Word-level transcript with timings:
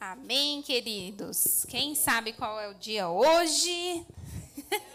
Amém, 0.00 0.62
queridos. 0.62 1.66
Quem 1.68 1.92
sabe 1.92 2.32
qual 2.32 2.60
é 2.60 2.68
o 2.68 2.74
dia 2.74 3.08
hoje? 3.08 4.06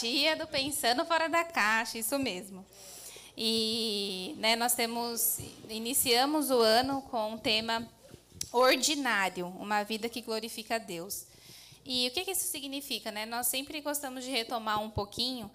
dia 0.00 0.36
do 0.36 0.46
Pensando 0.46 1.04
Fora 1.04 1.28
da 1.28 1.42
Caixa, 1.42 1.98
isso 1.98 2.16
mesmo. 2.16 2.64
E 3.36 4.36
né, 4.38 4.54
nós 4.54 4.74
temos 4.74 5.40
iniciamos 5.68 6.50
o 6.50 6.60
ano 6.60 7.02
com 7.02 7.34
o 7.34 7.38
tema 7.38 7.90
ordinário, 8.52 9.48
uma 9.48 9.82
vida 9.82 10.08
que 10.08 10.22
glorifica 10.22 10.76
a 10.76 10.78
Deus. 10.78 11.26
E 11.84 12.06
o 12.06 12.12
que, 12.12 12.24
que 12.24 12.30
isso 12.30 12.46
significa? 12.46 13.10
Né? 13.10 13.26
Nós 13.26 13.48
sempre 13.48 13.80
gostamos 13.80 14.22
de 14.22 14.30
retomar 14.30 14.80
um 14.80 14.88
pouquinho 14.88 15.50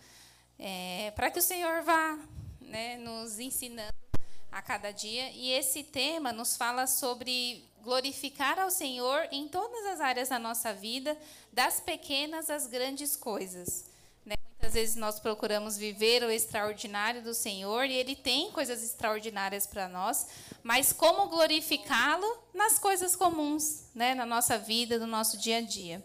é, 0.59 1.13
para 1.15 1.31
que 1.31 1.39
o 1.39 1.41
Senhor 1.41 1.81
vá 1.81 2.19
né, 2.59 2.97
nos 2.97 3.39
ensinando 3.39 4.06
a 4.51 4.61
cada 4.61 4.91
dia. 4.91 5.31
E 5.31 5.51
esse 5.51 5.83
tema 5.83 6.31
nos 6.31 6.55
fala 6.55 6.87
sobre 6.87 7.63
glorificar 7.83 8.59
ao 8.59 8.69
Senhor 8.69 9.27
em 9.31 9.47
todas 9.47 9.85
as 9.85 10.01
áreas 10.01 10.29
da 10.29 10.37
nossa 10.37 10.73
vida, 10.73 11.17
das 11.53 11.79
pequenas 11.79 12.49
às 12.49 12.67
grandes 12.67 13.15
coisas. 13.15 13.85
Né? 14.25 14.35
Muitas 14.51 14.73
vezes 14.73 14.95
nós 14.95 15.19
procuramos 15.19 15.77
viver 15.77 16.21
o 16.23 16.29
extraordinário 16.29 17.21
do 17.21 17.33
Senhor 17.33 17.85
e 17.85 17.93
Ele 17.93 18.15
tem 18.15 18.51
coisas 18.51 18.83
extraordinárias 18.83 19.65
para 19.65 19.87
nós, 19.87 20.27
mas 20.61 20.91
como 20.91 21.29
glorificá-lo 21.29 22.43
nas 22.53 22.77
coisas 22.77 23.15
comuns, 23.15 23.85
né? 23.95 24.13
na 24.13 24.25
nossa 24.25 24.57
vida, 24.57 24.99
no 24.99 25.07
nosso 25.07 25.37
dia 25.37 25.59
a 25.59 25.61
dia. 25.61 26.03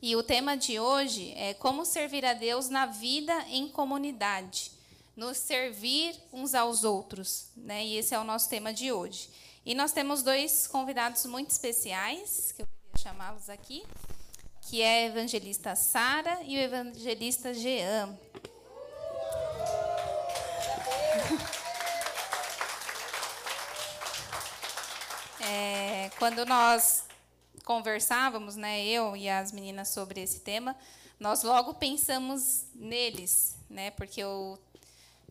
E 0.00 0.16
o 0.16 0.22
tema 0.22 0.56
de 0.56 0.80
hoje 0.80 1.32
é 1.36 1.54
como 1.54 1.84
servir 1.84 2.24
a 2.24 2.32
Deus 2.32 2.68
na 2.68 2.86
vida 2.86 3.44
em 3.48 3.68
comunidade, 3.68 4.72
nos 5.16 5.36
servir 5.36 6.18
uns 6.32 6.54
aos 6.54 6.84
outros, 6.84 7.48
né? 7.56 7.84
E 7.84 7.96
esse 7.96 8.14
é 8.14 8.18
o 8.18 8.24
nosso 8.24 8.48
tema 8.48 8.72
de 8.72 8.90
hoje. 8.90 9.28
E 9.64 9.74
nós 9.74 9.92
temos 9.92 10.22
dois 10.22 10.66
convidados 10.66 11.24
muito 11.26 11.50
especiais, 11.50 12.52
que 12.52 12.62
eu 12.62 12.66
queria 12.66 13.12
chamá-los 13.12 13.48
aqui, 13.48 13.84
que 14.62 14.82
é 14.82 15.04
a 15.04 15.06
evangelista 15.06 15.76
Sara 15.76 16.40
e 16.44 16.56
o 16.56 16.60
evangelista 16.60 17.54
Jean. 17.54 18.18
É, 25.44 26.08
quando 26.20 26.46
nós 26.46 27.04
conversávamos, 27.64 28.54
né, 28.54 28.84
eu 28.84 29.16
e 29.16 29.28
as 29.28 29.50
meninas 29.50 29.88
sobre 29.88 30.20
esse 30.20 30.40
tema, 30.40 30.76
nós 31.18 31.42
logo 31.42 31.74
pensamos 31.74 32.66
neles, 32.74 33.56
né, 33.68 33.90
porque 33.90 34.22
eu 34.22 34.56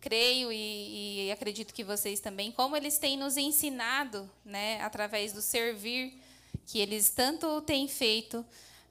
creio 0.02 0.52
e, 0.52 1.28
e, 1.28 1.32
acredito 1.32 1.72
que 1.72 1.84
vocês 1.84 2.18
também, 2.18 2.50
como 2.50 2.76
eles 2.76 2.98
têm 2.98 3.16
nos 3.16 3.36
ensinado, 3.36 4.28
né, 4.44 4.82
através 4.82 5.32
do 5.32 5.40
servir 5.40 6.20
que 6.66 6.80
eles 6.80 7.08
tanto 7.08 7.62
têm 7.62 7.86
feito 7.86 8.44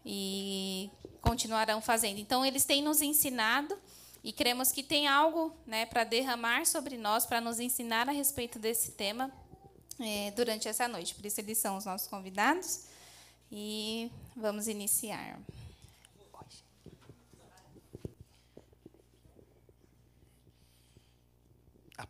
e 0.06 0.90
continuarão 1.22 1.82
fazendo. 1.82 2.20
Então, 2.20 2.46
eles 2.46 2.64
têm 2.64 2.82
nos 2.82 3.02
ensinado 3.02 3.78
e 4.24 4.32
cremos 4.32 4.72
que 4.72 4.82
tem 4.82 5.06
algo, 5.06 5.54
né, 5.68 5.86
para 5.86 6.06
derramar 6.06 6.66
sobre 6.66 6.98
nós, 6.98 7.26
para 7.26 7.42
nos 7.42 7.60
ensinar 7.60 8.08
a 8.08 8.14
respeito 8.14 8.58
desse 8.58 8.92
tema 8.92 9.30
é, 10.00 10.32
durante 10.32 10.70
essa 10.70 10.88
noite. 10.88 11.14
Por 11.14 11.26
isso, 11.26 11.42
eles 11.42 11.58
são 11.58 11.76
os 11.78 11.86
nossos 11.86 12.08
convidados. 12.08 12.86
E 13.52 14.10
vamos 14.34 14.70
iniciar. 14.70 15.38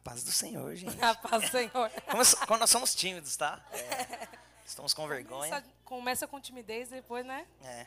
Paz 0.03 0.23
do 0.23 0.31
Senhor, 0.31 0.73
gente. 0.75 1.02
A 1.02 1.16
paz 1.16 1.44
do 1.44 1.49
Senhor. 1.49 1.91
Quando 2.47 2.59
nós 2.59 2.69
somos 2.69 2.94
tímidos, 2.94 3.35
tá? 3.35 3.63
É, 3.71 4.27
estamos 4.66 4.94
com 4.94 5.07
vergonha. 5.07 5.49
Começa, 5.49 5.67
começa, 5.83 6.27
com 6.27 6.39
timidez, 6.39 6.89
depois, 6.89 7.25
né? 7.25 7.47
É. 7.63 7.85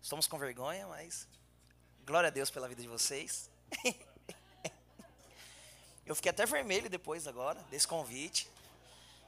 Estamos 0.00 0.26
com 0.26 0.38
vergonha, 0.38 0.86
mas 0.88 1.28
glória 2.04 2.26
a 2.26 2.30
Deus 2.30 2.50
pela 2.50 2.68
vida 2.68 2.82
de 2.82 2.88
vocês. 2.88 3.50
Eu 6.04 6.16
fiquei 6.16 6.30
até 6.30 6.44
vermelho 6.44 6.90
depois 6.90 7.28
agora, 7.28 7.62
desse 7.70 7.86
convite. 7.86 8.48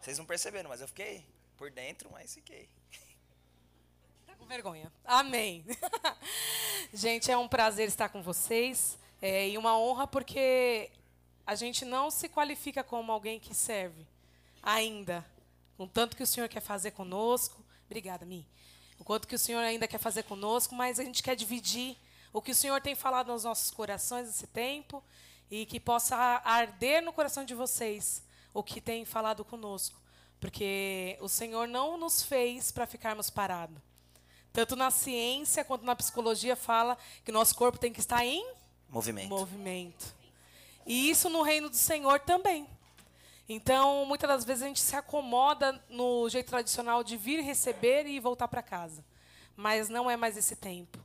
Vocês 0.01 0.19
não 0.19 0.27
perceberam, 0.27 0.69
mas 0.69 0.81
eu 0.81 0.89
fiquei 0.89 1.25
por 1.57 1.71
dentro, 1.71 2.11
mas 2.11 2.35
fiquei 2.35 2.69
com 4.45 4.47
vergonha. 4.47 4.93
Amém. 5.05 5.65
gente, 6.93 7.31
é 7.31 7.37
um 7.37 7.49
prazer 7.49 7.89
estar 7.89 8.11
com 8.11 8.23
vocês 8.23 8.99
é, 9.23 9.49
e 9.49 9.57
uma 9.57 9.79
honra 9.79 10.07
porque 10.07 10.91
a 11.47 11.55
gente 11.55 11.85
não 11.85 12.11
se 12.11 12.29
qualifica 12.29 12.83
como 12.83 13.13
alguém 13.13 13.39
que 13.39 13.55
serve 13.55 14.07
ainda, 14.63 15.25
com 15.77 15.87
tanto 15.87 16.17
que 16.17 16.23
o 16.23 16.27
Senhor 16.27 16.49
quer 16.49 16.61
fazer 16.61 16.93
conosco. 16.93 17.63
Obrigada, 17.87 18.25
Mi. 18.25 18.47
O 18.99 19.05
quanto 19.05 19.29
que 19.29 19.35
o 19.35 19.39
Senhor 19.39 19.61
ainda 19.61 19.87
quer 19.87 19.99
fazer 19.99 20.23
conosco, 20.23 20.75
mas 20.75 20.99
a 20.99 21.05
gente 21.05 21.23
quer 21.23 21.37
dividir 21.37 21.97
o 22.33 22.41
que 22.41 22.53
o 22.53 22.55
Senhor 22.55 22.81
tem 22.81 22.95
falado 22.95 23.33
nos 23.33 23.45
nossos 23.45 23.71
corações 23.71 24.29
esse 24.29 24.47
tempo 24.47 25.03
e 25.51 25.67
que 25.67 25.79
possa 25.79 26.17
arder 26.17 27.03
no 27.03 27.13
coração 27.13 27.45
de 27.45 27.55
vocês 27.55 28.23
o 28.53 28.63
que 28.63 28.81
tem 28.81 29.05
falado 29.05 29.45
conosco. 29.45 30.01
Porque 30.41 31.19
o 31.21 31.29
Senhor 31.29 31.69
não 31.69 31.99
nos 31.99 32.23
fez 32.23 32.71
para 32.71 32.87
ficarmos 32.87 33.31
parados. 33.31 33.77
Tanto 34.53 34.77
na 34.77 34.91
ciência 34.91 35.65
quanto 35.65 35.85
na 35.85 35.97
psicologia 35.97 36.55
fala 36.55 36.97
que 37.25 37.31
o 37.31 37.35
nosso 37.35 37.55
corpo 37.57 37.79
tem 37.79 37.93
que 37.93 38.01
estar 38.01 38.25
em 38.25 38.47
movimento. 38.89 39.29
movimento. 39.29 40.15
E 40.87 41.11
isso 41.11 41.29
no 41.31 41.43
reino 41.43 41.69
do 41.71 41.77
Senhor 41.77 42.21
também. 42.21 42.69
Então, 43.49 44.05
muitas 44.07 44.29
das 44.29 44.45
vezes 44.45 44.63
a 44.63 44.67
gente 44.67 44.81
se 44.81 44.97
acomoda 44.97 45.83
no 45.89 46.29
jeito 46.29 46.49
tradicional 46.49 47.05
de 47.05 47.17
vir 47.17 47.41
receber 47.41 48.07
e 48.07 48.19
voltar 48.19 48.49
para 48.49 48.63
casa. 48.63 49.05
Mas 49.57 49.89
não 49.89 50.11
é 50.11 50.17
mais 50.17 50.37
esse 50.37 50.57
tempo. 50.57 50.99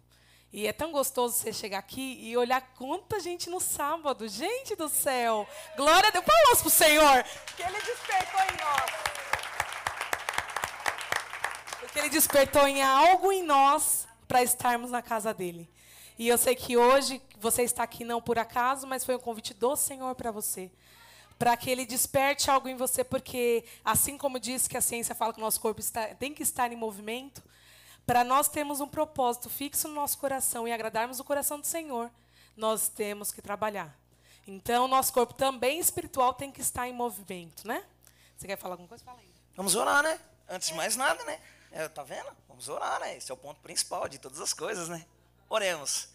E 0.52 0.66
é 0.66 0.74
tão 0.74 0.92
gostoso 0.92 1.36
você 1.36 1.54
chegar 1.54 1.78
aqui 1.78 2.18
e 2.22 2.36
olhar 2.36 2.62
quanta 2.76 3.20
gente 3.20 3.50
no 3.50 3.60
sábado. 3.60 4.28
Gente 4.28 4.76
do 4.76 4.90
céu! 4.90 5.48
Glória 5.76 6.08
a 6.10 6.12
Deus! 6.12 6.26
Palmas 6.26 6.60
para 6.60 6.68
o 6.68 6.72
Senhor! 6.72 7.24
Que 7.56 7.62
Ele 7.62 7.82
despertou 7.82 8.42
em 8.42 8.58
nós. 8.58 8.92
Porque 11.80 12.00
Ele 12.00 12.10
despertou 12.10 12.68
em 12.68 12.82
algo 12.82 13.32
em 13.32 13.44
nós 13.44 14.08
para 14.28 14.42
estarmos 14.42 14.90
na 14.90 15.02
casa 15.02 15.34
dele. 15.34 15.70
E 16.18 16.28
eu 16.28 16.38
sei 16.38 16.56
que 16.56 16.76
hoje 16.76 17.22
você 17.40 17.64
está 17.64 17.84
aqui 17.84 18.04
não 18.04 18.22
por 18.22 18.38
acaso, 18.38 18.86
mas 18.86 19.06
foi 19.06 19.16
um 19.16 19.20
convite 19.20 19.54
do 19.54 19.76
Senhor 19.76 20.14
para 20.16 20.32
você. 20.32 20.72
Para 21.38 21.56
que 21.56 21.70
ele 21.70 21.86
desperte 21.86 22.52
algo 22.52 22.68
em 22.68 22.76
você, 22.76 23.04
porque 23.04 23.64
assim 23.84 24.18
como 24.18 24.40
diz 24.40 24.68
que 24.68 24.76
a 24.76 24.82
ciência 24.82 25.16
fala 25.16 25.34
que 25.34 25.40
o 25.40 25.44
nosso 25.44 25.60
corpo 25.62 25.80
está, 25.80 26.08
tem 26.16 26.34
que 26.34 26.44
estar 26.44 26.72
em 26.72 26.76
movimento, 26.76 27.42
para 28.06 28.24
nós 28.24 28.50
termos 28.50 28.82
um 28.82 28.88
propósito 28.88 29.50
fixo 29.50 29.88
no 29.88 29.94
nosso 29.94 30.18
coração 30.18 30.68
e 30.68 30.72
agradarmos 30.72 31.20
o 31.20 31.24
coração 31.24 31.60
do 31.60 31.68
Senhor, 31.68 32.12
nós 32.58 32.90
temos 32.90 33.32
que 33.32 33.42
trabalhar. 33.42 33.96
Então, 34.46 34.88
nosso 34.88 35.14
corpo 35.14 35.34
também 35.34 35.80
espiritual 35.80 36.34
tem 36.34 36.52
que 36.52 36.60
estar 36.60 36.88
em 36.88 36.94
movimento, 36.94 37.68
né? 37.68 37.86
Você 38.36 38.48
quer 38.48 38.58
falar 38.58 38.74
alguma 38.74 38.90
coisa? 38.90 39.04
Fala 39.04 39.20
aí. 39.20 39.30
Vamos 39.56 39.76
orar, 39.76 40.02
né? 40.02 40.20
Antes 40.50 40.70
de 40.70 40.74
mais 40.74 40.96
nada, 40.96 41.24
né? 41.24 41.40
É, 41.72 41.88
tá 41.88 42.02
vendo? 42.02 42.30
Vamos 42.48 42.68
orar, 42.68 43.00
né? 43.00 43.16
Esse 43.16 43.32
é 43.32 43.34
o 43.34 43.38
ponto 43.38 43.62
principal 43.62 44.10
de 44.10 44.18
todas 44.18 44.42
as 44.42 44.54
coisas, 44.54 44.90
né? 44.90 45.06
Oremos. 45.48 46.10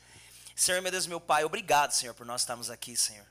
Senhor, 0.54 0.80
meu 0.80 0.90
Deus, 0.90 1.06
meu 1.06 1.20
Pai, 1.20 1.44
obrigado, 1.44 1.92
Senhor, 1.92 2.14
por 2.14 2.24
nós 2.24 2.42
estarmos 2.42 2.70
aqui, 2.70 2.96
Senhor. 2.96 3.26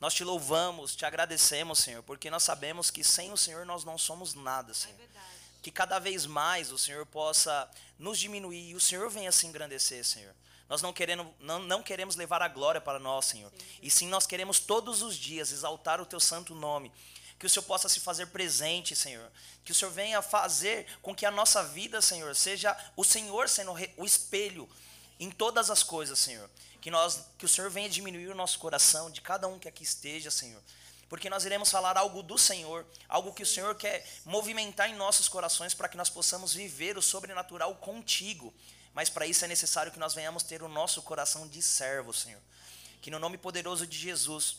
Nós 0.00 0.14
te 0.14 0.22
louvamos, 0.22 0.94
te 0.94 1.04
agradecemos, 1.04 1.78
Senhor, 1.78 2.02
porque 2.02 2.30
nós 2.30 2.42
sabemos 2.42 2.90
que 2.90 3.02
sem 3.02 3.32
o 3.32 3.36
Senhor 3.36 3.66
nós 3.66 3.84
não 3.84 3.98
somos 3.98 4.34
nada, 4.34 4.72
Senhor. 4.74 4.96
É 5.00 5.08
que 5.60 5.72
cada 5.72 5.98
vez 5.98 6.24
mais 6.24 6.70
o 6.70 6.78
Senhor 6.78 7.04
possa 7.06 7.68
nos 7.98 8.18
diminuir 8.18 8.70
e 8.70 8.74
o 8.74 8.80
Senhor 8.80 9.10
venha 9.10 9.32
se 9.32 9.46
engrandecer, 9.46 10.04
Senhor. 10.04 10.32
Nós 10.68 10.82
não, 10.82 10.92
queremos, 10.92 11.26
não, 11.40 11.58
não 11.58 11.82
queremos 11.82 12.14
levar 12.14 12.42
a 12.42 12.48
glória 12.48 12.80
para 12.80 12.98
nós, 12.98 13.24
Senhor. 13.24 13.50
Sim, 13.50 13.58
sim. 13.58 13.78
E 13.82 13.90
sim 13.90 14.08
nós 14.08 14.26
queremos 14.26 14.60
todos 14.60 15.02
os 15.02 15.16
dias 15.16 15.50
exaltar 15.50 16.00
o 16.00 16.06
teu 16.06 16.20
santo 16.20 16.54
nome 16.54 16.92
que 17.38 17.46
o 17.46 17.50
Senhor 17.50 17.64
possa 17.64 17.88
se 17.88 18.00
fazer 18.00 18.26
presente, 18.26 18.96
Senhor. 18.96 19.30
Que 19.64 19.70
o 19.70 19.74
Senhor 19.74 19.92
venha 19.92 20.20
fazer 20.20 20.86
com 21.00 21.14
que 21.14 21.24
a 21.24 21.30
nossa 21.30 21.62
vida, 21.62 22.02
Senhor, 22.02 22.34
seja 22.34 22.76
o 22.96 23.04
Senhor 23.04 23.48
sendo 23.48 23.72
o 23.96 24.04
espelho 24.04 24.68
em 25.18 25.30
todas 25.30 25.70
as 25.70 25.82
coisas, 25.82 26.18
Senhor. 26.18 26.48
Que, 26.80 26.90
nós, 26.90 27.24
que 27.36 27.44
o 27.44 27.48
Senhor 27.48 27.70
venha 27.70 27.88
diminuir 27.88 28.28
o 28.28 28.34
nosso 28.34 28.58
coração, 28.58 29.10
de 29.10 29.20
cada 29.20 29.48
um 29.48 29.58
que 29.58 29.68
aqui 29.68 29.82
esteja, 29.82 30.30
Senhor. 30.30 30.62
Porque 31.08 31.30
nós 31.30 31.44
iremos 31.44 31.70
falar 31.70 31.96
algo 31.96 32.22
do 32.22 32.38
Senhor, 32.38 32.86
algo 33.08 33.32
que 33.32 33.42
o 33.42 33.46
Senhor 33.46 33.74
quer 33.74 34.06
movimentar 34.24 34.88
em 34.88 34.94
nossos 34.94 35.28
corações 35.28 35.74
para 35.74 35.88
que 35.88 35.96
nós 35.96 36.10
possamos 36.10 36.54
viver 36.54 36.96
o 36.96 37.02
sobrenatural 37.02 37.74
contigo. 37.76 38.54
Mas 38.94 39.08
para 39.08 39.26
isso 39.26 39.44
é 39.44 39.48
necessário 39.48 39.90
que 39.90 39.98
nós 39.98 40.14
venhamos 40.14 40.42
ter 40.42 40.62
o 40.62 40.68
nosso 40.68 41.02
coração 41.02 41.48
de 41.48 41.62
servo, 41.62 42.12
Senhor. 42.12 42.40
Que 43.00 43.10
no 43.10 43.18
nome 43.18 43.38
poderoso 43.38 43.86
de 43.86 43.98
Jesus 43.98 44.58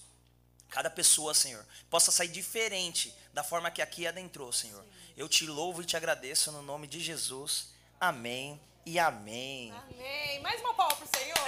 Cada 0.69 0.89
pessoa, 0.89 1.33
Senhor, 1.33 1.65
possa 1.89 2.11
sair 2.11 2.27
diferente 2.27 3.13
da 3.33 3.43
forma 3.43 3.71
que 3.71 3.81
aqui 3.81 4.05
adentrou, 4.05 4.53
Senhor. 4.53 4.85
Eu 5.17 5.27
te 5.27 5.45
louvo 5.47 5.81
e 5.81 5.85
te 5.85 5.97
agradeço 5.97 6.51
no 6.51 6.61
nome 6.61 6.87
de 6.87 6.99
Jesus. 6.99 7.69
Amém 7.99 8.59
e 8.89 8.97
amém. 8.97 9.71
Amém. 9.71 10.39
Mais 10.41 10.59
uma 10.61 10.73
palma 10.73 10.95
para 10.95 11.05
o 11.05 11.09
Senhor. 11.15 11.47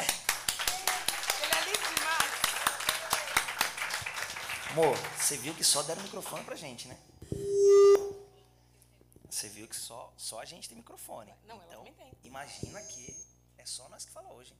Ele 1.41 1.53
é 1.53 1.65
lindo 1.65 1.95
demais. 1.95 2.31
Amor, 4.69 4.95
você 5.17 5.37
viu 5.37 5.55
que 5.55 5.63
só 5.63 5.81
deram 5.81 6.03
microfone 6.03 6.43
pra 6.43 6.55
gente, 6.55 6.87
né? 6.87 6.95
Você 9.27 9.49
viu 9.49 9.67
que 9.67 9.75
só, 9.75 10.13
só 10.15 10.39
a 10.39 10.45
gente 10.45 10.69
tem 10.69 10.77
microfone. 10.77 11.33
Não, 11.47 11.59
então, 11.67 11.83
também 11.83 12.11
imagina 12.23 12.79
que 12.83 13.17
é 13.57 13.65
só 13.65 13.89
nós 13.89 14.05
que 14.05 14.11
falamos 14.11 14.37
hoje. 14.37 14.55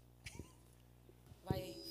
Vai 1.44 1.60
aí, 1.60 1.90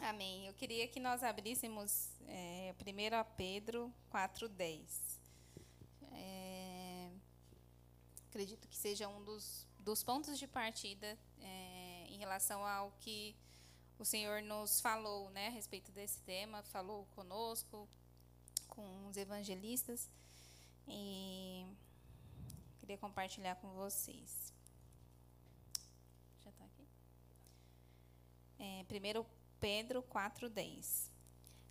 Amém. 0.00 0.46
Eu 0.46 0.54
queria 0.54 0.86
que 0.86 1.00
nós 1.00 1.24
abríssemos 1.24 2.12
é, 2.28 2.72
primeiro 2.78 3.16
a 3.16 3.24
Pedro 3.24 3.92
4,10. 4.12 5.18
É, 6.12 7.10
acredito 8.28 8.68
que 8.68 8.76
seja 8.76 9.08
um 9.08 9.22
dos, 9.24 9.66
dos 9.80 10.04
pontos 10.04 10.38
de 10.38 10.46
partida 10.46 11.18
é, 11.40 12.06
em 12.08 12.16
relação 12.16 12.64
ao 12.64 12.92
que 13.00 13.36
o 13.98 14.04
Senhor 14.04 14.40
nos 14.40 14.80
falou 14.80 15.30
né, 15.30 15.48
a 15.48 15.50
respeito 15.50 15.90
desse 15.90 16.20
tema, 16.22 16.62
falou 16.62 17.04
conosco, 17.16 17.88
com 18.68 19.08
os 19.08 19.16
evangelistas. 19.16 20.08
E 20.86 21.66
queria 22.78 22.96
compartilhar 22.96 23.56
com 23.56 23.72
vocês. 23.72 24.52
Já 26.44 26.50
está 26.50 26.64
aqui? 26.64 26.86
É, 28.60 28.84
1 28.88 29.37
Pedro 29.60 30.02
4,10. 30.02 31.08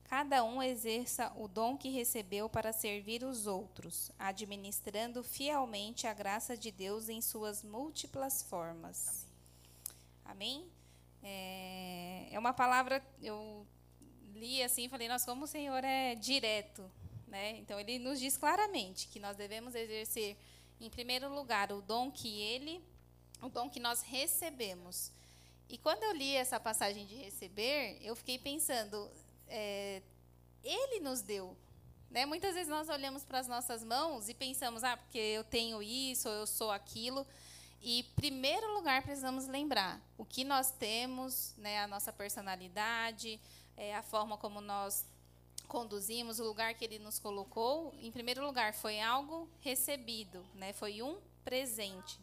Cada 0.04 0.42
um 0.44 0.64
exerça 0.64 1.34
o 1.36 1.50
dom 1.50 1.78
que 1.78 1.90
recebeu 1.90 2.48
para 2.48 2.72
servir 2.72 3.26
os 3.26 3.46
outros, 3.46 4.10
administrando 4.18 5.22
fielmente 5.22 6.08
a 6.08 6.14
graça 6.14 6.56
de 6.56 6.72
Deus 6.72 7.10
em 7.10 7.20
suas 7.20 7.62
múltiplas 7.62 8.42
formas. 8.42 9.28
Amém? 10.24 10.66
É, 11.22 12.30
é 12.32 12.40
uma 12.40 12.54
palavra, 12.54 13.06
eu 13.22 13.68
li 14.34 14.64
assim 14.64 14.86
e 14.86 14.90
falei, 14.90 15.10
nossa, 15.10 15.26
como 15.26 15.44
o 15.44 15.48
Senhor 15.48 15.84
é 15.84 16.16
direto. 16.16 16.90
Né? 17.28 17.58
Então, 17.58 17.78
ele 17.78 18.00
nos 18.00 18.20
diz 18.20 18.38
claramente 18.38 19.10
que 19.10 19.20
nós 19.20 19.36
devemos 19.36 19.76
exercer, 19.76 20.38
em 20.80 20.90
primeiro 20.90 21.34
lugar, 21.34 21.72
o 21.74 21.82
dom 21.82 22.10
que 22.10 22.42
ele, 22.42 22.82
o 23.42 23.50
dom 23.50 23.70
que 23.70 23.80
nós 23.80 24.02
recebemos. 24.02 25.12
E 25.70 25.78
quando 25.78 26.04
eu 26.04 26.14
li 26.14 26.36
essa 26.36 26.60
passagem 26.60 27.06
de 27.06 27.16
receber, 27.16 27.98
eu 28.02 28.16
fiquei 28.16 28.40
pensando, 28.40 29.10
é, 29.48 30.02
ele 30.64 31.00
nos 31.02 31.22
deu. 31.22 31.56
Né? 32.10 32.26
Muitas 32.26 32.54
vezes 32.54 32.70
nós 32.70 32.88
olhamos 32.88 33.24
para 33.26 33.40
as 33.40 33.48
nossas 33.48 33.84
mãos 33.84 34.30
e 34.30 34.34
pensamos, 34.34 34.84
ah, 34.84 34.96
porque 34.96 35.18
eu 35.18 35.44
tenho 35.44 35.84
isso, 35.84 36.30
ou 36.30 36.36
eu 36.36 36.48
sou 36.48 36.72
aquilo. 36.72 37.28
E, 37.82 38.00
em 38.00 38.04
primeiro 38.04 38.74
lugar, 38.74 39.02
precisamos 39.02 39.48
lembrar 39.48 40.02
o 40.18 40.26
que 40.26 40.44
nós 40.44 40.72
temos, 40.72 41.54
né, 41.58 41.84
a 41.84 41.88
nossa 41.88 42.12
personalidade, 42.12 43.40
é, 43.76 43.96
a 43.96 44.02
forma 44.02 44.38
como 44.38 44.62
nós 44.62 45.06
conduzimos, 45.68 46.40
o 46.40 46.44
lugar 46.44 46.74
que 46.74 46.86
ele 46.86 46.98
nos 46.98 47.20
colocou. 47.20 47.94
Em 48.02 48.12
primeiro 48.12 48.46
lugar, 48.46 48.74
foi 48.74 49.00
algo 49.02 49.50
recebido, 49.60 50.44
né, 50.56 50.72
foi 50.74 51.02
um 51.02 51.18
presente. 51.44 52.20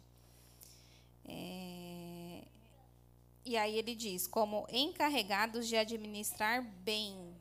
É, 1.27 1.74
e 3.45 3.55
aí 3.55 3.77
ele 3.77 3.95
diz, 3.95 4.27
como 4.27 4.65
encarregados 4.69 5.67
de 5.67 5.77
administrar 5.77 6.63
bem. 6.83 7.35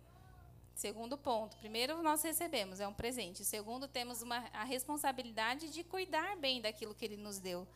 Segundo 0.74 1.16
ponto, 1.16 1.56
primeiro 1.56 2.02
nós 2.02 2.22
recebemos, 2.22 2.80
é 2.80 2.86
um 2.86 2.92
presente. 2.92 3.44
Segundo, 3.44 3.88
temos 3.88 4.22
uma, 4.22 4.38
a 4.52 4.64
responsabilidade 4.64 5.70
de 5.70 5.82
cuidar 5.82 6.36
bem 6.36 6.60
daquilo 6.60 6.94
que 6.94 7.04
ele 7.04 7.16
nos 7.16 7.38
deu 7.38 7.66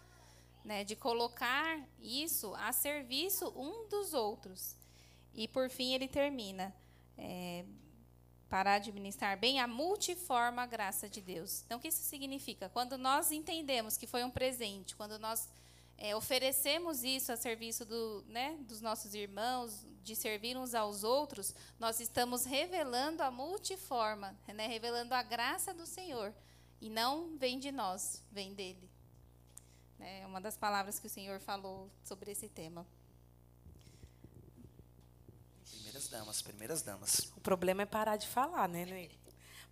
né, 0.69 0.85
de 0.85 0.95
colocar 0.95 1.81
isso 1.99 2.55
a 2.57 2.73
serviço 2.73 3.49
um 3.57 3.89
dos 3.89 4.13
outros. 4.13 4.77
E 5.33 5.49
por 5.49 5.71
fim 5.71 5.95
ele 5.95 6.07
termina 6.07 6.75
é, 7.17 7.65
para 8.51 8.75
administrar 8.75 9.39
bem 9.39 9.61
a 9.61 9.67
multiforme 9.67 10.67
graça 10.67 11.09
de 11.09 11.23
Deus. 11.23 11.63
Então 11.65 11.79
o 11.79 11.81
que 11.81 11.89
isso 11.89 12.03
significa? 12.03 12.69
Quando 12.69 12.99
nós 12.99 13.33
entendemos 13.33 13.97
que 13.97 14.07
foi 14.07 14.23
um 14.25 14.31
presente, 14.31 14.95
quando 14.95 15.19
nós 15.19 15.49
é, 16.01 16.15
oferecemos 16.15 17.03
isso 17.03 17.33
a 17.33 17.37
serviço 17.37 17.85
do, 17.85 18.25
né, 18.29 18.57
dos 18.61 18.81
nossos 18.81 19.15
irmãos, 19.15 19.85
de 20.05 20.15
servir 20.15 20.57
uns 20.57 20.73
aos 20.73 21.03
outros, 21.03 21.53
nós 21.79 21.99
estamos 21.99 22.45
revelando 22.45 23.21
a 23.21 23.33
multiforma, 23.33 24.39
né, 24.47 24.69
revelando 24.69 25.13
a 25.13 25.23
graça 25.25 25.75
do 25.75 25.85
Senhor. 25.85 26.33
E 26.81 26.89
não 26.89 27.37
vem 27.37 27.59
de 27.59 27.73
nós, 27.73 28.23
vem 28.31 28.55
dele. 28.55 28.89
É 29.99 30.25
uma 30.25 30.41
das 30.41 30.57
palavras 30.57 31.01
que 31.01 31.09
o 31.09 31.11
Senhor 31.11 31.41
falou 31.41 31.91
sobre 32.05 32.31
esse 32.31 32.49
tema. 32.49 32.87
Primeiras 35.69 36.07
damas, 36.07 36.43
primeiras 36.43 36.83
damas. 36.83 37.33
O 37.37 37.41
problema 37.41 37.83
é 37.83 37.87
parar 37.87 38.17
de 38.17 38.29
falar, 38.29 38.69
né? 38.69 39.11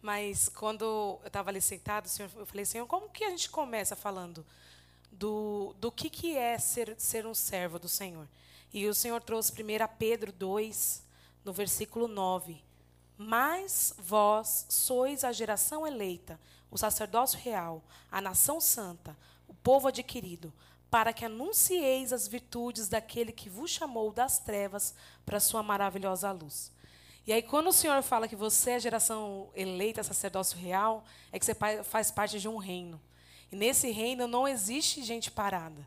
Mas 0.03 0.49
quando 0.49 0.83
eu 0.85 1.23
estava 1.25 1.51
ali 1.51 1.61
sentado, 1.61 2.09
eu 2.37 2.45
falei, 2.47 2.67
Senhor, 2.67 2.87
como 2.89 3.09
que 3.09 3.23
a 3.23 3.31
gente 3.31 3.49
começa 3.49 3.95
falando 3.95 4.45
do, 5.19 5.75
do 5.81 5.91
que, 5.91 6.09
que 6.11 6.37
é 6.37 6.59
ser, 6.59 6.95
ser 6.99 7.27
um 7.27 7.35
servo 7.35 7.79
do 7.79 7.89
Senhor? 7.89 8.29
E 8.73 8.87
o 8.87 8.95
Senhor 8.95 9.23
trouxe 9.23 9.53
primeiro 9.53 9.85
a 9.85 9.89
Pedro 9.89 10.33
2, 10.33 11.03
no 11.45 11.53
versículo 11.53 12.09
9. 12.09 12.63
Mas 13.17 13.95
vós 13.99 14.67
sois 14.69 15.25
a 15.25 15.33
geração 15.33 15.87
eleita, 15.87 16.39
o 16.71 16.77
sacerdócio 16.77 17.39
real, 17.39 17.83
a 18.11 18.21
nação 18.21 18.61
santa, 18.61 19.17
povo 19.67 19.89
adquirido, 19.89 20.53
para 20.89 21.13
que 21.13 21.25
anuncieis 21.25 22.13
as 22.13 22.29
virtudes 22.29 22.89
daquele 22.89 23.33
que 23.33 23.51
vos 23.51 23.69
chamou 23.69 24.13
das 24.13 24.39
trevas 24.39 24.95
para 25.25 25.39
a 25.39 25.41
sua 25.41 25.61
maravilhosa 25.61 26.31
luz. 26.31 26.71
E 27.27 27.33
aí, 27.33 27.43
quando 27.43 27.67
o 27.67 27.73
Senhor 27.73 28.01
fala 28.05 28.29
que 28.29 28.37
você 28.37 28.71
é 28.71 28.75
a 28.77 28.79
geração 28.79 29.49
eleita, 29.57 30.05
sacerdócio 30.05 30.57
real, 30.57 31.03
é 31.33 31.39
que 31.41 31.45
você 31.45 31.57
faz 31.83 32.13
parte 32.13 32.39
de 32.39 32.47
um 32.47 32.59
reino. 32.59 33.01
E 33.51 33.57
nesse 33.57 33.91
reino 33.91 34.27
não 34.27 34.47
existe 34.47 35.03
gente 35.03 35.31
parada. 35.31 35.87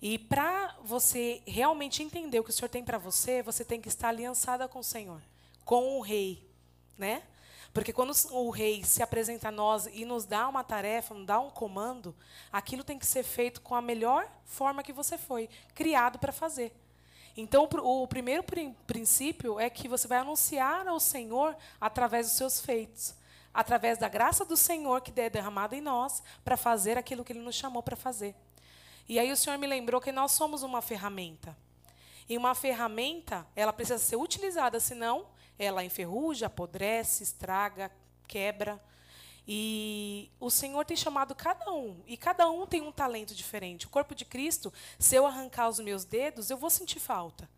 E 0.00 0.18
para 0.18 0.76
você 0.84 1.42
realmente 1.46 2.02
entender 2.02 2.38
o 2.38 2.44
que 2.44 2.50
o 2.50 2.52
Senhor 2.52 2.68
tem 2.68 2.84
para 2.84 2.98
você, 2.98 3.42
você 3.42 3.64
tem 3.64 3.80
que 3.80 3.88
estar 3.88 4.08
aliançada 4.08 4.68
com 4.68 4.78
o 4.78 4.84
Senhor, 4.84 5.20
com 5.64 5.98
o 5.98 6.00
rei, 6.00 6.46
né? 6.98 7.22
Porque 7.72 7.92
quando 7.92 8.12
o 8.30 8.50
rei 8.50 8.82
se 8.84 9.02
apresenta 9.02 9.48
a 9.48 9.52
nós 9.52 9.86
e 9.92 10.04
nos 10.04 10.24
dá 10.24 10.48
uma 10.48 10.64
tarefa, 10.64 11.12
nos 11.12 11.26
dá 11.26 11.38
um 11.38 11.50
comando, 11.50 12.14
aquilo 12.50 12.82
tem 12.82 12.98
que 12.98 13.04
ser 13.04 13.22
feito 13.22 13.60
com 13.60 13.74
a 13.74 13.82
melhor 13.82 14.26
forma 14.44 14.82
que 14.82 14.92
você 14.92 15.18
foi 15.18 15.48
criado 15.74 16.18
para 16.18 16.32
fazer. 16.32 16.72
Então, 17.36 17.68
o 17.82 18.08
primeiro 18.08 18.42
princípio 18.86 19.60
é 19.60 19.68
que 19.68 19.88
você 19.88 20.08
vai 20.08 20.18
anunciar 20.18 20.88
ao 20.88 20.98
Senhor 20.98 21.54
através 21.78 22.28
dos 22.28 22.36
seus 22.36 22.60
feitos, 22.62 23.14
através 23.56 23.96
da 23.96 24.06
graça 24.06 24.44
do 24.44 24.54
Senhor 24.54 25.00
que 25.00 25.18
é 25.18 25.30
derramada 25.30 25.74
em 25.74 25.80
nós 25.80 26.22
para 26.44 26.58
fazer 26.58 26.98
aquilo 26.98 27.24
que 27.24 27.32
Ele 27.32 27.40
nos 27.40 27.54
chamou 27.54 27.82
para 27.82 27.96
fazer. 27.96 28.34
E 29.08 29.18
aí 29.18 29.32
o 29.32 29.36
Senhor 29.36 29.58
me 29.58 29.66
lembrou 29.66 29.98
que 29.98 30.12
nós 30.12 30.32
somos 30.32 30.62
uma 30.62 30.82
ferramenta. 30.82 31.56
E 32.28 32.36
uma 32.36 32.54
ferramenta, 32.54 33.46
ela 33.56 33.72
precisa 33.72 33.98
ser 33.98 34.16
utilizada, 34.16 34.78
senão 34.78 35.26
ela 35.58 35.82
enferruja, 35.82 36.46
apodrece, 36.46 37.22
estraga, 37.22 37.90
quebra. 38.28 38.78
E 39.48 40.30
o 40.38 40.50
Senhor 40.50 40.84
tem 40.84 40.96
chamado 40.96 41.34
cada 41.34 41.72
um, 41.72 42.02
e 42.06 42.14
cada 42.14 42.50
um 42.50 42.66
tem 42.66 42.82
um 42.82 42.92
talento 42.92 43.34
diferente. 43.34 43.86
O 43.86 43.90
corpo 43.90 44.14
de 44.14 44.26
Cristo, 44.26 44.70
se 44.98 45.16
eu 45.16 45.24
arrancar 45.24 45.68
os 45.70 45.78
meus 45.78 46.04
dedos, 46.04 46.50
eu 46.50 46.58
vou 46.58 46.68
sentir 46.68 47.00
falta. 47.00 47.48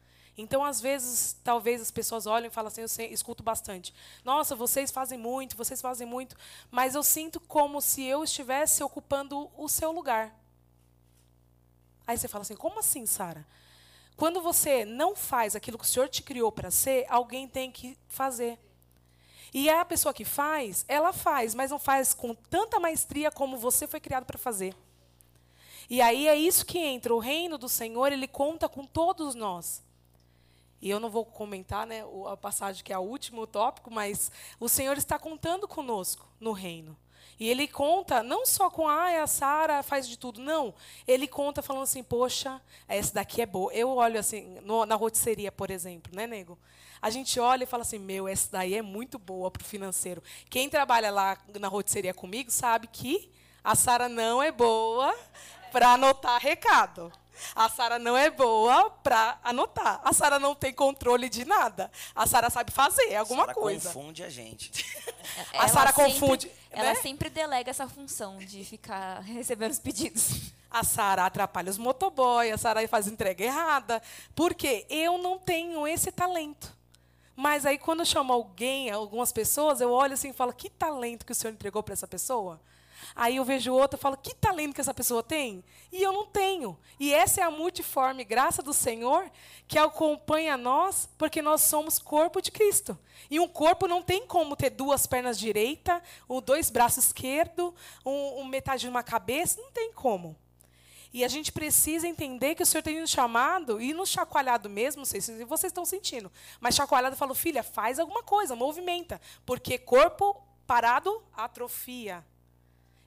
Então, 0.41 0.65
às 0.65 0.81
vezes, 0.81 1.37
talvez 1.43 1.83
as 1.83 1.91
pessoas 1.91 2.25
olhem 2.25 2.47
e 2.47 2.51
falam 2.51 2.69
assim, 2.69 2.83
eu 2.83 2.89
sei, 2.89 3.09
escuto 3.09 3.43
bastante. 3.43 3.93
Nossa, 4.25 4.55
vocês 4.55 4.93
fazem 4.93 5.19
muito, 5.19 5.57
vocês 5.57 5.83
fazem 5.83 6.07
muito, 6.07 6.37
mas 6.71 6.95
eu 6.95 7.03
sinto 7.03 7.41
como 7.41 7.81
se 7.81 8.05
eu 8.05 8.23
estivesse 8.23 8.81
ocupando 8.85 9.51
o 9.57 9.69
seu 9.69 9.91
lugar. 9.91 10.33
Aí 12.07 12.17
você 12.17 12.29
fala 12.29 12.43
assim, 12.43 12.55
como 12.55 12.79
assim, 12.79 13.05
Sara? 13.05 13.45
Quando 14.17 14.41
você 14.41 14.85
não 14.85 15.17
faz 15.17 15.57
aquilo 15.57 15.77
que 15.77 15.85
o 15.85 15.89
Senhor 15.89 16.09
te 16.09 16.23
criou 16.23 16.53
para 16.53 16.71
ser, 16.71 17.05
alguém 17.09 17.49
tem 17.49 17.73
que 17.73 17.99
fazer. 18.07 18.61
E 19.53 19.69
a 19.69 19.85
pessoa 19.85 20.15
que 20.15 20.25
faz, 20.25 20.85
ela 20.87 21.13
faz, 21.13 21.53
mas 21.53 21.73
não 21.73 21.81
faz 21.81 22.15
com 22.15 22.33
tanta 22.33 22.79
maestria 22.79 23.33
como 23.33 23.59
você 23.59 23.89
foi 23.89 23.99
criado 23.99 24.25
para 24.25 24.39
fazer. 24.39 24.73
E 25.91 26.01
aí 26.01 26.29
é 26.29 26.37
isso 26.37 26.65
que 26.65 26.79
entra. 26.79 27.13
O 27.13 27.19
reino 27.19 27.59
do 27.59 27.69
Senhor, 27.69 28.13
ele 28.13 28.29
conta 28.29 28.69
com 28.69 28.87
todos 28.87 29.35
nós. 29.35 29.88
E 30.81 30.89
eu 30.89 31.01
não 31.01 31.11
vou 31.11 31.25
comentar 31.25 31.87
né, 31.87 32.05
a 32.31 32.37
passagem 32.37 32.85
que 32.85 32.93
é 32.93 32.99
o 32.99 33.03
último 33.03 33.47
tópico, 33.47 33.91
mas 33.91 34.31
o 34.61 34.69
Senhor 34.69 34.97
está 34.97 35.19
contando 35.19 35.67
conosco 35.67 36.27
no 36.41 36.53
reino. 36.53 36.97
E 37.41 37.49
ele 37.49 37.69
conta 37.69 38.23
não 38.23 38.45
só 38.45 38.69
com 38.69 38.89
ah, 38.89 39.23
a 39.23 39.27
Sara 39.27 39.83
faz 39.83 40.09
de 40.09 40.19
tudo, 40.19 40.41
não. 40.41 40.75
Ele 41.07 41.29
conta 41.29 41.63
falando 41.63 41.85
assim, 41.85 42.03
poxa, 42.03 42.61
essa 42.89 43.15
daqui 43.15 43.41
é 43.41 43.47
boa. 43.47 43.73
Eu 43.73 43.91
olho 43.91 44.19
assim, 44.19 44.59
no, 44.63 44.85
na 44.85 44.97
rotisseria, 44.97 45.53
por 45.53 45.71
exemplo, 45.71 46.13
né, 46.15 46.27
nego? 46.27 46.59
A 47.01 47.11
gente 47.11 47.39
olha 47.39 47.63
e 47.63 47.67
fala 47.67 47.83
assim, 47.83 47.99
meu, 47.99 48.27
essa 48.27 48.49
daí 48.51 48.75
é 48.75 48.83
muito 48.83 49.21
boa 49.21 49.53
para 49.53 49.63
o 49.63 49.65
financeiro. 49.65 50.21
Quem 50.51 50.69
trabalha 50.69 51.13
lá 51.13 51.39
na 51.61 51.69
rotisseria 51.69 52.13
comigo 52.13 52.51
sabe 52.51 52.89
que 52.89 53.31
a 53.63 53.77
Sara 53.77 54.09
não 54.09 54.43
é 54.43 54.51
boa 54.51 55.17
para 55.71 55.93
anotar 55.93 56.41
recado. 56.41 57.13
A 57.55 57.69
Sara 57.69 57.99
não 57.99 58.17
é 58.17 58.31
boa 58.31 58.91
para 58.91 59.39
anotar. 59.43 60.01
A 60.05 60.13
Sara 60.13 60.39
não 60.39 60.55
tem 60.55 60.73
controle 60.73 61.29
de 61.29 61.45
nada. 61.45 61.91
A 62.15 62.27
Sara 62.27 62.51
sabe 62.51 62.71
fazer 62.71 63.15
alguma 63.17 63.43
Sarah 63.43 63.55
coisa. 63.55 63.93
confunde 63.93 64.23
a 64.23 64.31
gente. 64.31 64.73
A 65.55 65.69
Sara 65.69 65.93
confunde. 65.93 66.51
Ela 66.71 66.91
né? 66.91 66.95
sempre 66.97 67.31
delega 67.31 67.71
essa 67.71 67.89
função 67.89 68.39
de 68.39 68.65
ficar 68.65 69.21
recebendo 69.21 69.73
os 69.73 69.79
pedidos. 69.79 70.53
A 70.71 70.85
Sara 70.85 71.27
atrapalha 71.27 71.71
os 71.71 71.79
motoboy, 71.79 72.51
a 72.51 72.59
Sara 72.59 72.87
faz 72.89 73.07
entrega 73.07 73.45
errada. 73.45 74.03
Porque 74.35 74.87
eu 74.89 75.19
não 75.19 75.39
tenho 75.39 75.87
esse 75.87 76.13
talento. 76.13 76.77
Mas 77.35 77.65
aí, 77.65 77.79
quando 77.79 78.01
eu 78.01 78.05
chamo 78.05 78.33
alguém, 78.33 78.91
algumas 78.91 79.31
pessoas, 79.31 79.81
eu 79.81 79.93
olho 79.93 80.15
assim 80.15 80.31
e 80.31 80.33
falo: 80.33 80.53
que 80.53 80.69
talento 80.69 81.25
que 81.25 81.31
o 81.31 81.35
senhor 81.35 81.53
entregou 81.53 81.85
para 81.85 81.93
essa 81.93 82.09
pessoa? 82.09 82.61
Aí 83.15 83.37
eu 83.37 83.45
vejo 83.45 83.73
outra 83.73 83.99
e 83.99 84.01
falo: 84.01 84.17
que 84.17 84.35
talento 84.35 84.75
que 84.75 84.81
essa 84.81 84.95
pessoa 84.95 85.23
tem? 85.23 85.65
E 85.93 86.03
eu 86.03 86.13
não 86.13 86.27
tenho. 86.27 86.79
E 86.99 87.13
essa 87.13 87.41
é 87.41 87.45
a 87.45 87.51
multiforme 87.51 88.25
graça 88.25 88.63
do 88.63 88.73
Senhor 88.73 89.31
que 89.67 89.79
acompanha 89.79 90.57
nós, 90.57 91.09
porque 91.19 91.43
nós 91.43 91.63
somos 91.63 91.99
corpo 91.99 92.41
de 92.41 92.51
Cristo. 92.51 92.99
E 93.31 93.39
um 93.39 93.49
corpo 93.49 93.87
não 93.87 94.03
tem 94.03 94.27
como 94.27 94.57
ter 94.57 94.71
duas 94.71 95.07
pernas 95.07 95.39
direitas, 95.39 96.01
ou 96.27 96.41
dois 96.41 96.71
braços 96.71 97.05
esquerdos, 97.05 97.73
um, 98.05 98.41
um 98.41 98.45
metade 98.45 98.83
de 98.83 98.89
uma 98.89 99.03
cabeça, 99.03 99.61
não 99.61 99.71
tem 99.71 99.93
como. 99.93 100.37
E 101.13 101.25
a 101.25 101.29
gente 101.29 101.51
precisa 101.51 102.07
entender 102.07 102.55
que 102.55 102.63
o 102.63 102.67
Senhor 102.67 102.83
tem 102.83 103.01
nos 103.01 103.11
chamado 103.11 103.81
e 103.81 103.95
nos 103.95 104.11
chacoalhado 104.11 104.69
mesmo, 104.69 105.01
não 105.01 105.07
sei 105.07 105.21
se 105.21 105.45
vocês 105.45 105.71
estão 105.71 105.85
sentindo, 105.85 106.31
mas 106.61 106.75
chacoalhado 106.75 107.17
falou, 107.17 107.35
filha, 107.35 107.63
faz 107.63 107.99
alguma 107.99 108.23
coisa, 108.23 108.55
movimenta, 108.55 109.21
porque 109.47 109.79
corpo 109.79 110.37
parado 110.67 111.23
atrofia. 111.35 112.25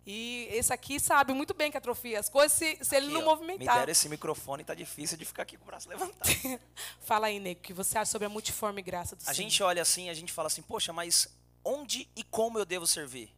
E 0.05 0.47
esse 0.51 0.73
aqui 0.73 0.99
sabe 0.99 1.31
muito 1.33 1.53
bem 1.53 1.69
que 1.69 1.77
atrofia 1.77 2.19
as 2.19 2.27
coisas 2.27 2.57
se, 2.57 2.77
se 2.81 2.95
ele 2.95 3.07
Aqui, 3.07 3.13
não 3.13 3.21
ó, 3.21 3.25
movimentar. 3.35 3.75
Me 3.75 3.79
deram 3.81 3.91
esse 3.91 4.09
microfone, 4.09 4.63
tá 4.63 4.73
difícil 4.73 5.15
de 5.17 5.25
ficar 5.25 5.43
aqui 5.43 5.57
com 5.57 5.63
o 5.63 5.67
braço 5.67 5.87
levantado. 5.87 6.29
Fala 7.01 7.27
aí, 7.27 7.39
Nego, 7.39 7.59
o 7.59 7.63
que 7.63 7.73
você 7.73 7.97
acha 7.99 8.11
sobre 8.11 8.25
a 8.25 8.29
multiforme 8.29 8.81
graça 8.81 9.15
do 9.15 9.19
A 9.19 9.25
Senhor? 9.25 9.35
gente 9.35 9.61
olha 9.61 9.81
assim, 9.81 10.09
a 10.09 10.13
gente 10.13 10.33
fala 10.33 10.47
assim, 10.47 10.63
poxa, 10.63 10.91
mas 10.91 11.27
onde 11.63 12.09
e 12.15 12.23
como 12.23 12.57
eu 12.57 12.65
devo 12.65 12.87
servir? 12.87 13.31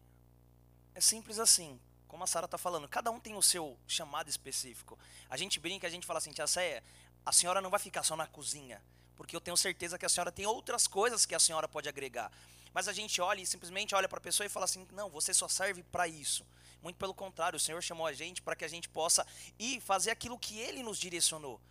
É 0.96 1.02
simples 1.02 1.38
assim, 1.38 1.78
como 2.08 2.24
a 2.24 2.28
Sara 2.28 2.46
está 2.46 2.58
falando, 2.58 2.88
cada 2.88 3.12
um 3.12 3.20
tem 3.20 3.36
o 3.36 3.42
seu 3.42 3.78
chamado 3.86 4.30
específico. 4.30 4.98
A 5.30 5.36
gente 5.36 5.60
brinca, 5.60 5.86
a 5.86 5.90
gente 5.90 6.06
fala 6.06 6.20
assim, 6.20 6.32
tia 6.32 6.48
Céia, 6.48 6.82
a 7.26 7.32
senhora 7.34 7.60
não 7.60 7.70
vai 7.70 7.80
ficar 7.80 8.04
só 8.04 8.16
na 8.16 8.28
cozinha, 8.28 8.82
porque 9.16 9.36
eu 9.36 9.42
tenho 9.42 9.56
certeza 9.58 9.98
que 9.98 10.06
a 10.06 10.10
senhora 10.10 10.32
tem 10.32 10.46
outras 10.46 10.88
coisas 10.88 11.26
que 11.26 11.36
a 11.36 11.40
senhora 11.40 11.68
pode 11.68 11.88
agregar. 11.90 12.32
Mas 12.74 12.88
a 12.88 12.94
gente 12.94 13.22
olha 13.22 13.42
e 13.42 13.46
simplesmente 13.46 13.94
olha 13.94 14.10
para 14.10 14.18
a 14.18 14.22
pessoa 14.22 14.46
e 14.46 14.50
fala 14.50 14.66
assim, 14.66 14.88
não, 14.92 15.10
você 15.10 15.34
só 15.34 15.48
serve 15.48 15.84
para 15.84 16.08
isso. 16.08 16.46
Muito 16.82 16.98
pelo 16.98 17.14
contrário, 17.14 17.56
o 17.56 17.60
Senhor 17.60 17.82
chamou 17.82 18.06
a 18.06 18.12
gente 18.12 18.42
para 18.42 18.56
que 18.56 18.66
a 18.66 18.68
gente 18.68 18.90
possa 18.90 19.26
ir 19.58 19.80
fazer 19.80 20.12
aquilo 20.12 20.38
que 20.38 20.60
Ele 20.60 20.84
nos 20.84 20.98
direcionou. 20.98 21.62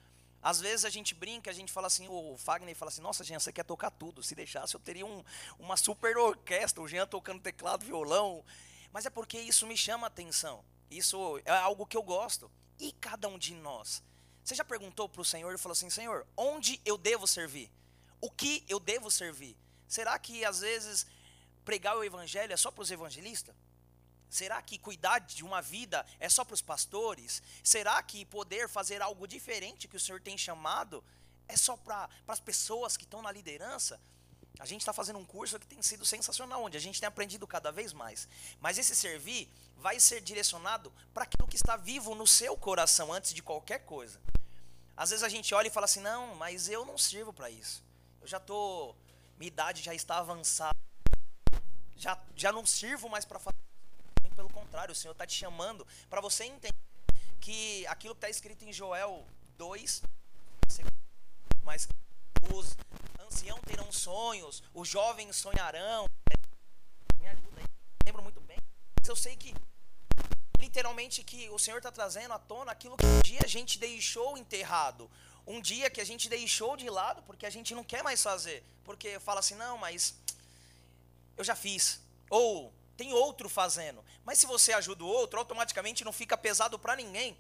Às 0.43 0.61
vezes 0.61 0.85
a 0.85 0.91
gente 0.91 1.15
brinca, 1.15 1.51
a 1.51 1.55
gente 1.55 1.71
fala 1.71 1.87
assim, 1.87 2.09
o 2.09 2.37
Fagner 2.39 2.75
fala 2.75 2.89
assim, 2.89 3.03
nossa, 3.03 3.23
Jean, 3.23 3.39
você 3.39 3.53
quer 3.53 3.65
tocar 3.65 3.91
tudo. 3.91 4.23
Se 4.23 4.35
deixasse, 4.35 4.75
eu 4.75 4.81
teria 4.81 5.07
um, 5.07 5.23
uma 5.59 5.77
super 5.77 6.17
orquestra, 6.17 6.83
o 6.83 6.89
Jean 6.89 7.07
tocando 7.07 7.41
teclado, 7.41 7.85
violão. 7.85 8.45
Mas 8.93 9.07
é 9.07 9.11
porque 9.11 9.39
isso 9.39 9.67
me 9.67 9.77
chama 9.77 10.07
a 10.07 10.09
atenção. 10.09 10.65
Isso 10.91 11.41
é 11.45 11.51
algo 11.51 11.87
que 11.87 11.97
eu 11.97 12.03
gosto. 12.03 12.51
E 12.81 12.91
cada 12.93 13.29
um 13.29 13.39
de 13.39 13.55
nós? 13.55 14.03
Você 14.45 14.55
já 14.55 14.65
perguntou 14.65 15.09
para 15.09 15.21
o 15.21 15.25
Senhor 15.25 15.55
e 15.55 15.59
falou 15.59 15.73
assim, 15.73 15.91
Senhor, 15.91 16.27
onde 16.37 16.81
eu 16.85 16.99
devo 16.99 17.27
servir? 17.27 17.71
O 18.21 18.31
que 18.31 18.65
eu 18.69 18.81
devo 18.81 19.11
servir? 19.11 19.57
Será 19.87 20.19
que 20.19 20.45
às 20.45 20.61
vezes 20.61 21.07
pregar 21.65 21.97
o 21.97 22.05
evangelho 22.05 22.53
é 22.53 22.57
só 22.57 22.71
para 22.71 22.83
os 22.83 22.91
evangelistas? 22.91 23.55
Será 24.29 24.63
que 24.63 24.79
cuidar 24.79 25.19
de 25.19 25.45
uma 25.45 25.61
vida 25.61 26.07
é 26.19 26.29
só 26.29 26.45
para 26.45 26.55
os 26.55 26.63
pastores? 26.63 27.43
Será 27.63 28.03
que 28.03 28.25
poder 28.25 28.69
fazer 28.69 29.03
algo 29.03 29.29
diferente 29.29 29.87
que 29.87 29.97
o 29.97 30.01
Senhor 30.01 30.21
tem 30.21 30.39
chamado 30.39 31.05
é 31.47 31.57
só 31.57 31.77
para 31.77 32.09
as 32.27 32.41
pessoas 32.41 32.97
que 32.97 33.05
estão 33.05 33.21
na 33.21 33.31
liderança? 33.31 34.01
A 34.63 34.65
gente 34.65 34.83
está 34.83 34.93
fazendo 34.93 35.19
um 35.19 35.25
curso 35.25 35.59
que 35.59 35.67
tem 35.67 35.83
sido 35.83 36.07
sensacional, 36.07 36.63
onde 36.63 36.77
a 36.77 36.81
gente 36.81 37.01
tem 37.01 37.07
aprendido 37.09 37.49
cada 37.49 37.73
vez 37.73 37.93
mais. 37.93 38.29
Mas 38.61 38.79
esse 38.79 38.95
servir 38.95 39.49
vai 39.77 39.99
ser 39.99 40.21
direcionado 40.21 40.93
para 41.13 41.25
aquilo 41.25 41.49
que 41.49 41.57
está 41.57 41.77
vivo 41.77 42.15
no 42.15 42.29
seu 42.29 42.57
coração 42.57 43.13
antes 43.13 43.35
de 43.35 43.43
qualquer 43.43 43.81
coisa. 43.81 44.21
Às 44.97 45.11
vezes 45.11 45.25
a 45.25 45.29
gente 45.29 45.53
olha 45.53 45.67
e 45.67 45.71
fala 45.71 45.87
assim: 45.87 45.99
não, 45.99 46.37
mas 46.37 46.69
eu 46.69 46.85
não 46.85 46.97
sirvo 46.97 47.33
para 47.33 47.51
isso. 47.51 47.83
Eu 48.21 48.29
já 48.29 48.37
estou. 48.37 48.97
Minha 49.37 49.49
idade 49.49 49.83
já 49.83 49.93
está 49.97 50.19
avançada. 50.19 50.79
Já, 51.97 52.17
já 52.37 52.53
não 52.53 52.65
sirvo 52.65 53.09
mais 53.09 53.25
para 53.25 53.41
fazer. 53.41 53.59
Pelo 54.37 54.49
contrário, 54.49 54.93
o 54.93 54.95
Senhor 54.95 55.11
está 55.11 55.27
te 55.27 55.35
chamando 55.35 55.85
para 56.09 56.21
você 56.21 56.45
entender 56.45 56.73
que 57.41 57.85
aquilo 57.89 58.15
que 58.15 58.19
está 58.19 58.31
escrito 58.31 58.65
em 58.65 58.73
Joel 58.73 59.27
2, 59.59 60.03
mas 61.65 61.89
os 62.55 62.77
anciãos 63.33 63.61
terão 63.65 63.91
sonhos, 63.91 64.63
os 64.75 64.87
jovens 64.87 65.37
sonharão. 65.37 66.07
Me 67.19 67.27
ajuda 67.27 67.61
aí. 67.61 67.67
Lembro 68.07 68.23
muito 68.23 68.41
bem. 68.41 68.59
Mas 69.01 69.09
eu 69.09 69.17
sei 69.17 69.35
que 69.37 69.55
literalmente 70.59 71.25
que 71.25 71.49
o 71.51 71.59
Senhor 71.59 71.79
está 71.79 71.91
trazendo 71.91 72.35
à 72.35 72.39
tona 72.39 72.71
aquilo 72.71 72.97
que 72.97 73.07
um 73.07 73.21
dia 73.21 73.41
a 73.43 73.49
gente 73.49 73.79
deixou 73.79 74.37
enterrado. 74.37 75.11
Um 75.47 75.61
dia 75.61 75.91
que 75.91 76.01
a 76.01 76.05
gente 76.05 76.29
deixou 76.29 76.77
de 76.77 76.89
lado 76.89 77.23
porque 77.23 77.47
a 77.47 77.51
gente 77.51 77.75
não 77.75 77.83
quer 77.83 78.03
mais 78.03 78.23
fazer. 78.23 78.63
Porque 78.85 79.19
fala 79.19 79.41
assim, 79.41 79.55
não, 79.55 79.79
mas 79.79 80.15
eu 81.37 81.43
já 81.43 81.57
fiz. 81.57 82.01
Ou 82.29 82.73
tem 82.97 83.13
outro 83.13 83.49
fazendo. 83.49 84.05
Mas 84.25 84.39
se 84.39 84.47
você 84.47 84.73
ajuda 84.73 85.03
o 85.03 85.07
outro, 85.07 85.39
automaticamente 85.39 86.05
não 86.05 86.13
fica 86.13 86.37
pesado 86.37 86.79
para 86.79 86.95
ninguém. 86.95 87.37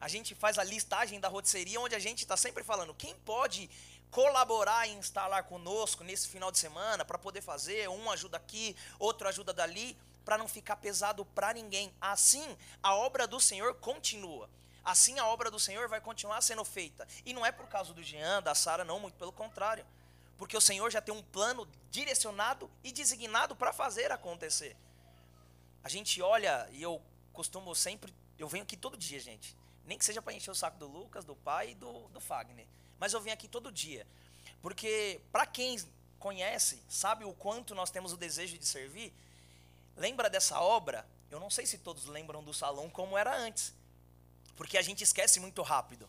A 0.00 0.08
gente 0.08 0.34
faz 0.34 0.58
a 0.58 0.64
listagem 0.64 1.20
da 1.20 1.28
rotisseria 1.28 1.80
onde 1.80 1.94
a 1.94 1.98
gente 1.98 2.20
está 2.20 2.36
sempre 2.36 2.64
falando 2.64 2.94
quem 2.94 3.14
pode 3.16 3.70
colaborar 4.14 4.86
e 4.86 4.92
instalar 4.92 5.42
conosco 5.42 6.04
nesse 6.04 6.28
final 6.28 6.52
de 6.52 6.58
semana 6.60 7.04
para 7.04 7.18
poder 7.18 7.42
fazer, 7.42 7.88
um 7.88 8.08
ajuda 8.12 8.36
aqui, 8.36 8.76
outro 8.96 9.26
ajuda 9.26 9.52
dali, 9.52 9.98
para 10.24 10.38
não 10.38 10.46
ficar 10.46 10.76
pesado 10.76 11.24
para 11.24 11.52
ninguém. 11.52 11.92
Assim, 12.00 12.56
a 12.80 12.94
obra 12.94 13.26
do 13.26 13.40
Senhor 13.40 13.74
continua. 13.74 14.48
Assim 14.84 15.18
a 15.18 15.26
obra 15.26 15.50
do 15.50 15.58
Senhor 15.58 15.88
vai 15.88 16.00
continuar 16.00 16.40
sendo 16.42 16.64
feita. 16.64 17.08
E 17.26 17.34
não 17.34 17.44
é 17.44 17.50
por 17.50 17.66
causa 17.66 17.92
do 17.92 18.04
Jean, 18.04 18.40
da 18.40 18.54
Sara, 18.54 18.84
não, 18.84 19.00
muito 19.00 19.16
pelo 19.16 19.32
contrário. 19.32 19.84
Porque 20.38 20.56
o 20.56 20.60
Senhor 20.60 20.88
já 20.92 21.00
tem 21.00 21.12
um 21.12 21.20
plano 21.20 21.66
direcionado 21.90 22.70
e 22.84 22.92
designado 22.92 23.56
para 23.56 23.72
fazer 23.72 24.12
acontecer. 24.12 24.76
A 25.82 25.88
gente 25.88 26.22
olha, 26.22 26.68
e 26.70 26.80
eu 26.80 27.02
costumo 27.32 27.74
sempre, 27.74 28.14
eu 28.38 28.46
venho 28.46 28.62
aqui 28.62 28.76
todo 28.76 28.96
dia, 28.96 29.18
gente. 29.18 29.56
Nem 29.84 29.98
que 29.98 30.04
seja 30.04 30.22
para 30.22 30.34
encher 30.34 30.52
o 30.52 30.54
saco 30.54 30.78
do 30.78 30.86
Lucas, 30.86 31.24
do 31.24 31.34
pai 31.34 31.70
e 31.70 31.74
do, 31.74 32.06
do 32.10 32.20
Fagner. 32.20 32.68
Mas 33.04 33.12
eu 33.12 33.20
venho 33.20 33.34
aqui 33.34 33.46
todo 33.46 33.70
dia. 33.70 34.06
Porque 34.62 35.20
para 35.30 35.44
quem 35.44 35.78
conhece, 36.18 36.82
sabe 36.88 37.22
o 37.22 37.34
quanto 37.34 37.74
nós 37.74 37.90
temos 37.90 38.14
o 38.14 38.16
desejo 38.16 38.56
de 38.56 38.64
servir, 38.64 39.12
lembra 39.94 40.30
dessa 40.30 40.58
obra? 40.58 41.06
Eu 41.30 41.38
não 41.38 41.50
sei 41.50 41.66
se 41.66 41.76
todos 41.76 42.06
lembram 42.06 42.42
do 42.42 42.54
salão 42.54 42.88
como 42.88 43.18
era 43.18 43.36
antes. 43.36 43.74
Porque 44.56 44.78
a 44.78 44.80
gente 44.80 45.04
esquece 45.04 45.38
muito 45.38 45.60
rápido. 45.60 46.08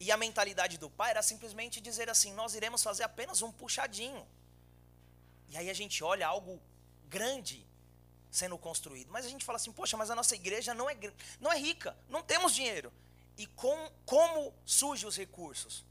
E 0.00 0.10
a 0.10 0.16
mentalidade 0.16 0.78
do 0.78 0.90
pai 0.90 1.10
era 1.10 1.22
simplesmente 1.22 1.80
dizer 1.80 2.10
assim: 2.10 2.32
nós 2.32 2.56
iremos 2.56 2.82
fazer 2.82 3.04
apenas 3.04 3.40
um 3.40 3.52
puxadinho. 3.52 4.26
E 5.50 5.56
aí 5.56 5.70
a 5.70 5.74
gente 5.74 6.02
olha 6.02 6.26
algo 6.26 6.60
grande 7.08 7.64
sendo 8.32 8.58
construído. 8.58 9.12
Mas 9.12 9.24
a 9.24 9.28
gente 9.28 9.44
fala 9.44 9.58
assim: 9.58 9.70
poxa, 9.70 9.96
mas 9.96 10.10
a 10.10 10.16
nossa 10.16 10.34
igreja 10.34 10.74
não 10.74 10.90
é, 10.90 10.96
não 11.40 11.52
é 11.52 11.56
rica, 11.56 11.96
não 12.08 12.20
temos 12.20 12.52
dinheiro. 12.52 12.92
E 13.38 13.46
com, 13.46 13.92
como 14.04 14.52
surgem 14.64 15.06
os 15.06 15.16
recursos? 15.16 15.85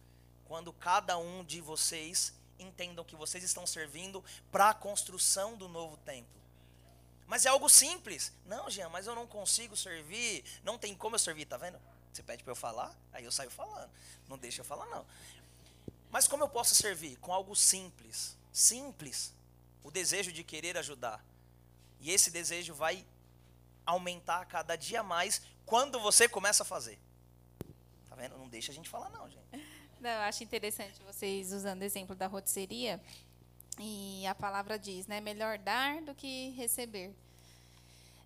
Quando 0.45 0.71
cada 0.71 1.17
um 1.17 1.43
de 1.43 1.59
vocês 1.59 2.33
entendam 2.57 3.03
que 3.03 3.15
vocês 3.15 3.43
estão 3.43 3.65
servindo 3.67 4.23
para 4.51 4.69
a 4.69 4.73
construção 4.73 5.57
do 5.57 5.67
novo 5.67 5.97
templo. 5.97 6.41
Mas 7.27 7.45
é 7.45 7.49
algo 7.49 7.67
simples. 7.69 8.31
Não, 8.45 8.69
Jean, 8.69 8.89
mas 8.89 9.07
eu 9.07 9.15
não 9.15 9.25
consigo 9.27 9.75
servir. 9.75 10.43
Não 10.63 10.77
tem 10.77 10.95
como 10.95 11.15
eu 11.15 11.19
servir, 11.19 11.45
tá 11.45 11.57
vendo? 11.57 11.79
Você 12.13 12.23
pede 12.23 12.43
para 12.43 12.51
eu 12.51 12.55
falar, 12.55 12.95
aí 13.11 13.25
eu 13.25 13.31
saio 13.31 13.49
falando. 13.49 13.91
Não 14.27 14.37
deixa 14.37 14.61
eu 14.61 14.65
falar, 14.65 14.85
não. 14.85 15.05
Mas 16.11 16.27
como 16.27 16.43
eu 16.43 16.49
posso 16.49 16.73
servir? 16.75 17.17
Com 17.17 17.33
algo 17.33 17.55
simples. 17.55 18.37
Simples. 18.53 19.33
O 19.83 19.91
desejo 19.91 20.31
de 20.31 20.43
querer 20.43 20.77
ajudar. 20.77 21.23
E 21.99 22.11
esse 22.11 22.31
desejo 22.31 22.73
vai 22.73 23.05
aumentar 23.85 24.45
cada 24.45 24.75
dia 24.75 25.03
mais 25.03 25.41
quando 25.65 25.99
você 25.99 26.29
começa 26.29 26.63
a 26.63 26.65
fazer. 26.65 26.99
Tá 28.07 28.15
vendo? 28.15 28.37
Não 28.37 28.47
deixa 28.47 28.71
a 28.71 28.75
gente 28.75 28.89
falar, 28.89 29.09
não, 29.09 29.29
gente. 29.29 29.64
Eu 30.07 30.21
acho 30.21 30.43
interessante 30.43 31.01
vocês 31.05 31.51
usando 31.51 31.81
o 31.81 31.83
exemplo 31.83 32.15
da 32.15 32.27
rotisseria. 32.27 33.01
E 33.79 34.25
a 34.25 34.33
palavra 34.33 34.79
diz, 34.79 35.07
né? 35.07 35.19
Melhor 35.19 35.57
dar 35.57 36.01
do 36.01 36.13
que 36.15 36.51
receber. 36.51 37.09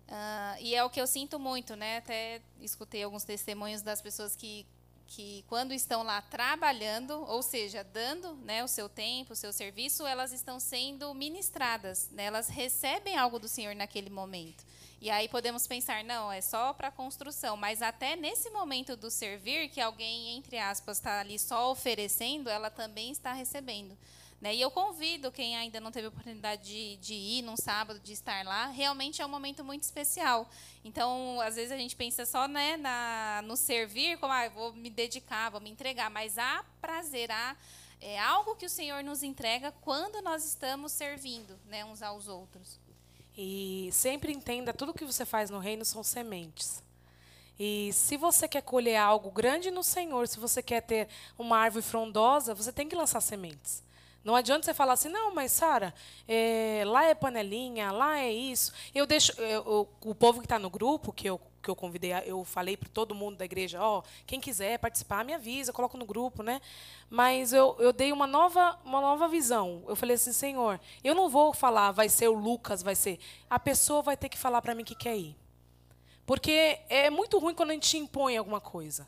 Uh, 0.08 0.60
e 0.60 0.74
é 0.74 0.84
o 0.84 0.90
que 0.90 1.00
eu 1.00 1.06
sinto 1.06 1.38
muito, 1.38 1.74
né? 1.76 1.98
Até 1.98 2.40
escutei 2.60 3.02
alguns 3.02 3.24
testemunhos 3.24 3.82
das 3.82 4.00
pessoas 4.00 4.34
que 4.36 4.66
que 5.10 5.44
quando 5.48 5.74
estão 5.74 6.04
lá 6.04 6.22
trabalhando, 6.22 7.24
ou 7.26 7.42
seja, 7.42 7.82
dando 7.82 8.32
né, 8.44 8.62
o 8.62 8.68
seu 8.68 8.88
tempo, 8.88 9.32
o 9.32 9.36
seu 9.36 9.52
serviço, 9.52 10.06
elas 10.06 10.30
estão 10.30 10.60
sendo 10.60 11.12
ministradas, 11.12 12.08
né, 12.12 12.26
elas 12.26 12.48
recebem 12.48 13.16
algo 13.16 13.40
do 13.40 13.48
Senhor 13.48 13.74
naquele 13.74 14.08
momento. 14.08 14.64
E 15.00 15.08
aí 15.08 15.28
podemos 15.28 15.66
pensar, 15.66 16.04
não, 16.04 16.30
é 16.30 16.42
só 16.42 16.74
para 16.74 16.90
construção, 16.90 17.56
mas 17.56 17.80
até 17.80 18.16
nesse 18.16 18.50
momento 18.50 18.96
do 18.96 19.10
servir, 19.10 19.70
que 19.70 19.80
alguém, 19.80 20.36
entre 20.36 20.58
aspas, 20.58 20.98
está 20.98 21.20
ali 21.20 21.38
só 21.38 21.70
oferecendo, 21.70 22.50
ela 22.50 22.68
também 22.70 23.10
está 23.10 23.32
recebendo. 23.32 23.96
Né? 24.40 24.54
E 24.54 24.60
eu 24.60 24.70
convido 24.70 25.32
quem 25.32 25.56
ainda 25.56 25.80
não 25.80 25.90
teve 25.90 26.08
oportunidade 26.08 26.62
de, 26.62 26.96
de, 26.96 27.14
ir 27.14 27.42
num 27.42 27.56
sábado, 27.56 27.98
de 28.00 28.12
estar 28.12 28.44
lá, 28.44 28.66
realmente 28.66 29.22
é 29.22 29.26
um 29.26 29.28
momento 29.28 29.64
muito 29.64 29.84
especial. 29.84 30.48
Então, 30.84 31.40
às 31.40 31.56
vezes 31.56 31.72
a 31.72 31.76
gente 31.78 31.96
pensa 31.96 32.26
só 32.26 32.46
né, 32.46 32.76
na, 32.76 33.42
no 33.44 33.56
servir, 33.56 34.18
como 34.18 34.34
ah, 34.34 34.48
vou 34.50 34.72
me 34.74 34.90
dedicar, 34.90 35.50
vou 35.50 35.62
me 35.62 35.70
entregar, 35.70 36.10
mas 36.10 36.36
há 36.36 36.62
prazer, 36.80 37.30
há 37.30 37.56
é 38.02 38.18
algo 38.18 38.56
que 38.56 38.64
o 38.64 38.70
Senhor 38.70 39.04
nos 39.04 39.22
entrega 39.22 39.72
quando 39.82 40.22
nós 40.22 40.42
estamos 40.44 40.90
servindo 40.90 41.60
né, 41.66 41.84
uns 41.84 42.00
aos 42.00 42.28
outros. 42.28 42.79
E 43.42 43.88
sempre 43.90 44.34
entenda, 44.34 44.70
tudo 44.70 44.92
que 44.92 45.02
você 45.02 45.24
faz 45.24 45.48
no 45.48 45.58
reino 45.58 45.82
são 45.82 46.02
sementes. 46.02 46.84
E 47.58 47.90
se 47.90 48.18
você 48.18 48.46
quer 48.46 48.60
colher 48.60 48.96
algo 48.96 49.30
grande 49.30 49.70
no 49.70 49.82
Senhor, 49.82 50.28
se 50.28 50.38
você 50.38 50.62
quer 50.62 50.82
ter 50.82 51.08
uma 51.38 51.56
árvore 51.56 51.82
frondosa, 51.82 52.52
você 52.52 52.70
tem 52.70 52.86
que 52.86 52.94
lançar 52.94 53.22
sementes. 53.22 53.82
Não 54.22 54.36
adianta 54.36 54.66
você 54.66 54.74
falar 54.74 54.92
assim, 54.92 55.08
não, 55.08 55.34
mas 55.34 55.52
Sara, 55.52 55.94
é, 56.28 56.82
lá 56.84 57.06
é 57.06 57.14
panelinha, 57.14 57.90
lá 57.90 58.18
é 58.18 58.30
isso. 58.30 58.74
Eu 58.94 59.06
deixo 59.06 59.32
eu, 59.40 59.88
o 60.02 60.14
povo 60.14 60.40
que 60.40 60.44
está 60.44 60.58
no 60.58 60.68
grupo 60.68 61.10
que 61.10 61.26
eu 61.26 61.40
que 61.62 61.68
eu 61.68 61.76
convidei, 61.76 62.12
eu 62.24 62.44
falei 62.44 62.76
para 62.76 62.88
todo 62.88 63.14
mundo 63.14 63.36
da 63.36 63.44
igreja, 63.44 63.80
ó, 63.80 63.98
oh, 63.98 64.02
quem 64.26 64.40
quiser 64.40 64.78
participar, 64.78 65.24
me 65.24 65.34
avisa, 65.34 65.72
coloco 65.72 65.96
no 65.96 66.06
grupo, 66.06 66.42
né? 66.42 66.60
Mas 67.08 67.52
eu, 67.52 67.76
eu 67.78 67.92
dei 67.92 68.12
uma 68.12 68.26
nova 68.26 68.78
uma 68.84 69.00
nova 69.00 69.28
visão. 69.28 69.82
Eu 69.86 69.96
falei 69.96 70.16
assim, 70.16 70.32
Senhor, 70.32 70.80
eu 71.04 71.14
não 71.14 71.28
vou 71.28 71.52
falar, 71.52 71.92
vai 71.92 72.08
ser 72.08 72.28
o 72.28 72.34
Lucas, 72.34 72.82
vai 72.82 72.94
ser. 72.94 73.18
A 73.48 73.58
pessoa 73.58 74.02
vai 74.02 74.16
ter 74.16 74.28
que 74.28 74.38
falar 74.38 74.62
para 74.62 74.74
mim 74.74 74.84
que 74.84 74.94
quer 74.94 75.16
ir, 75.16 75.36
porque 76.26 76.80
é 76.88 77.10
muito 77.10 77.38
ruim 77.38 77.54
quando 77.54 77.70
a 77.70 77.74
gente 77.74 77.96
impõe 77.98 78.36
alguma 78.36 78.60
coisa 78.60 79.06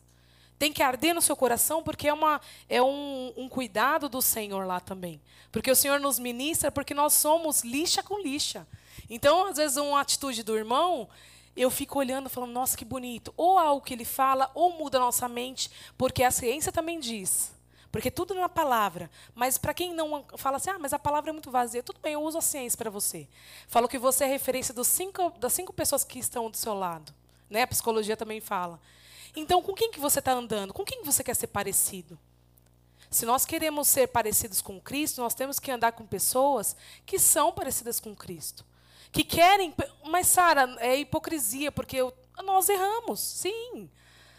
tem 0.63 0.73
que 0.73 0.81
arder 0.81 1.13
no 1.13 1.21
seu 1.21 1.35
coração, 1.35 1.83
porque 1.83 2.07
é, 2.07 2.13
uma, 2.13 2.41
é 2.69 2.81
um, 2.81 3.33
um 3.37 3.49
cuidado 3.49 4.09
do 4.09 4.23
Senhor 4.23 4.65
lá 4.65 4.79
também. 4.79 5.21
Porque 5.51 5.69
o 5.69 5.75
Senhor 5.75 5.99
nos 5.99 6.21
ministra, 6.21 6.71
porque 6.71 6.95
nós 6.95 7.15
somos 7.15 7.65
lixa 7.65 8.01
com 8.01 8.21
lixa. 8.21 8.65
Então, 9.11 9.49
às 9.49 9.57
vezes, 9.57 9.77
uma 9.77 10.01
atitude 10.01 10.45
do 10.45 10.57
irmão, 10.57 11.09
eu 11.57 11.71
fico 11.71 11.99
olhando 11.99 12.31
falando, 12.31 12.53
nossa, 12.53 12.77
que 12.77 12.85
bonito. 12.85 13.33
Ou 13.37 13.59
algo 13.59 13.85
que 13.85 13.93
ele 13.93 14.05
fala, 14.05 14.51
ou 14.55 14.73
muda 14.73 14.99
a 14.99 15.01
nossa 15.01 15.29
mente, 15.29 15.71
porque 15.97 16.23
a 16.23 16.31
ciência 16.31 16.73
também 16.73 16.99
diz. 16.99 17.53
Porque 17.91 18.11
tudo 18.11 18.35
na 18.35 18.49
palavra. 18.49 19.11
Mas 19.35 19.59
para 19.59 19.75
quem 19.75 19.95
não 19.95 20.25
fala 20.39 20.57
assim, 20.57 20.71
ah, 20.71 20.79
mas 20.79 20.95
a 20.95 20.99
palavra 20.99 21.31
é 21.31 21.33
muito 21.33 21.51
vazia, 21.51 21.83
tudo 21.83 22.01
bem, 22.01 22.15
eu 22.15 22.23
uso 22.23 22.39
a 22.39 22.43
ciência 22.43 22.77
para 22.77 22.89
você. 22.89 23.29
Falo 23.69 23.87
que 23.87 23.99
você 23.99 24.25
é 24.25 24.27
referência 24.27 24.75
cinco, 24.83 25.31
das 25.39 25.53
cinco 25.53 25.73
pessoas 25.73 26.03
que 26.03 26.19
estão 26.19 26.51
do 26.51 26.57
seu 26.57 26.73
lado. 26.73 27.13
Né? 27.51 27.63
A 27.63 27.67
psicologia 27.67 28.17
também 28.17 28.41
fala. 28.41 28.81
Então, 29.37 29.63
com 29.63 29.75
quem 29.75 29.91
que 29.91 30.01
você 30.01 30.21
está 30.21 30.33
andando? 30.33 30.73
Com 30.73 30.85
quem 30.85 31.05
você 31.05 31.23
quer 31.23 31.37
ser 31.37 31.49
parecido? 31.49 32.19
Se 33.11 33.27
nós 33.27 33.45
queremos 33.45 33.89
ser 33.89 34.09
parecidos 34.09 34.63
com 34.63 34.81
Cristo, 34.81 35.21
nós 35.21 35.35
temos 35.35 35.59
que 35.59 35.71
andar 35.71 35.93
com 35.93 36.07
pessoas 36.07 36.75
que 37.05 37.19
são 37.19 37.53
parecidas 37.53 38.01
com 38.01 38.17
Cristo. 38.17 38.65
Que 39.13 39.23
querem. 39.23 39.73
Mas, 40.07 40.27
Sara, 40.27 40.75
é 40.81 40.97
hipocrisia, 40.97 41.71
porque 41.71 41.97
eu, 41.97 42.13
nós 42.43 42.69
erramos, 42.69 43.21
sim. 43.21 43.89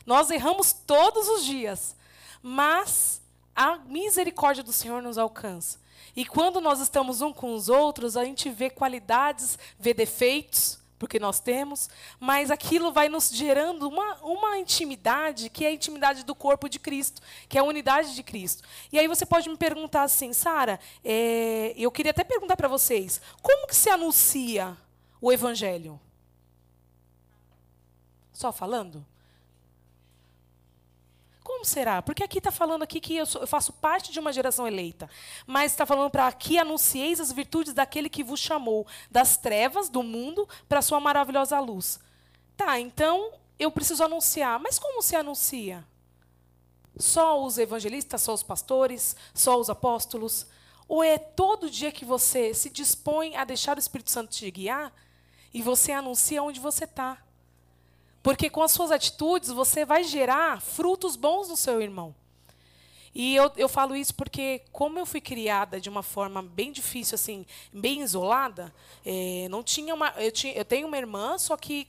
Nós 0.06 0.30
erramos 0.30 0.74
todos 0.74 1.30
os 1.30 1.46
dias. 1.46 1.96
Mas 2.42 3.22
a 3.56 3.78
misericórdia 3.78 4.64
do 4.64 4.74
Senhor 4.74 5.02
nos 5.02 5.18
alcança. 5.18 5.80
E 6.16 6.26
quando 6.26 6.60
nós 6.60 6.80
estamos 6.80 7.22
um 7.22 7.32
com 7.32 7.56
os 7.56 7.70
outros, 7.70 8.18
a 8.18 8.26
gente 8.26 8.50
vê 8.50 8.70
qualidades, 8.70 9.58
vê 9.80 9.94
defeitos, 9.94 10.80
porque 11.04 11.20
nós 11.20 11.42
temos, 11.42 11.90
mas 12.18 12.50
aquilo 12.50 12.94
vai 12.94 13.10
nos 13.10 13.30
gerando 13.30 13.90
uma, 13.90 14.16
uma 14.22 14.58
intimidade 14.58 15.50
que 15.50 15.66
é 15.66 15.68
a 15.68 15.74
intimidade 15.74 16.24
do 16.24 16.34
corpo 16.34 16.70
de 16.70 16.80
Cristo, 16.80 17.22
que 17.50 17.58
é 17.58 17.62
a 17.62 17.64
unidade 17.66 18.16
de 18.16 18.24
Cristo. 18.24 18.64
E 18.90 18.98
aí 18.98 19.06
você 19.06 19.26
pode 19.26 19.50
me 19.50 19.58
perguntar 19.58 20.04
assim, 20.04 20.32
Sara, 20.32 20.80
é, 21.04 21.74
eu 21.76 21.92
queria 21.92 22.12
até 22.12 22.24
perguntar 22.24 22.56
para 22.56 22.70
vocês, 22.70 23.20
como 23.42 23.68
que 23.68 23.76
se 23.76 23.90
anuncia 23.90 24.78
o 25.20 25.30
Evangelho? 25.30 26.00
Só 28.32 28.54
falando? 28.54 29.06
Como 31.64 31.72
será? 31.72 32.02
Porque 32.02 32.22
aqui 32.22 32.40
está 32.40 32.52
falando 32.52 32.84
aqui 32.84 33.00
que 33.00 33.16
eu, 33.16 33.26
sou, 33.26 33.40
eu, 33.40 33.48
faço 33.48 33.72
parte 33.72 34.12
de 34.12 34.20
uma 34.20 34.34
geração 34.34 34.68
eleita. 34.68 35.10
Mas 35.48 35.72
está 35.72 35.86
falando 35.86 36.12
para 36.12 36.28
aqui 36.28 36.58
anuncieis 36.58 37.22
as 37.22 37.32
virtudes 37.32 37.74
daquele 37.74 38.10
que 38.10 38.22
vos 38.22 38.42
chamou 38.42 38.86
das 39.10 39.38
trevas 39.38 39.88
do 39.88 40.04
mundo 40.04 40.46
para 40.68 40.80
a 40.80 40.82
sua 40.82 41.00
maravilhosa 41.00 41.58
luz. 41.62 42.02
Tá, 42.58 42.82
então 42.82 43.32
eu 43.58 43.72
preciso 43.72 44.04
anunciar. 44.04 44.60
Mas 44.60 44.78
como 44.78 45.02
se 45.02 45.16
anuncia? 45.16 45.88
Só 46.98 47.42
os 47.42 47.58
evangelistas, 47.58 48.22
só 48.22 48.34
os 48.34 48.44
pastores, 48.44 49.16
só 49.34 49.58
os 49.58 49.70
apóstolos? 49.70 50.46
Ou 50.86 51.02
é 51.02 51.18
todo 51.18 51.70
dia 51.70 51.94
que 51.94 52.04
você 52.04 52.54
se 52.54 52.70
dispõe 52.70 53.38
a 53.38 53.46
deixar 53.46 53.78
o 53.78 53.80
Espírito 53.80 54.12
Santo 54.12 54.32
te 54.32 54.52
guiar 54.52 54.92
e 55.54 55.62
você 55.62 55.94
anuncia 55.94 56.44
onde 56.44 56.60
você 56.60 56.84
está? 56.84 57.24
Porque 58.24 58.50
com 58.50 58.64
as 58.64 58.72
suas 58.72 58.90
atitudes 58.90 59.50
você 59.50 59.86
vai 59.86 60.04
gerar 60.06 60.62
frutos 60.62 61.18
bons 61.18 61.50
no 61.50 61.58
seu 61.58 61.82
irmão. 61.82 62.16
E 63.14 63.36
eu, 63.36 63.52
eu 63.58 63.70
falo 63.70 63.96
isso 63.96 64.16
porque, 64.16 64.64
como 64.72 64.98
eu 64.98 65.06
fui 65.06 65.22
criada 65.22 65.80
de 65.80 65.88
uma 65.90 66.02
forma 66.02 66.42
bem 66.42 66.72
difícil, 66.72 67.14
assim, 67.14 67.46
bem 67.72 68.02
isolada, 68.02 68.74
é, 69.06 69.48
não 69.50 69.62
tinha 69.62 69.94
uma. 69.94 70.10
Eu, 70.18 70.32
tinha, 70.32 70.54
eu 70.54 70.66
tenho 70.66 70.88
uma 70.88 70.98
irmã, 70.98 71.38
só 71.38 71.56
que 71.56 71.86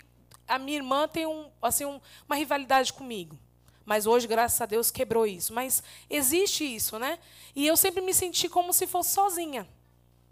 a 0.47 0.59
minha 0.59 0.77
irmã 0.77 1.09
tem 1.09 1.25
um, 1.25 1.49
assim, 1.63 1.87
um, 1.87 1.99
uma 2.27 2.37
rivalidade 2.37 2.93
comigo. 2.93 3.39
Mas 3.87 4.07
hoje, 4.07 4.27
graças 4.27 4.61
a 4.61 4.67
Deus, 4.67 4.91
quebrou 4.91 5.27
isso. 5.27 5.55
Mas 5.55 5.83
existe 6.11 6.65
isso, 6.65 6.99
né? 6.99 7.19
E 7.55 7.67
eu 7.67 7.77
sempre 7.77 8.03
me 8.03 8.13
senti 8.13 8.49
como 8.49 8.73
se 8.73 8.87
fosse 8.87 9.15
sozinha, 9.15 9.67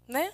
né? 0.07 0.33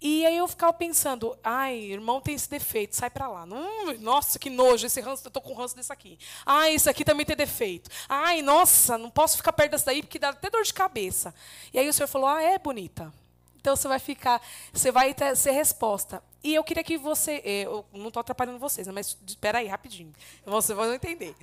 E 0.00 0.24
aí 0.24 0.36
eu 0.36 0.46
ficava 0.46 0.72
pensando, 0.72 1.36
ai, 1.42 1.76
irmão 1.76 2.20
tem 2.20 2.34
esse 2.34 2.48
defeito, 2.48 2.94
sai 2.94 3.10
para 3.10 3.26
lá. 3.26 3.44
Hum, 3.44 3.98
nossa, 3.98 4.38
que 4.38 4.48
nojo, 4.48 4.86
esse 4.86 5.00
ranço, 5.00 5.26
eu 5.26 5.30
tô 5.30 5.40
com 5.40 5.54
ranço 5.54 5.74
desse 5.74 5.92
aqui. 5.92 6.18
Ai, 6.46 6.74
esse 6.74 6.88
aqui 6.88 7.04
também 7.04 7.26
tem 7.26 7.34
defeito. 7.34 7.90
Ai, 8.08 8.40
nossa, 8.40 8.96
não 8.96 9.10
posso 9.10 9.36
ficar 9.36 9.52
perto 9.52 9.72
dessa 9.72 9.86
daí 9.86 10.02
porque 10.02 10.18
dá 10.18 10.28
até 10.28 10.48
dor 10.48 10.62
de 10.62 10.72
cabeça. 10.72 11.34
E 11.72 11.78
aí 11.78 11.88
o 11.88 11.92
senhor 11.92 12.06
falou, 12.06 12.28
ah, 12.28 12.40
é 12.40 12.58
bonita. 12.58 13.12
Então 13.60 13.74
você 13.74 13.88
vai 13.88 13.98
ficar, 13.98 14.40
você 14.72 14.92
vai 14.92 15.12
ter, 15.12 15.36
ser 15.36 15.50
resposta. 15.50 16.22
E 16.44 16.54
eu 16.54 16.62
queria 16.62 16.84
que 16.84 16.96
você, 16.96 17.42
eh, 17.44 17.62
eu 17.64 17.84
não 17.92 18.06
estou 18.06 18.20
atrapalhando 18.20 18.58
vocês, 18.58 18.86
né, 18.86 18.92
mas 18.92 19.18
espera 19.26 19.58
aí 19.58 19.66
rapidinho, 19.66 20.12
vocês 20.46 20.76
vão 20.76 20.94
entender. 20.94 21.34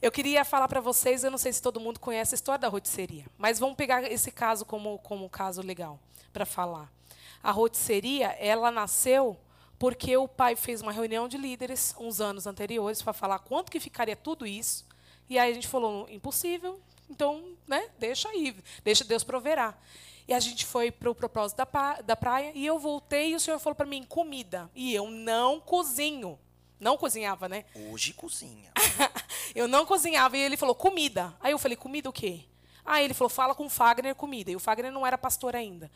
Eu 0.00 0.12
queria 0.12 0.44
falar 0.44 0.68
para 0.68 0.80
vocês, 0.80 1.24
eu 1.24 1.30
não 1.30 1.36
sei 1.36 1.52
se 1.52 1.60
todo 1.60 1.80
mundo 1.80 1.98
conhece 1.98 2.34
a 2.34 2.36
história 2.36 2.60
da 2.60 2.68
rotisseria, 2.68 3.26
mas 3.36 3.58
vamos 3.58 3.76
pegar 3.76 4.02
esse 4.10 4.30
caso 4.30 4.64
como 4.64 4.98
como 5.00 5.28
caso 5.28 5.60
legal 5.60 5.98
para 6.32 6.46
falar. 6.46 6.90
A 7.42 7.50
rotisseria, 7.50 8.28
ela 8.38 8.70
nasceu 8.70 9.38
porque 9.78 10.14
o 10.16 10.28
pai 10.28 10.56
fez 10.56 10.82
uma 10.82 10.92
reunião 10.92 11.26
de 11.26 11.38
líderes 11.38 11.94
uns 11.98 12.20
anos 12.20 12.46
anteriores 12.46 13.00
para 13.00 13.14
falar 13.14 13.38
quanto 13.38 13.72
que 13.72 13.80
ficaria 13.80 14.14
tudo 14.14 14.46
isso. 14.46 14.86
E 15.28 15.38
aí 15.38 15.50
a 15.50 15.54
gente 15.54 15.68
falou, 15.68 16.06
impossível, 16.10 16.78
então, 17.08 17.56
né, 17.66 17.88
deixa 17.98 18.28
aí, 18.28 18.54
deixa 18.84 19.04
Deus 19.04 19.24
proverá. 19.24 19.74
E 20.28 20.34
a 20.34 20.38
gente 20.38 20.64
foi 20.64 20.92
para 20.92 21.10
o 21.10 21.14
propósito 21.14 21.56
da, 21.56 21.66
pra, 21.66 22.00
da 22.02 22.14
praia 22.14 22.52
e 22.54 22.64
eu 22.64 22.78
voltei 22.78 23.32
e 23.32 23.34
o 23.34 23.40
senhor 23.40 23.58
falou 23.58 23.74
para 23.74 23.86
mim, 23.86 24.04
comida. 24.04 24.70
E 24.74 24.94
eu 24.94 25.10
não 25.10 25.58
cozinho. 25.58 26.38
Não 26.78 26.96
cozinhava, 26.96 27.48
né? 27.48 27.64
Hoje 27.90 28.12
cozinha. 28.12 28.70
eu 29.54 29.66
não 29.66 29.84
cozinhava 29.84 30.36
e 30.36 30.40
ele 30.40 30.56
falou, 30.56 30.74
comida. 30.74 31.34
Aí 31.40 31.52
eu 31.52 31.58
falei, 31.58 31.76
comida 31.76 32.08
o 32.08 32.12
quê? 32.12 32.44
Aí 32.84 33.04
ele 33.04 33.12
falou, 33.12 33.28
fala 33.28 33.54
com 33.54 33.66
o 33.66 33.70
Fagner 33.70 34.14
comida. 34.14 34.50
E 34.50 34.56
o 34.56 34.60
Fagner 34.60 34.92
não 34.92 35.06
era 35.06 35.18
pastor 35.18 35.56
ainda. 35.56 35.90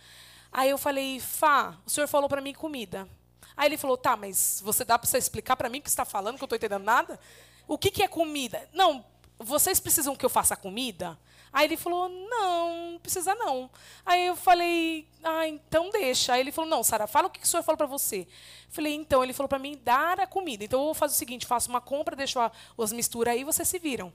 Aí 0.56 0.70
eu 0.70 0.78
falei, 0.78 1.18
Fá, 1.18 1.76
o 1.84 1.90
senhor 1.90 2.06
falou 2.06 2.28
para 2.28 2.40
mim 2.40 2.54
comida. 2.54 3.08
Aí 3.56 3.68
ele 3.68 3.76
falou, 3.76 3.96
tá, 3.96 4.16
mas 4.16 4.62
você 4.64 4.84
dá 4.84 4.96
para 4.96 5.08
você 5.08 5.18
explicar 5.18 5.56
para 5.56 5.68
mim 5.68 5.78
o 5.78 5.82
que 5.82 5.88
está 5.88 6.04
falando, 6.04 6.36
que 6.36 6.44
eu 6.44 6.46
estou 6.46 6.56
entendendo 6.56 6.84
nada? 6.84 7.18
O 7.66 7.76
que, 7.76 7.90
que 7.90 8.04
é 8.04 8.08
comida? 8.08 8.68
Não, 8.72 9.04
vocês 9.36 9.80
precisam 9.80 10.14
que 10.14 10.24
eu 10.24 10.30
faça 10.30 10.56
comida? 10.56 11.18
Aí 11.52 11.66
ele 11.66 11.76
falou, 11.76 12.08
não, 12.08 12.92
não 12.92 12.98
precisa 13.00 13.34
não. 13.34 13.68
Aí 14.06 14.26
eu 14.26 14.36
falei, 14.36 15.08
ah, 15.22 15.46
então 15.48 15.90
deixa. 15.90 16.34
Aí 16.34 16.40
ele 16.40 16.52
falou, 16.52 16.70
não, 16.70 16.84
Sara, 16.84 17.08
fala 17.08 17.26
o 17.26 17.30
que 17.30 17.42
o 17.42 17.46
senhor 17.46 17.62
falou 17.62 17.76
para 17.76 17.86
você. 17.86 18.20
Eu 18.20 18.26
falei, 18.70 18.94
então, 18.94 19.22
ele 19.22 19.32
falou 19.32 19.48
para 19.48 19.58
mim 19.58 19.80
dar 19.82 20.20
a 20.20 20.26
comida. 20.26 20.64
Então 20.64 20.80
eu 20.80 20.84
vou 20.86 20.94
fazer 20.94 21.14
o 21.14 21.18
seguinte, 21.18 21.46
faço 21.46 21.68
uma 21.68 21.80
compra, 21.80 22.14
deixo 22.14 22.38
as 22.40 22.92
misturas 22.92 23.34
aí, 23.34 23.42
vocês 23.42 23.66
se 23.66 23.78
viram. 23.78 24.12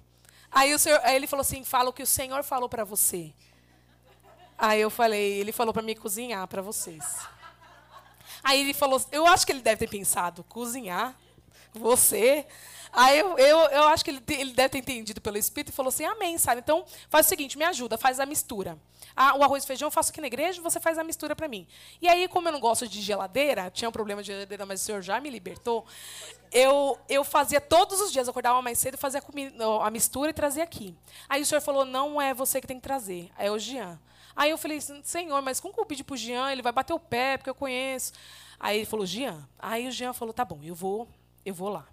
Aí, 0.51 0.73
o 0.73 0.79
senhor, 0.79 0.99
aí 1.03 1.15
ele 1.15 1.27
falou 1.27 1.41
assim, 1.41 1.63
fala 1.63 1.89
o 1.89 1.93
que 1.93 2.01
o 2.01 2.07
senhor 2.07 2.43
falou 2.43 2.69
para 2.69 2.83
você. 2.83 3.33
Aí 4.59 4.81
eu 4.81 4.89
falei, 4.89 5.39
ele 5.39 5.51
falou 5.51 5.73
para 5.73 5.81
mim 5.81 5.95
cozinhar 5.95 6.45
para 6.47 6.61
vocês. 6.61 7.03
Aí 8.43 8.59
ele 8.59 8.73
falou, 8.73 9.01
eu 9.11 9.25
acho 9.25 9.45
que 9.45 9.51
ele 9.51 9.61
deve 9.61 9.77
ter 9.77 9.89
pensado, 9.89 10.43
cozinhar? 10.43 11.15
Você. 11.73 12.45
Aí 12.91 13.19
eu, 13.19 13.37
eu, 13.37 13.57
eu 13.59 13.83
acho 13.89 14.03
que 14.03 14.11
ele, 14.11 14.23
ele 14.29 14.53
deve 14.53 14.69
ter 14.69 14.77
entendido 14.79 15.21
pelo 15.21 15.37
Espírito 15.37 15.69
e 15.69 15.75
falou 15.75 15.89
assim: 15.89 16.03
Amém, 16.03 16.37
Sara. 16.37 16.59
Então 16.59 16.83
faz 17.07 17.27
o 17.27 17.29
seguinte, 17.29 17.57
me 17.57 17.63
ajuda, 17.63 17.97
faz 17.97 18.19
a 18.19 18.25
mistura. 18.25 18.79
Ah, 19.15 19.35
o 19.37 19.43
arroz 19.43 19.63
e 19.63 19.67
feijão 19.67 19.87
eu 19.87 19.91
faço 19.91 20.11
aqui 20.11 20.19
na 20.19 20.27
igreja, 20.27 20.61
você 20.61 20.79
faz 20.79 20.97
a 20.97 21.03
mistura 21.03 21.35
para 21.35 21.47
mim. 21.47 21.67
E 22.01 22.07
aí, 22.07 22.27
como 22.27 22.47
eu 22.47 22.51
não 22.51 22.59
gosto 22.59 22.87
de 22.87 23.01
geladeira, 23.01 23.69
tinha 23.69 23.87
um 23.87 23.91
problema 23.91 24.23
de 24.23 24.27
geladeira, 24.31 24.65
mas 24.65 24.81
o 24.81 24.85
senhor 24.85 25.01
já 25.01 25.19
me 25.19 25.29
libertou, 25.29 25.85
eu, 26.51 26.97
eu 27.07 27.23
fazia 27.23 27.61
todos 27.61 28.01
os 28.01 28.11
dias, 28.11 28.27
acordava 28.27 28.61
mais 28.61 28.79
cedo, 28.79 28.97
fazia 28.97 29.19
a, 29.19 29.21
comida, 29.21 29.63
a 29.81 29.91
mistura 29.91 30.31
e 30.31 30.33
trazia 30.33 30.63
aqui. 30.63 30.95
Aí 31.27 31.41
o 31.41 31.45
senhor 31.45 31.61
falou: 31.61 31.85
não 31.85 32.19
é 32.19 32.33
você 32.33 32.59
que 32.59 32.67
tem 32.67 32.77
que 32.77 32.83
trazer, 32.83 33.29
é 33.37 33.51
o 33.51 33.59
Jean. 33.59 33.99
Aí 34.39 34.51
eu 34.51 34.57
falei, 34.57 34.79
senhor, 35.03 35.41
mas 35.41 35.59
como 35.59 35.73
que 35.73 35.81
eu 35.81 35.85
pedi 35.85 36.01
pro 36.01 36.15
Jean? 36.15 36.49
Ele 36.49 36.61
vai 36.61 36.71
bater 36.71 36.93
o 36.93 36.99
pé, 36.99 37.35
porque 37.35 37.49
eu 37.49 37.53
conheço. 37.53 38.13
Aí 38.57 38.77
ele 38.77 38.85
falou, 38.85 39.05
Jean. 39.05 39.45
Aí 39.59 39.85
o 39.85 39.91
Jean 39.91 40.13
falou, 40.13 40.33
tá 40.33 40.45
bom, 40.45 40.61
eu 40.63 40.73
vou, 40.73 41.09
eu 41.45 41.53
vou 41.53 41.67
lá. 41.67 41.85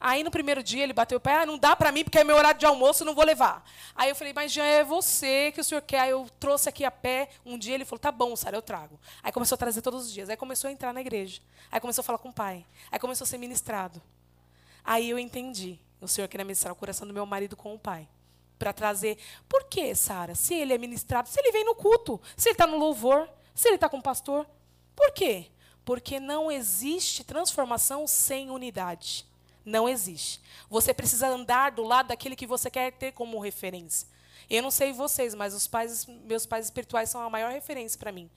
Aí 0.00 0.24
no 0.24 0.30
primeiro 0.32 0.60
dia 0.60 0.82
ele 0.82 0.92
bateu 0.92 1.18
o 1.18 1.20
pé, 1.20 1.34
ah, 1.34 1.46
não 1.46 1.56
dá 1.56 1.76
para 1.76 1.92
mim 1.92 2.02
porque 2.02 2.18
é 2.18 2.24
meu 2.24 2.34
horário 2.34 2.58
de 2.58 2.66
almoço, 2.66 3.04
não 3.04 3.14
vou 3.14 3.24
levar. 3.24 3.64
Aí 3.94 4.08
eu 4.08 4.16
falei, 4.16 4.32
mas 4.32 4.52
já 4.52 4.64
é 4.64 4.82
você 4.82 5.52
que 5.52 5.60
o 5.60 5.64
senhor 5.64 5.82
quer. 5.82 6.00
Aí 6.00 6.10
eu 6.10 6.28
trouxe 6.40 6.68
aqui 6.68 6.84
a 6.84 6.90
pé. 6.90 7.28
Um 7.46 7.56
dia 7.56 7.76
ele 7.76 7.84
falou, 7.84 8.00
tá 8.00 8.10
bom, 8.10 8.34
Sara, 8.34 8.56
eu 8.56 8.62
trago. 8.62 8.98
Aí 9.22 9.30
começou 9.30 9.54
a 9.54 9.58
trazer 9.58 9.80
todos 9.80 10.06
os 10.06 10.12
dias. 10.12 10.28
Aí 10.28 10.36
começou 10.36 10.66
a 10.66 10.72
entrar 10.72 10.92
na 10.92 11.00
igreja. 11.00 11.40
Aí 11.70 11.78
começou 11.78 12.02
a 12.02 12.04
falar 12.04 12.18
com 12.18 12.30
o 12.30 12.32
pai. 12.32 12.66
Aí 12.90 12.98
começou 12.98 13.24
a 13.24 13.28
ser 13.28 13.38
ministrado. 13.38 14.02
Aí 14.84 15.10
eu 15.10 15.16
entendi. 15.16 15.78
O 16.00 16.08
senhor 16.08 16.26
queria 16.26 16.44
ministrar 16.44 16.72
o 16.72 16.76
coração 16.76 17.06
do 17.06 17.14
meu 17.14 17.24
marido 17.24 17.54
com 17.54 17.72
o 17.72 17.78
pai. 17.78 18.08
Para 18.58 18.72
trazer. 18.72 19.18
Por 19.48 19.64
que, 19.64 19.94
Sara? 19.94 20.34
Se 20.34 20.54
ele 20.54 20.72
é 20.72 20.78
ministrado, 20.78 21.28
se 21.28 21.38
ele 21.40 21.52
vem 21.52 21.64
no 21.64 21.74
culto, 21.74 22.20
se 22.36 22.48
ele 22.48 22.54
está 22.54 22.66
no 22.66 22.78
louvor, 22.78 23.28
se 23.54 23.68
ele 23.68 23.76
está 23.76 23.88
com 23.88 23.98
o 23.98 24.02
pastor. 24.02 24.46
Por 24.94 25.12
quê? 25.12 25.46
Porque 25.84 26.18
não 26.18 26.50
existe 26.50 27.24
transformação 27.24 28.06
sem 28.06 28.50
unidade. 28.50 29.26
Não 29.64 29.88
existe. 29.88 30.40
Você 30.68 30.92
precisa 30.92 31.28
andar 31.28 31.72
do 31.72 31.82
lado 31.82 32.08
daquele 32.08 32.36
que 32.36 32.46
você 32.46 32.70
quer 32.70 32.92
ter 32.92 33.12
como 33.12 33.40
referência. 33.40 34.06
Eu 34.48 34.62
não 34.62 34.70
sei 34.70 34.92
vocês, 34.92 35.34
mas 35.34 35.54
os 35.54 35.66
pais, 35.66 36.06
meus 36.06 36.44
pais 36.44 36.66
espirituais 36.66 37.08
são 37.08 37.22
a 37.22 37.30
maior 37.30 37.50
referência 37.50 37.98
para 37.98 38.12
mim. 38.12 38.30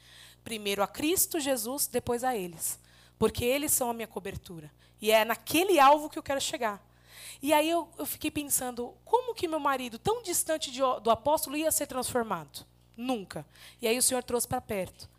Primeiro 0.44 0.82
a 0.82 0.88
Cristo 0.88 1.40
Jesus, 1.40 1.88
depois 1.88 2.24
a 2.24 2.36
eles. 2.36 2.80
Porque 3.20 3.44
eles 3.44 3.74
são 3.74 3.90
a 3.90 3.94
minha 3.94 4.08
cobertura. 4.08 4.72
E 5.02 5.12
é 5.12 5.26
naquele 5.26 5.80
alvo 5.80 6.10
que 6.10 6.18
eu 6.18 6.24
quero 6.24 6.40
chegar. 6.40 6.82
E 7.42 7.54
aí 7.54 7.70
eu, 7.70 7.88
eu 7.98 8.06
fiquei 8.06 8.32
pensando, 8.32 8.94
como 9.06 9.34
que 9.34 9.48
meu 9.48 9.60
marido, 9.60 9.98
tão 10.00 10.22
distante 10.22 10.72
de, 10.72 10.80
do 11.02 11.10
apóstolo, 11.10 11.58
ia 11.58 11.72
ser 11.72 11.88
transformado? 11.88 12.66
Nunca. 12.96 13.46
E 13.82 13.88
aí 13.88 13.98
o 13.98 14.02
Senhor 14.02 14.24
trouxe 14.24 14.48
para 14.48 14.62
perto. 14.62 15.10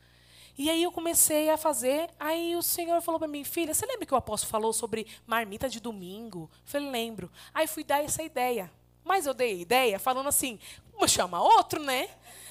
E 0.57 0.69
aí 0.69 0.83
eu 0.83 0.91
comecei 0.91 1.49
a 1.51 1.57
fazer, 1.57 2.11
aí 2.19 2.57
o 2.57 2.63
Senhor 2.63 3.01
falou 3.01 3.21
para 3.21 3.29
mim, 3.29 3.45
filha, 3.45 3.73
você 3.73 3.87
lembra 3.87 4.05
que 4.05 4.13
o 4.13 4.17
apóstolo 4.17 4.51
falou 4.51 4.73
sobre 4.73 5.07
marmita 5.25 5.69
de 5.69 5.79
domingo? 5.79 6.51
Eu 6.53 6.59
falei, 6.65 6.91
lembro. 6.91 7.31
Aí 7.55 7.69
fui 7.69 7.85
dar 7.85 8.03
essa 8.03 8.25
ideia. 8.25 8.69
Mas 9.05 9.25
eu 9.25 9.33
dei 9.33 9.53
a 9.53 9.63
ideia 9.63 9.99
falando 10.01 10.29
assim, 10.29 10.59
vamos 10.93 11.13
chamar 11.13 11.43
outro, 11.43 11.81
né? 11.81 12.11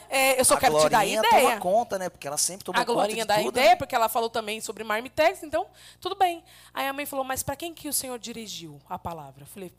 É, 0.10 0.40
eu 0.40 0.46
só 0.46 0.56
a 0.56 0.58
quero 0.60 0.78
te 0.80 0.90
dar 0.90 1.00
a 1.00 1.04
Glorinha 1.04 1.20
ideia. 1.20 1.44
toma 1.50 1.60
conta, 1.60 2.00
né? 2.00 2.10
Porque 2.10 2.28
ela 2.28 2.38
sempre 2.38 2.64
tomou 2.64 2.82
a 2.82 2.86
conta 2.86 2.94
Glorinha 2.94 3.24
de 3.24 3.28
dá 3.28 3.36
a 3.36 3.38
tudo. 3.38 3.50
ideia, 3.50 3.76
porque 3.78 3.96
ela 3.96 4.08
falou 4.10 4.30
também 4.30 4.62
sobre 4.62 4.84
marmitex, 4.84 5.44
então 5.44 5.68
tudo 6.00 6.16
bem. 6.16 6.44
Aí 6.74 6.88
a 6.88 6.94
mãe 6.94 7.06
falou, 7.06 7.26
mas 7.26 7.44
para 7.44 7.56
quem 7.56 7.74
que 7.74 7.90
o 7.90 7.94
Senhor 7.94 8.18
dirigiu 8.18 8.80
a 8.90 8.98
palavra? 8.98 9.44
Eu 9.44 9.48
falei, 9.48 9.72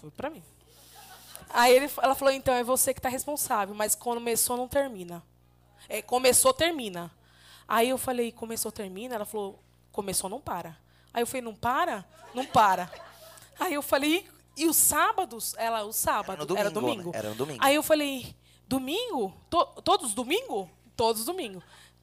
foi 0.00 0.10
para 0.10 0.30
mim. 0.30 0.42
Aí 1.50 1.74
ele, 1.74 1.90
ela 2.02 2.14
falou, 2.14 2.32
então 2.32 2.54
é 2.54 2.62
você 2.62 2.92
que 2.92 3.00
está 3.00 3.08
responsável, 3.08 3.74
mas 3.74 3.94
começou 3.94 4.56
não 4.56 4.68
termina. 4.68 5.22
É, 5.88 6.02
começou 6.02 6.52
termina. 6.52 7.10
Aí 7.66 7.88
eu 7.88 7.98
falei, 7.98 8.32
começou 8.32 8.70
termina? 8.72 9.14
Ela 9.14 9.24
falou, 9.24 9.58
começou 9.92 10.28
não 10.28 10.40
para. 10.40 10.76
Aí 11.12 11.22
eu 11.22 11.26
falei, 11.26 11.42
não 11.42 11.54
para? 11.54 12.04
Não 12.34 12.44
para. 12.44 12.90
Aí 13.58 13.74
eu 13.74 13.82
falei, 13.82 14.26
e 14.56 14.66
os 14.66 14.76
sábados? 14.76 15.54
Ela, 15.56 15.84
o 15.84 15.92
sábado, 15.92 16.42
Era 16.54 16.60
era 16.62 16.70
domingo, 16.70 16.94
domingo. 16.94 17.10
né? 17.12 17.18
Era 17.18 17.28
no 17.30 17.34
domingo. 17.34 17.58
Aí 17.62 17.74
eu 17.74 17.82
falei, 17.82 18.34
domingo? 18.68 19.34
To- 19.50 19.66
todos 19.82 20.14
domingo? 20.14 20.70
Todos 20.96 21.24
domingo. 21.24 21.62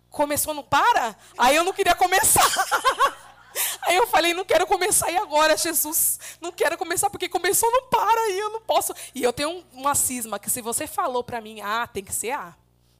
Começou 0.09 0.53
não 0.53 0.63
para? 0.63 1.15
Aí 1.37 1.55
eu 1.55 1.63
não 1.63 1.71
queria 1.73 1.93
começar. 1.95 2.41
Aí 3.83 3.95
eu 3.95 4.05
falei, 4.07 4.33
não 4.33 4.43
quero 4.43 4.67
começar 4.67 5.09
e 5.11 5.17
agora, 5.17 5.55
Jesus? 5.55 6.19
Não 6.41 6.51
quero 6.51 6.77
começar 6.77 7.09
porque 7.09 7.29
começou 7.29 7.71
não 7.71 7.87
para 7.87 8.29
e 8.31 8.39
eu 8.39 8.49
não 8.49 8.59
posso. 8.61 8.93
E 9.13 9.23
eu 9.23 9.31
tenho 9.31 9.49
um- 9.49 9.63
uma 9.71 9.95
cisma 9.95 10.37
que 10.39 10.49
se 10.49 10.61
você 10.61 10.85
falou 10.87 11.23
para 11.23 11.39
mim 11.39 11.61
A, 11.61 11.87
tem 11.87 12.03
que 12.03 12.13
ser 12.13 12.31
A. 12.31 12.53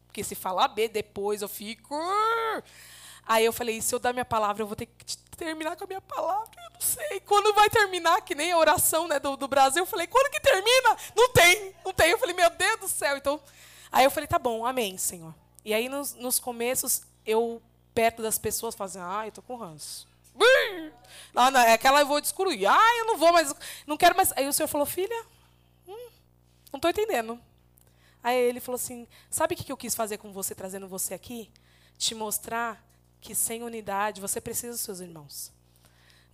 Porque 0.08 0.24
se 0.24 0.36
falar 0.36 0.70
B 0.70 0.88
depois 0.88 1.42
eu 1.42 1.50
fico. 1.50 1.94
Aí 3.28 3.44
eu 3.44 3.54
falei, 3.54 3.82
se 3.82 3.94
eu 3.94 4.00
dar 4.00 4.14
minha 4.14 4.26
palavra, 4.26 4.62
eu 4.62 4.68
vou 4.68 4.76
ter 4.76 4.86
que 4.86 5.18
terminar 5.36 5.76
com 5.76 5.84
a 5.84 5.88
minha 5.88 6.02
palavra. 6.02 6.50
Eu 6.58 6.74
não 6.74 6.82
sei. 6.82 7.20
Quando 7.22 7.54
vai 7.54 7.70
terminar, 7.70 8.22
que 8.22 8.36
nem 8.36 8.52
a 8.52 8.58
oração 8.58 9.08
né, 9.08 9.20
do, 9.20 9.36
do 9.36 9.48
Brasil, 9.48 9.82
eu 9.82 9.88
falei, 9.88 10.08
quando 10.08 10.32
que 10.32 10.40
termina? 10.40 10.98
Não 11.16 11.30
tem, 11.30 11.76
não 11.84 11.94
tem. 11.94 12.12
Eu 12.12 12.18
falei, 12.18 12.36
meu 12.36 12.50
Deus 12.50 12.80
do 12.80 12.88
céu. 12.88 13.18
Então, 13.18 13.40
aí 13.92 14.06
eu 14.06 14.12
falei, 14.12 14.28
tá 14.28 14.38
bom, 14.38 14.66
amém, 14.66 14.98
Senhor. 14.98 15.34
E 15.64 15.74
aí 15.74 15.90
nos, 15.90 16.14
nos 16.14 16.40
começos, 16.40 17.02
eu, 17.26 17.62
perto 17.94 18.22
das 18.22 18.38
pessoas, 18.38 18.76
fazendo, 18.76 19.06
ah, 19.06 19.26
eu 19.26 19.32
tô 19.32 19.42
com 19.42 19.56
ranço. 19.56 20.08
Brrr. 20.36 20.92
Lá 21.34 21.50
na, 21.50 21.74
aquela 21.74 22.02
eu 22.02 22.06
vou 22.06 22.22
descobrir. 22.22 22.68
Ah, 22.68 22.98
eu 23.00 23.06
não 23.06 23.18
vou 23.18 23.34
mais, 23.34 23.54
não 23.88 23.98
quero 23.98 24.16
mais. 24.16 24.32
Aí 24.36 24.48
o 24.48 24.54
senhor 24.54 24.68
falou, 24.68 24.86
filha, 24.86 25.26
hum, 25.88 26.10
não 26.72 26.78
estou 26.78 26.92
entendendo. 26.92 27.40
Aí 28.22 28.38
ele 28.38 28.60
falou 28.60 28.76
assim: 28.76 29.08
sabe 29.30 29.54
o 29.54 29.58
que 29.58 29.72
eu 29.72 29.78
quis 29.78 29.96
fazer 29.96 30.18
com 30.18 30.32
você, 30.32 30.54
trazendo 30.54 30.88
você 30.88 31.14
aqui? 31.14 31.50
Te 31.98 32.14
mostrar 32.14 32.84
que 33.26 33.34
sem 33.34 33.64
unidade 33.64 34.22
você 34.22 34.40
precisa 34.40 34.74
dos 34.74 34.82
seus 34.82 35.00
irmãos. 35.00 35.52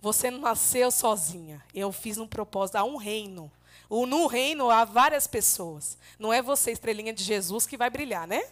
Você 0.02 0.30
não 0.30 0.40
nasceu 0.40 0.90
sozinha. 0.90 1.64
Eu 1.74 1.90
fiz 1.90 2.18
um 2.18 2.26
propósito, 2.26 2.76
há 2.76 2.84
um 2.84 2.96
reino. 2.96 3.50
No 3.88 4.26
reino 4.26 4.68
há 4.68 4.84
várias 4.84 5.26
pessoas. 5.26 5.96
Não 6.18 6.30
é 6.30 6.42
você, 6.42 6.70
estrelinha 6.70 7.12
de 7.14 7.24
Jesus, 7.24 7.66
que 7.66 7.78
vai 7.78 7.88
brilhar, 7.88 8.26
né? 8.26 8.42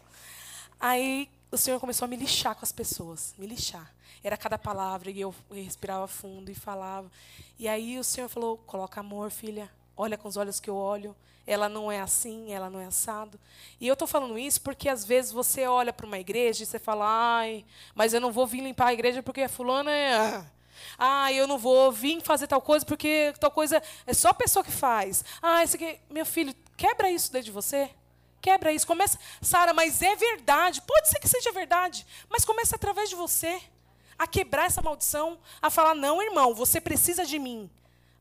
Aí 0.79 1.29
o 1.53 1.59
Senhor 1.59 1.79
começou 1.79 2.07
a 2.07 2.09
me 2.09 2.17
lixar 2.17 2.55
com 2.55 2.65
as 2.65 2.73
pessoas, 2.73 3.35
me 3.37 3.47
lixar. 3.47 3.93
Era 4.25 4.39
cada 4.39 4.57
palavra 4.57 5.11
e 5.11 5.21
eu 5.21 5.35
respirava 5.51 6.07
fundo 6.07 6.51
e 6.51 6.55
falava. 6.55 7.11
E 7.59 7.69
aí 7.69 7.99
o 7.99 8.05
Senhor 8.05 8.29
falou: 8.29 8.57
coloca 8.67 9.01
amor, 9.01 9.31
filha. 9.31 9.71
Olha 10.01 10.17
com 10.17 10.29
os 10.29 10.39
olhos 10.39 10.59
que 10.59 10.71
eu 10.71 10.77
olho. 10.77 11.15
Ela 11.47 11.69
não 11.69 11.93
é 11.93 12.01
assim, 12.01 12.55
ela 12.55 12.71
não 12.71 12.81
é 12.81 12.87
assado. 12.87 13.39
E 13.79 13.87
eu 13.87 13.93
estou 13.93 14.09
falando 14.09 14.39
isso 14.39 14.59
porque 14.63 14.89
às 14.89 15.05
vezes 15.05 15.31
você 15.31 15.67
olha 15.67 15.93
para 15.93 16.07
uma 16.07 16.19
igreja 16.19 16.63
e 16.63 16.67
você 16.67 16.79
fala: 16.79 17.05
ai, 17.07 17.67
mas 17.95 18.15
eu 18.15 18.21
não 18.21 18.33
vou 18.33 18.47
vir 18.47 18.63
limpar 18.63 18.87
a 18.87 18.93
igreja 18.95 19.23
porque 19.23 19.47
fulano 19.47 19.91
é. 19.91 20.43
Ah, 20.99 21.31
eu 21.31 21.47
não 21.47 21.59
vou 21.59 21.93
vir 21.93 22.23
fazer 22.23 22.47
tal 22.47 22.63
coisa 22.63 22.87
porque 22.87 23.35
tal 23.39 23.51
coisa 23.51 23.83
é 24.07 24.15
só 24.15 24.31
a 24.31 24.35
pessoa 24.35 24.65
que 24.65 24.73
faz. 24.73 25.23
Ah, 25.43 25.63
isso 25.63 25.77
aqui, 25.77 26.01
meu 26.09 26.25
filho, 26.25 26.55
quebra 26.79 27.11
isso 27.11 27.31
dentro 27.31 27.45
de 27.47 27.53
você. 27.53 27.91
Quebra 28.41 28.73
isso. 28.73 28.87
Começa, 28.87 29.19
Sara, 29.43 29.75
mas 29.75 30.01
é 30.01 30.17
verdade. 30.17 30.81
Pode 30.81 31.11
ser 31.11 31.19
que 31.19 31.29
seja 31.29 31.53
verdade, 31.53 32.07
mas 32.31 32.47
começa 32.47 32.75
através 32.75 33.11
de 33.11 33.17
você 33.17 33.61
a 34.19 34.27
quebrar 34.27 34.65
essa 34.65 34.81
maldição, 34.81 35.39
a 35.61 35.69
falar 35.69 35.95
não, 35.95 36.23
irmão, 36.23 36.55
você 36.55 36.81
precisa 36.81 37.27
de 37.27 37.39
mim. 37.39 37.71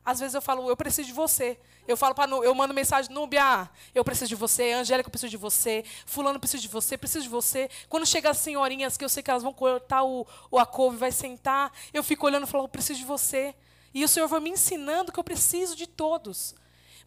Às 0.04 0.20
vezes 0.20 0.36
eu 0.36 0.42
falo, 0.42 0.70
eu 0.70 0.76
preciso 0.76 1.08
de 1.08 1.14
você. 1.14 1.58
Eu 1.90 1.98
falo 1.98 2.14
para 2.14 2.30
eu 2.30 2.54
mando 2.54 2.72
mensagem, 2.72 3.12
Núbia, 3.12 3.68
eu 3.96 4.06
preciso 4.06 4.30
de 4.30 4.36
você, 4.36 4.74
Angélica, 4.74 5.08
eu 5.08 5.12
preciso 5.12 5.32
de 5.32 5.38
você, 5.38 5.84
fulano 6.06 6.40
preciso 6.40 6.62
de 6.62 6.68
você, 6.68 6.96
preciso 6.96 7.24
de 7.24 7.30
você. 7.30 7.68
Quando 7.90 8.06
chega 8.06 8.30
as 8.30 8.38
senhorinhas 8.38 8.96
que 8.96 9.04
eu 9.04 9.10
sei 9.10 9.24
que 9.24 9.32
elas 9.32 9.42
vão 9.42 9.52
cortar 9.52 10.04
o, 10.04 10.24
o 10.52 10.60
a 10.60 10.68
couve, 10.68 10.98
vai 10.98 11.12
sentar, 11.12 11.74
eu 11.92 12.04
fico 12.04 12.28
olhando 12.28 12.44
e 12.44 12.48
falo, 12.48 12.66
eu 12.66 12.68
preciso 12.68 13.00
de 13.00 13.06
você. 13.06 13.56
E 13.92 14.06
o 14.06 14.08
Senhor 14.08 14.28
vai 14.28 14.40
me 14.40 14.52
ensinando 14.52 15.12
que 15.12 15.20
eu 15.20 15.24
preciso 15.24 15.76
de 15.76 15.88
todos. 15.88 16.54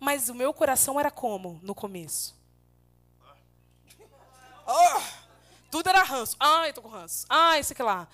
Mas 0.01 0.29
o 0.29 0.35
meu 0.35 0.53
coração 0.53 0.99
era 0.99 1.12
como 1.12 1.61
no 1.62 1.77
começo? 1.77 2.35
Ah, 4.66 5.03
tudo 5.71 5.88
era 5.90 6.03
ranço. 6.03 6.37
Ai, 6.40 6.71
eu 6.71 6.75
tô 6.75 6.83
com 6.83 6.88
ranço. 6.88 7.25
Ai, 7.29 7.61
isso 7.61 7.73
aqui 7.73 7.85
lá. 7.85 8.09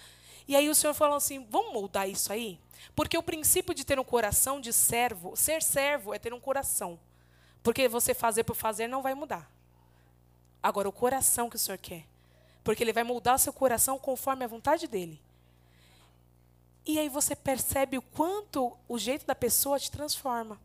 E 0.46 0.54
aí 0.54 0.68
o 0.68 0.74
Senhor 0.74 0.92
falou 0.92 1.16
assim: 1.16 1.46
vamos 1.48 1.72
moldar 1.72 2.06
isso 2.06 2.30
aí? 2.30 2.60
Porque 2.94 3.16
o 3.16 3.22
princípio 3.22 3.74
de 3.74 3.84
ter 3.84 3.98
um 3.98 4.04
coração 4.04 4.60
de 4.60 4.72
servo, 4.72 5.36
ser 5.36 5.62
servo 5.62 6.14
é 6.14 6.18
ter 6.18 6.32
um 6.32 6.40
coração. 6.40 6.98
Porque 7.62 7.88
você 7.88 8.14
fazer 8.14 8.44
por 8.44 8.56
fazer 8.56 8.88
não 8.88 9.02
vai 9.02 9.14
mudar. 9.14 9.50
Agora, 10.62 10.88
o 10.88 10.92
coração 10.92 11.48
que 11.48 11.56
o 11.56 11.58
Senhor 11.58 11.78
quer. 11.78 12.06
Porque 12.64 12.82
Ele 12.82 12.92
vai 12.92 13.04
moldar 13.04 13.38
seu 13.38 13.52
coração 13.52 13.98
conforme 13.98 14.44
a 14.44 14.48
vontade 14.48 14.86
dEle. 14.86 15.20
E 16.84 16.98
aí 16.98 17.08
você 17.08 17.36
percebe 17.36 17.98
o 17.98 18.02
quanto 18.02 18.76
o 18.88 18.98
jeito 18.98 19.26
da 19.26 19.34
pessoa 19.34 19.78
te 19.78 19.90
transforma. 19.90 20.58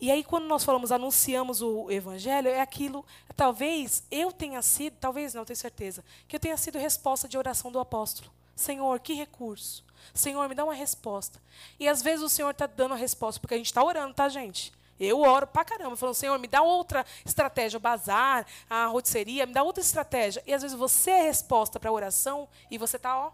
E 0.00 0.10
aí, 0.10 0.24
quando 0.24 0.46
nós 0.46 0.64
falamos, 0.64 0.90
anunciamos 0.90 1.60
o 1.60 1.90
evangelho, 1.90 2.48
é 2.48 2.60
aquilo, 2.60 3.04
talvez 3.36 4.02
eu 4.10 4.32
tenha 4.32 4.62
sido, 4.62 4.96
talvez 4.98 5.34
não, 5.34 5.44
tenho 5.44 5.56
certeza, 5.56 6.02
que 6.26 6.36
eu 6.36 6.40
tenha 6.40 6.56
sido 6.56 6.78
resposta 6.78 7.28
de 7.28 7.36
oração 7.36 7.70
do 7.70 7.78
apóstolo. 7.78 8.30
Senhor, 8.56 8.98
que 9.00 9.12
recurso. 9.12 9.84
Senhor, 10.14 10.48
me 10.48 10.54
dá 10.54 10.64
uma 10.64 10.74
resposta. 10.74 11.40
E 11.78 11.88
às 11.88 12.02
vezes 12.02 12.22
o 12.22 12.28
Senhor 12.28 12.50
está 12.50 12.66
dando 12.66 12.94
a 12.94 12.96
resposta, 12.96 13.40
porque 13.40 13.54
a 13.54 13.56
gente 13.56 13.66
está 13.66 13.82
orando, 13.82 14.14
tá, 14.14 14.28
gente? 14.28 14.72
Eu 14.98 15.20
oro 15.22 15.46
pra 15.46 15.64
caramba, 15.64 15.96
falando, 15.96 16.14
Senhor, 16.14 16.38
me 16.38 16.46
dá 16.46 16.60
outra 16.60 17.06
estratégia, 17.24 17.78
o 17.78 17.80
bazar, 17.80 18.46
a 18.68 18.84
rotisseria, 18.86 19.46
me 19.46 19.54
dá 19.54 19.62
outra 19.62 19.82
estratégia. 19.82 20.42
E 20.46 20.52
às 20.52 20.60
vezes 20.60 20.76
você 20.76 21.10
é 21.10 21.20
a 21.20 21.24
resposta 21.24 21.80
para 21.80 21.88
a 21.88 21.92
oração 21.92 22.46
e 22.70 22.76
você 22.76 22.96
está, 22.96 23.18
ó, 23.18 23.32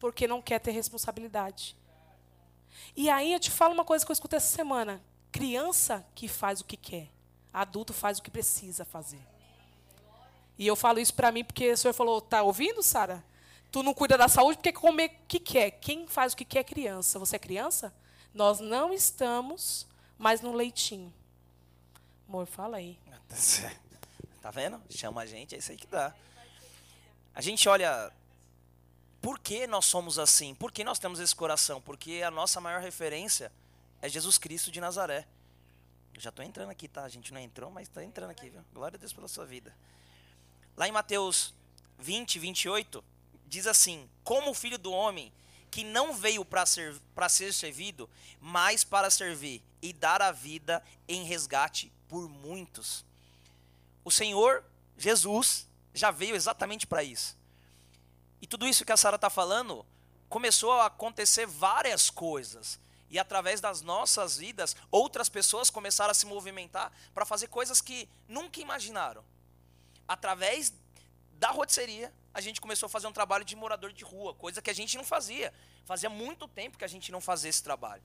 porque 0.00 0.26
não 0.26 0.40
quer 0.40 0.58
ter 0.60 0.70
responsabilidade. 0.70 1.76
E 2.96 3.10
aí 3.10 3.34
eu 3.34 3.40
te 3.40 3.50
falo 3.50 3.74
uma 3.74 3.84
coisa 3.84 4.04
que 4.04 4.10
eu 4.10 4.14
escutei 4.14 4.38
essa 4.38 4.54
semana. 4.54 5.02
Criança 5.30 6.06
que 6.14 6.26
faz 6.26 6.62
o 6.62 6.64
que 6.64 6.76
quer. 6.76 7.08
Adulto 7.52 7.92
faz 7.92 8.18
o 8.18 8.22
que 8.22 8.30
precisa 8.30 8.84
fazer. 8.84 9.20
E 10.58 10.66
eu 10.66 10.74
falo 10.74 10.98
isso 10.98 11.12
para 11.14 11.30
mim 11.30 11.44
porque 11.44 11.70
o 11.70 11.76
senhor 11.76 11.92
falou, 11.92 12.20
tá 12.20 12.42
ouvindo, 12.42 12.82
Sara? 12.82 13.22
Tu 13.70 13.82
não 13.82 13.92
cuida 13.92 14.16
da 14.16 14.28
saúde 14.28 14.56
porque 14.56 14.72
comer 14.72 15.10
o 15.22 15.26
que 15.26 15.38
quer. 15.38 15.70
Quem 15.72 16.06
faz 16.06 16.32
o 16.32 16.36
que 16.36 16.44
quer 16.44 16.60
é 16.60 16.64
criança. 16.64 17.18
Você 17.18 17.36
é 17.36 17.38
criança? 17.38 17.92
Nós 18.32 18.60
não 18.60 18.92
estamos 18.92 19.86
mais 20.18 20.40
no 20.40 20.52
leitinho. 20.52 21.12
Amor, 22.28 22.46
fala 22.46 22.78
aí. 22.78 22.98
Tá 24.40 24.52
vendo? 24.52 24.80
Chama 24.88 25.22
a 25.22 25.26
gente, 25.26 25.54
é 25.54 25.58
isso 25.58 25.72
aí 25.72 25.76
que 25.76 25.86
dá. 25.86 26.14
A 27.34 27.40
gente 27.42 27.68
olha. 27.68 28.10
Por 29.20 29.38
que 29.38 29.66
nós 29.66 29.84
somos 29.84 30.18
assim? 30.18 30.54
Por 30.54 30.70
que 30.72 30.84
nós 30.84 30.98
temos 30.98 31.18
esse 31.18 31.34
coração? 31.34 31.82
Porque 31.82 32.22
a 32.24 32.30
nossa 32.30 32.60
maior 32.60 32.80
referência 32.80 33.52
é 34.00 34.08
Jesus 34.08 34.38
Cristo 34.38 34.70
de 34.70 34.80
Nazaré. 34.80 35.26
Eu 36.14 36.20
já 36.20 36.30
estou 36.30 36.44
entrando 36.44 36.70
aqui, 36.70 36.88
tá? 36.88 37.02
A 37.02 37.08
gente 37.08 37.32
não 37.32 37.40
entrou, 37.40 37.70
mas 37.70 37.88
está 37.88 38.02
entrando 38.02 38.30
aqui, 38.30 38.48
viu? 38.48 38.64
Glória 38.72 38.96
a 38.96 38.98
Deus 38.98 39.12
pela 39.12 39.28
sua 39.28 39.44
vida. 39.44 39.76
Lá 40.76 40.88
em 40.88 40.92
Mateus 40.92 41.52
20, 41.98 42.38
28, 42.38 43.04
diz 43.48 43.66
assim: 43.66 44.08
Como 44.22 44.50
o 44.50 44.54
filho 44.54 44.78
do 44.78 44.92
homem, 44.92 45.32
que 45.70 45.84
não 45.84 46.14
veio 46.14 46.44
para 46.44 46.64
ser, 46.66 46.94
ser 47.28 47.52
servido, 47.52 48.08
mas 48.40 48.84
para 48.84 49.10
servir 49.10 49.62
e 49.82 49.92
dar 49.92 50.22
a 50.22 50.32
vida 50.32 50.82
em 51.06 51.24
resgate 51.24 51.92
por 52.08 52.28
muitos. 52.28 53.04
O 54.04 54.10
Senhor 54.10 54.64
Jesus 54.96 55.68
já 55.94 56.10
veio 56.10 56.34
exatamente 56.34 56.86
para 56.86 57.02
isso. 57.02 57.36
E 58.40 58.46
tudo 58.46 58.66
isso 58.66 58.84
que 58.84 58.92
a 58.92 58.96
Sara 58.96 59.16
está 59.16 59.28
falando 59.28 59.84
começou 60.28 60.72
a 60.72 60.86
acontecer 60.86 61.46
várias 61.46 62.10
coisas. 62.10 62.78
E 63.10 63.18
através 63.18 63.60
das 63.60 63.80
nossas 63.80 64.36
vidas, 64.36 64.76
outras 64.90 65.28
pessoas 65.28 65.70
começaram 65.70 66.10
a 66.10 66.14
se 66.14 66.26
movimentar 66.26 66.92
para 67.14 67.24
fazer 67.24 67.48
coisas 67.48 67.80
que 67.80 68.08
nunca 68.28 68.60
imaginaram. 68.60 69.24
Através 70.06 70.72
da 71.38 71.50
rotisseria, 71.50 72.12
a 72.34 72.40
gente 72.40 72.60
começou 72.60 72.88
a 72.88 72.90
fazer 72.90 73.06
um 73.06 73.12
trabalho 73.12 73.44
de 73.44 73.54
morador 73.54 73.92
de 73.92 74.02
rua, 74.04 74.34
coisa 74.34 74.60
que 74.60 74.68
a 74.68 74.74
gente 74.74 74.96
não 74.96 75.04
fazia. 75.04 75.54
Fazia 75.84 76.10
muito 76.10 76.48
tempo 76.48 76.76
que 76.76 76.84
a 76.84 76.88
gente 76.88 77.12
não 77.12 77.20
fazia 77.20 77.48
esse 77.48 77.62
trabalho. 77.62 78.02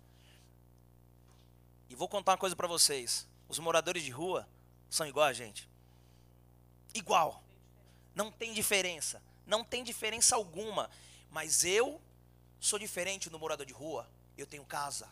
E 1.89 1.95
vou 1.95 2.07
contar 2.07 2.33
uma 2.33 2.37
coisa 2.37 2.55
para 2.55 2.67
vocês. 2.67 3.27
Os 3.49 3.57
moradores 3.59 4.03
de 4.03 4.11
rua 4.11 4.47
são 4.89 5.05
igual 5.07 5.25
a 5.25 5.33
gente. 5.33 5.67
Igual. 6.93 7.43
Não 8.13 8.31
tem 8.31 8.53
diferença. 8.53 9.21
Não 9.47 9.63
tem 9.63 9.83
diferença 9.83 10.35
alguma. 10.35 10.89
Mas 11.31 11.63
eu 11.63 11.99
sou 12.59 12.77
diferente 12.77 13.29
do 13.29 13.39
morador 13.39 13.65
de 13.65 13.73
rua. 13.73 14.07
Eu 14.37 14.45
tenho 14.45 14.63
casa. 14.63 15.09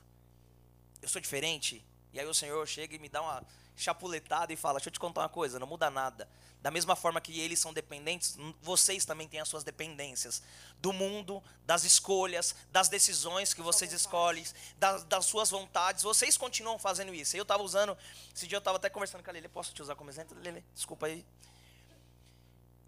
Eu 1.02 1.10
sou 1.10 1.20
diferente. 1.20 1.84
E 2.14 2.20
aí 2.20 2.26
o 2.26 2.34
Senhor 2.34 2.68
chega 2.68 2.96
e 2.96 3.00
me 3.00 3.10
dá 3.10 3.22
uma 3.22 3.44
chapuletada 3.82 4.54
e 4.54 4.56
fala: 4.56 4.80
Deixa 4.80 4.90
eu 4.90 4.94
te 4.94 5.00
contar 5.00 5.22
uma 5.22 5.30
coisa, 5.30 5.60
não 5.60 5.68
muda 5.68 5.90
nada. 5.90 6.30
Da 6.62 6.70
mesma 6.70 6.96
forma 6.96 7.20
que 7.20 7.40
eles 7.40 7.60
são 7.60 7.74
dependentes, 7.74 8.38
vocês 8.62 9.04
também 9.04 9.28
têm 9.28 9.40
as 9.40 9.48
suas 9.48 9.64
dependências. 9.64 10.44
Do 10.80 10.94
mundo, 10.94 11.42
das 11.66 11.84
escolhas, 11.84 12.56
das 12.72 12.88
decisões 12.88 13.54
que 13.54 13.62
vocês 13.62 13.92
escolhem, 13.92 14.46
das, 14.78 15.04
das 15.06 15.26
suas 15.26 15.50
vontades. 15.50 16.04
Vocês 16.04 16.38
continuam 16.38 16.78
fazendo 16.78 17.14
isso. 17.14 17.36
Eu 17.36 17.42
estava 17.42 17.64
usando, 17.64 17.98
esse 18.36 18.48
dia 18.48 18.58
eu 18.58 18.60
estava 18.60 18.78
até 18.78 18.90
conversando 18.90 19.24
com 19.24 19.30
a 19.30 19.34
Lele. 19.34 19.50
Posso 19.50 19.74
te 19.74 19.82
usar 19.82 19.96
como 19.96 20.10
exemplo, 20.10 20.38
Lele? 20.40 20.64
Desculpa 20.76 21.08
aí. 21.08 21.26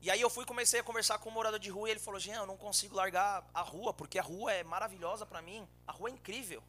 E 0.03 0.11
aí 0.11 0.19
eu 0.19 0.29
fui 0.29 0.45
comecei 0.45 0.81
a 0.81 0.83
conversar 0.83 1.17
com 1.17 1.29
um 1.29 1.31
morador 1.31 1.57
de 1.57 1.69
rua 1.69 1.87
e 1.87 1.91
ele 1.91 1.99
falou: 1.99 2.19
Jean, 2.19 2.35
eu 2.35 2.45
não 2.45 2.57
consigo 2.57 2.95
largar 2.95 3.43
a 3.53 3.61
rua, 3.61 3.93
porque 3.93 4.19
a 4.19 4.21
rua 4.21 4.51
é 4.51 4.63
maravilhosa 4.63 5.25
para 5.25 5.41
mim. 5.41 5.67
A 5.87 5.93
rua 5.93 6.09
é 6.09 6.11
incrível. 6.11 6.61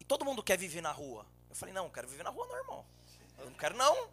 E 0.00 0.04
todo 0.04 0.24
mundo 0.24 0.42
quer 0.42 0.56
viver 0.56 0.80
na 0.80 0.90
rua. 0.90 1.26
Eu 1.50 1.56
falei: 1.56 1.74
Não, 1.74 1.84
eu 1.84 1.90
quero 1.90 2.08
viver 2.08 2.22
na 2.22 2.30
rua, 2.30 2.46
não, 2.46 2.56
irmão. 2.56 2.86
Eu 3.38 3.46
não 3.46 3.54
quero, 3.54 3.76
não. 3.76 4.08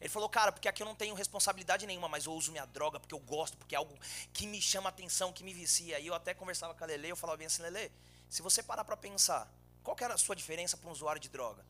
Ele 0.00 0.08
falou, 0.08 0.28
cara, 0.28 0.52
porque 0.52 0.68
aqui 0.68 0.82
eu 0.82 0.86
não 0.86 0.94
tenho 0.94 1.14
responsabilidade 1.14 1.86
nenhuma, 1.86 2.08
mas 2.08 2.26
eu 2.26 2.32
uso 2.32 2.52
minha 2.52 2.64
droga 2.66 3.00
porque 3.00 3.14
eu 3.14 3.18
gosto, 3.18 3.56
porque 3.56 3.74
é 3.74 3.78
algo 3.78 3.98
que 4.32 4.46
me 4.46 4.62
chama 4.62 4.88
atenção, 4.88 5.32
que 5.32 5.42
me 5.42 5.52
vicia. 5.52 5.98
E 5.98 6.06
eu 6.06 6.14
até 6.14 6.32
conversava 6.32 6.72
com 6.74 6.84
a 6.84 6.86
Lele, 6.86 7.08
eu 7.08 7.16
falava 7.16 7.36
bem 7.36 7.48
assim, 7.48 7.62
Lele, 7.62 7.90
se 8.28 8.40
você 8.40 8.62
parar 8.62 8.84
para 8.84 8.96
pensar, 8.96 9.52
qual 9.82 9.96
que 9.96 10.04
era 10.04 10.14
a 10.14 10.18
sua 10.18 10.36
diferença 10.36 10.76
para 10.76 10.88
um 10.88 10.92
usuário 10.92 11.20
de 11.20 11.28
droga? 11.28 11.64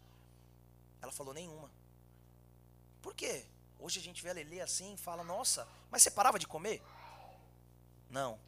Ela 1.00 1.11
falou, 1.11 1.33
nenhuma. 1.33 1.70
Por 3.00 3.14
quê? 3.14 3.46
Hoje 3.78 3.98
a 3.98 4.02
gente 4.02 4.22
vê 4.22 4.31
a 4.31 4.35
Lele 4.35 4.61
assim 4.61 4.92
e 4.92 4.98
fala, 4.98 5.24
nossa, 5.24 5.66
mas 5.90 6.02
você 6.02 6.11
parava 6.11 6.38
de 6.38 6.46
comer? 6.46 6.83
Não. 8.11 8.38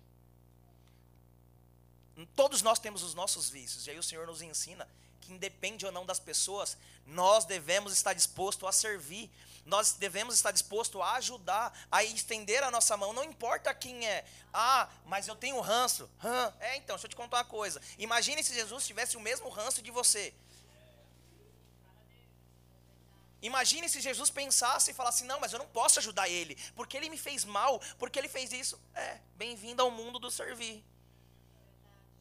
Todos 2.37 2.61
nós 2.61 2.79
temos 2.79 3.03
os 3.03 3.15
nossos 3.15 3.49
vícios, 3.49 3.87
e 3.87 3.91
aí 3.91 3.99
o 3.99 4.03
Senhor 4.03 4.27
nos 4.27 4.43
ensina 4.43 4.87
que 5.31 5.35
independe 5.35 5.87
ou 5.87 5.93
não 5.93 6.05
das 6.05 6.19
pessoas, 6.19 6.77
nós 7.07 7.45
devemos 7.45 7.93
estar 7.93 8.13
disposto 8.13 8.67
a 8.67 8.73
servir 8.73 9.31
nós 9.67 9.93
devemos 9.93 10.35
estar 10.35 10.51
dispostos 10.51 11.01
a 11.01 11.13
ajudar, 11.13 11.73
a 11.93 12.03
estender 12.03 12.63
a 12.65 12.71
nossa 12.71 12.97
mão, 12.97 13.13
não 13.13 13.23
importa 13.23 13.73
quem 13.73 14.05
é. 14.05 14.25
Ah, 14.53 14.89
mas 15.07 15.29
eu 15.29 15.37
tenho 15.37 15.61
ranço. 15.61 16.11
É, 16.59 16.77
então, 16.77 16.97
deixa 16.97 17.07
eu 17.07 17.11
te 17.11 17.15
contar 17.15 17.37
uma 17.37 17.45
coisa. 17.45 17.81
Imagine 17.99 18.43
se 18.43 18.53
Jesus 18.53 18.85
tivesse 18.87 19.17
o 19.17 19.21
mesmo 19.21 19.49
ranço 19.49 19.81
de 19.81 19.91
você. 19.91 20.35
Imagine 23.41 23.89
se 23.89 24.01
Jesus 24.01 24.29
pensasse 24.29 24.91
e 24.91 24.95
falasse: 24.95 25.25
Não, 25.25 25.39
mas 25.39 25.53
eu 25.53 25.59
não 25.59 25.67
posso 25.67 26.01
ajudar 26.01 26.29
ele, 26.29 26.59
porque 26.75 26.97
ele 26.97 27.09
me 27.09 27.19
fez 27.19 27.45
mal, 27.45 27.81
porque 27.99 28.19
ele 28.19 28.29
fez 28.29 28.53
isso. 28.53 28.81
É, 28.95 29.21
bem-vindo 29.37 29.83
ao 29.83 29.91
mundo 29.91 30.19
do 30.19 30.31
servir. 30.31 30.83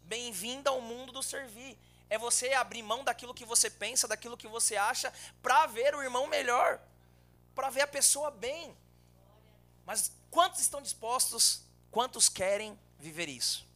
Bem-vindo 0.03 0.69
ao 0.69 0.81
mundo 0.81 1.11
do 1.11 1.23
servir. 1.23 1.77
É 2.09 2.17
você 2.17 2.53
abrir 2.53 2.81
mão 2.81 3.03
daquilo 3.03 3.33
que 3.33 3.45
você 3.45 3.69
pensa, 3.69 4.07
daquilo 4.07 4.37
que 4.37 4.47
você 4.47 4.75
acha, 4.75 5.13
para 5.41 5.67
ver 5.67 5.93
o 5.95 6.01
irmão 6.01 6.27
melhor 6.27 6.79
para 7.59 7.69
ver 7.69 7.81
a 7.81 7.87
pessoa 7.87 8.31
bem. 8.31 8.73
Mas 9.85 10.13
quantos 10.31 10.61
estão 10.61 10.81
dispostos, 10.81 11.61
quantos 11.91 12.29
querem 12.29 12.79
viver 12.97 13.27
isso? 13.27 13.67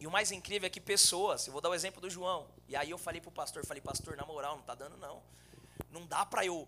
E 0.00 0.04
o 0.04 0.10
mais 0.10 0.32
incrível 0.32 0.66
é 0.66 0.70
que 0.70 0.80
pessoas, 0.80 1.46
eu 1.46 1.52
vou 1.52 1.62
dar 1.62 1.68
o 1.68 1.74
exemplo 1.74 2.00
do 2.00 2.10
João. 2.10 2.48
E 2.66 2.74
aí 2.74 2.90
eu 2.90 2.98
falei 2.98 3.20
pro 3.20 3.30
pastor, 3.30 3.64
falei, 3.64 3.80
pastor, 3.80 4.16
na 4.16 4.26
moral, 4.26 4.56
não 4.56 4.64
tá 4.64 4.74
dando 4.74 4.96
não. 4.96 5.22
Não 5.88 6.04
dá 6.04 6.26
para 6.26 6.44
eu 6.44 6.66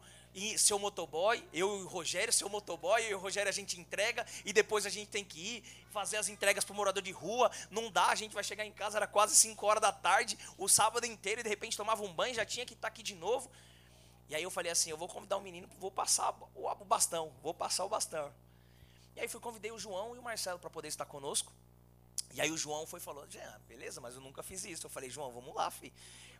ser 0.58 0.74
o 0.74 0.78
motoboy, 0.78 1.42
eu 1.52 1.78
e 1.78 1.82
o 1.82 1.86
Rogério 1.86 2.32
ser 2.32 2.44
o 2.44 2.50
motoboy, 2.50 3.02
eu 3.04 3.10
e 3.10 3.14
o 3.14 3.18
Rogério 3.18 3.48
a 3.48 3.52
gente 3.52 3.80
entrega 3.80 4.26
e 4.44 4.52
depois 4.52 4.84
a 4.84 4.90
gente 4.90 5.08
tem 5.08 5.24
que 5.24 5.38
ir 5.38 5.64
fazer 5.90 6.18
as 6.18 6.28
entregas 6.28 6.64
pro 6.64 6.74
morador 6.74 7.02
de 7.02 7.10
rua. 7.10 7.50
Não 7.70 7.90
dá, 7.90 8.08
a 8.08 8.14
gente 8.14 8.34
vai 8.34 8.44
chegar 8.44 8.64
em 8.66 8.72
casa, 8.72 8.98
era 8.98 9.06
quase 9.06 9.34
5 9.34 9.66
horas 9.66 9.80
da 9.80 9.92
tarde, 9.92 10.38
o 10.58 10.68
sábado 10.68 11.06
inteiro 11.06 11.40
e 11.40 11.42
de 11.42 11.48
repente 11.48 11.76
tomava 11.76 12.02
um 12.02 12.12
banho, 12.12 12.34
já 12.34 12.44
tinha 12.44 12.66
que 12.66 12.74
estar 12.74 12.88
tá 12.88 12.92
aqui 12.92 13.02
de 13.02 13.14
novo. 13.14 13.50
E 14.28 14.34
aí 14.34 14.42
eu 14.42 14.50
falei 14.50 14.70
assim, 14.70 14.90
eu 14.90 14.96
vou 14.96 15.08
convidar 15.08 15.36
o 15.36 15.40
um 15.40 15.42
menino, 15.42 15.68
vou 15.78 15.90
passar 15.90 16.34
o, 16.54 16.84
bastão, 16.84 17.32
vou 17.42 17.54
passar 17.54 17.84
o 17.84 17.88
bastão. 17.88 18.32
E 19.14 19.20
aí 19.20 19.28
fui 19.28 19.40
convidei 19.40 19.72
o 19.72 19.78
João 19.78 20.14
e 20.14 20.18
o 20.18 20.22
Marcelo 20.22 20.58
para 20.58 20.68
poder 20.68 20.88
estar 20.88 21.06
conosco. 21.06 21.50
E 22.34 22.40
aí 22.40 22.50
o 22.50 22.58
João 22.58 22.86
foi 22.86 23.00
ah, 23.06 23.60
beleza, 23.66 24.00
mas 24.00 24.14
eu 24.14 24.20
nunca 24.20 24.42
fiz 24.42 24.64
isso. 24.64 24.86
Eu 24.86 24.90
falei, 24.90 25.08
João, 25.08 25.32
vamos 25.32 25.54
lá, 25.54 25.70
fi. 25.70 25.90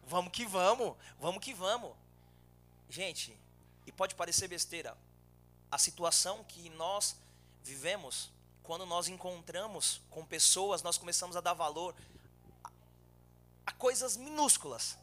Vamos 0.03 0.31
que 0.31 0.45
vamos, 0.45 0.95
vamos 1.19 1.43
que 1.43 1.55
vamos. 1.55 1.97
Gente, 2.89 3.37
e 3.87 3.92
pode 3.92 4.14
parecer 4.14 4.49
besteira, 4.49 4.96
a 5.70 5.79
situação 5.79 6.44
que 6.44 6.68
nós 6.70 7.16
vivemos, 7.62 8.31
quando 8.62 8.85
nós 8.87 9.09
encontramos 9.09 10.01
com 10.11 10.25
pessoas, 10.25 10.83
nós 10.83 10.99
começamos 10.99 11.37
a 11.37 11.40
dar 11.40 11.55
valor 11.55 11.94
a, 12.64 12.70
a 13.66 13.72
coisas 13.72 14.16
minúsculas. 14.16 14.99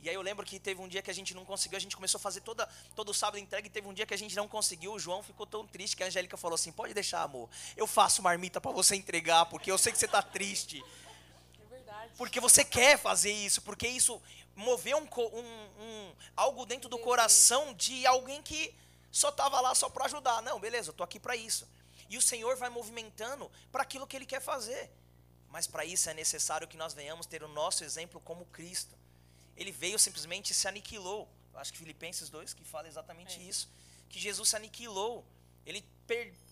E 0.00 0.08
aí 0.08 0.14
eu 0.14 0.22
lembro 0.22 0.46
que 0.46 0.60
teve 0.60 0.80
um 0.80 0.86
dia 0.86 1.02
que 1.02 1.10
a 1.10 1.14
gente 1.14 1.34
não 1.34 1.44
conseguiu, 1.44 1.76
a 1.76 1.80
gente 1.80 1.96
começou 1.96 2.18
a 2.18 2.22
fazer 2.22 2.40
toda, 2.40 2.68
todo 2.94 3.12
sábado 3.12 3.38
entrega 3.38 3.66
e 3.66 3.70
teve 3.70 3.88
um 3.88 3.92
dia 3.92 4.06
que 4.06 4.14
a 4.14 4.18
gente 4.18 4.36
não 4.36 4.46
conseguiu. 4.46 4.92
O 4.92 4.98
João 4.98 5.22
ficou 5.22 5.46
tão 5.46 5.66
triste 5.66 5.96
que 5.96 6.04
a 6.04 6.06
Angélica 6.06 6.36
falou 6.36 6.54
assim: 6.54 6.70
pode 6.70 6.94
deixar, 6.94 7.22
amor. 7.22 7.48
Eu 7.76 7.86
faço 7.86 8.22
marmita 8.22 8.60
para 8.60 8.70
você 8.70 8.94
entregar, 8.94 9.46
porque 9.46 9.70
eu 9.70 9.78
sei 9.78 9.90
que 9.90 9.98
você 9.98 10.06
está 10.06 10.22
triste. 10.22 10.84
Porque 12.16 12.40
você 12.40 12.64
quer 12.64 12.98
fazer 12.98 13.32
isso, 13.32 13.62
porque 13.62 13.86
isso 13.86 14.20
moveu 14.54 14.98
um, 14.98 15.08
um, 15.36 15.82
um 15.84 16.14
algo 16.36 16.64
dentro 16.64 16.88
do 16.88 16.98
coração 16.98 17.74
de 17.74 18.06
alguém 18.06 18.42
que 18.42 18.74
só 19.12 19.28
estava 19.28 19.60
lá 19.60 19.74
só 19.74 19.88
para 19.88 20.06
ajudar. 20.06 20.42
Não, 20.42 20.58
beleza, 20.58 20.90
eu 20.90 20.94
tô 20.94 21.02
aqui 21.02 21.20
para 21.20 21.36
isso. 21.36 21.68
E 22.08 22.16
o 22.16 22.22
Senhor 22.22 22.56
vai 22.56 22.70
movimentando 22.70 23.50
para 23.70 23.82
aquilo 23.82 24.06
que 24.06 24.16
Ele 24.16 24.26
quer 24.26 24.40
fazer. 24.40 24.90
Mas 25.50 25.66
para 25.66 25.84
isso 25.84 26.08
é 26.08 26.14
necessário 26.14 26.68
que 26.68 26.76
nós 26.76 26.94
venhamos 26.94 27.26
ter 27.26 27.42
o 27.42 27.48
nosso 27.48 27.84
exemplo 27.84 28.20
como 28.20 28.44
Cristo 28.46 28.96
ele 29.56 29.72
veio 29.72 29.98
simplesmente 29.98 30.50
e 30.50 30.54
se 30.54 30.68
aniquilou. 30.68 31.28
Acho 31.54 31.72
que 31.72 31.78
Filipenses 31.78 32.28
2 32.28 32.52
que 32.52 32.64
fala 32.64 32.86
exatamente 32.86 33.40
é. 33.40 33.42
isso. 33.42 33.68
Que 34.08 34.18
Jesus 34.20 34.50
se 34.50 34.56
aniquilou. 34.56 35.24
Ele 35.64 35.82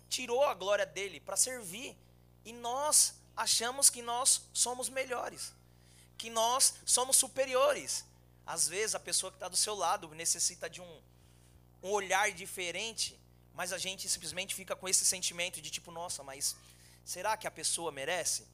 tirou 0.08 0.42
a 0.44 0.54
glória 0.54 0.86
dele 0.86 1.20
para 1.20 1.36
servir. 1.36 1.96
E 2.44 2.52
nós 2.52 3.14
achamos 3.36 3.90
que 3.90 4.02
nós 4.02 4.42
somos 4.52 4.88
melhores. 4.88 5.52
Que 6.16 6.30
nós 6.30 6.74
somos 6.84 7.16
superiores. 7.16 8.04
Às 8.46 8.68
vezes 8.68 8.94
a 8.94 9.00
pessoa 9.00 9.30
que 9.30 9.36
está 9.36 9.48
do 9.48 9.56
seu 9.56 9.74
lado 9.74 10.08
necessita 10.14 10.68
de 10.68 10.80
um, 10.80 11.02
um 11.82 11.90
olhar 11.90 12.30
diferente. 12.32 13.18
Mas 13.54 13.72
a 13.72 13.78
gente 13.78 14.08
simplesmente 14.08 14.54
fica 14.54 14.74
com 14.74 14.88
esse 14.88 15.04
sentimento 15.04 15.60
de 15.60 15.70
tipo, 15.70 15.90
nossa, 15.90 16.22
mas 16.22 16.56
será 17.04 17.36
que 17.36 17.46
a 17.46 17.50
pessoa 17.50 17.92
merece? 17.92 18.46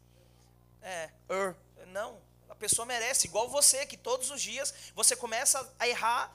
É, 0.83 1.11
er. 1.29 1.57
Não, 1.87 2.21
a 2.49 2.55
pessoa 2.55 2.85
merece, 2.85 3.27
igual 3.27 3.49
você, 3.49 3.87
que 3.87 3.97
todos 3.97 4.31
os 4.31 4.43
dias 4.43 4.75
você 4.95 5.17
começa 5.17 5.73
a 5.79 5.89
errar, 5.89 6.31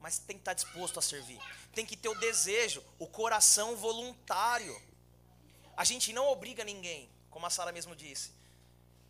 mas 0.00 0.18
tem 0.18 0.36
que 0.36 0.40
estar 0.40 0.54
disposto 0.54 0.98
a 0.98 1.02
servir. 1.02 1.40
Tem 1.74 1.86
que 1.86 1.96
ter 1.96 2.08
o 2.08 2.18
desejo, 2.18 2.82
o 2.98 3.06
coração 3.06 3.76
voluntário. 3.76 4.80
A 5.76 5.84
gente 5.84 6.12
não 6.12 6.26
obriga 6.28 6.64
ninguém, 6.64 7.08
como 7.34 7.46
a 7.46 7.50
Sara 7.50 7.72
mesmo 7.72 7.96
disse. 7.96 8.32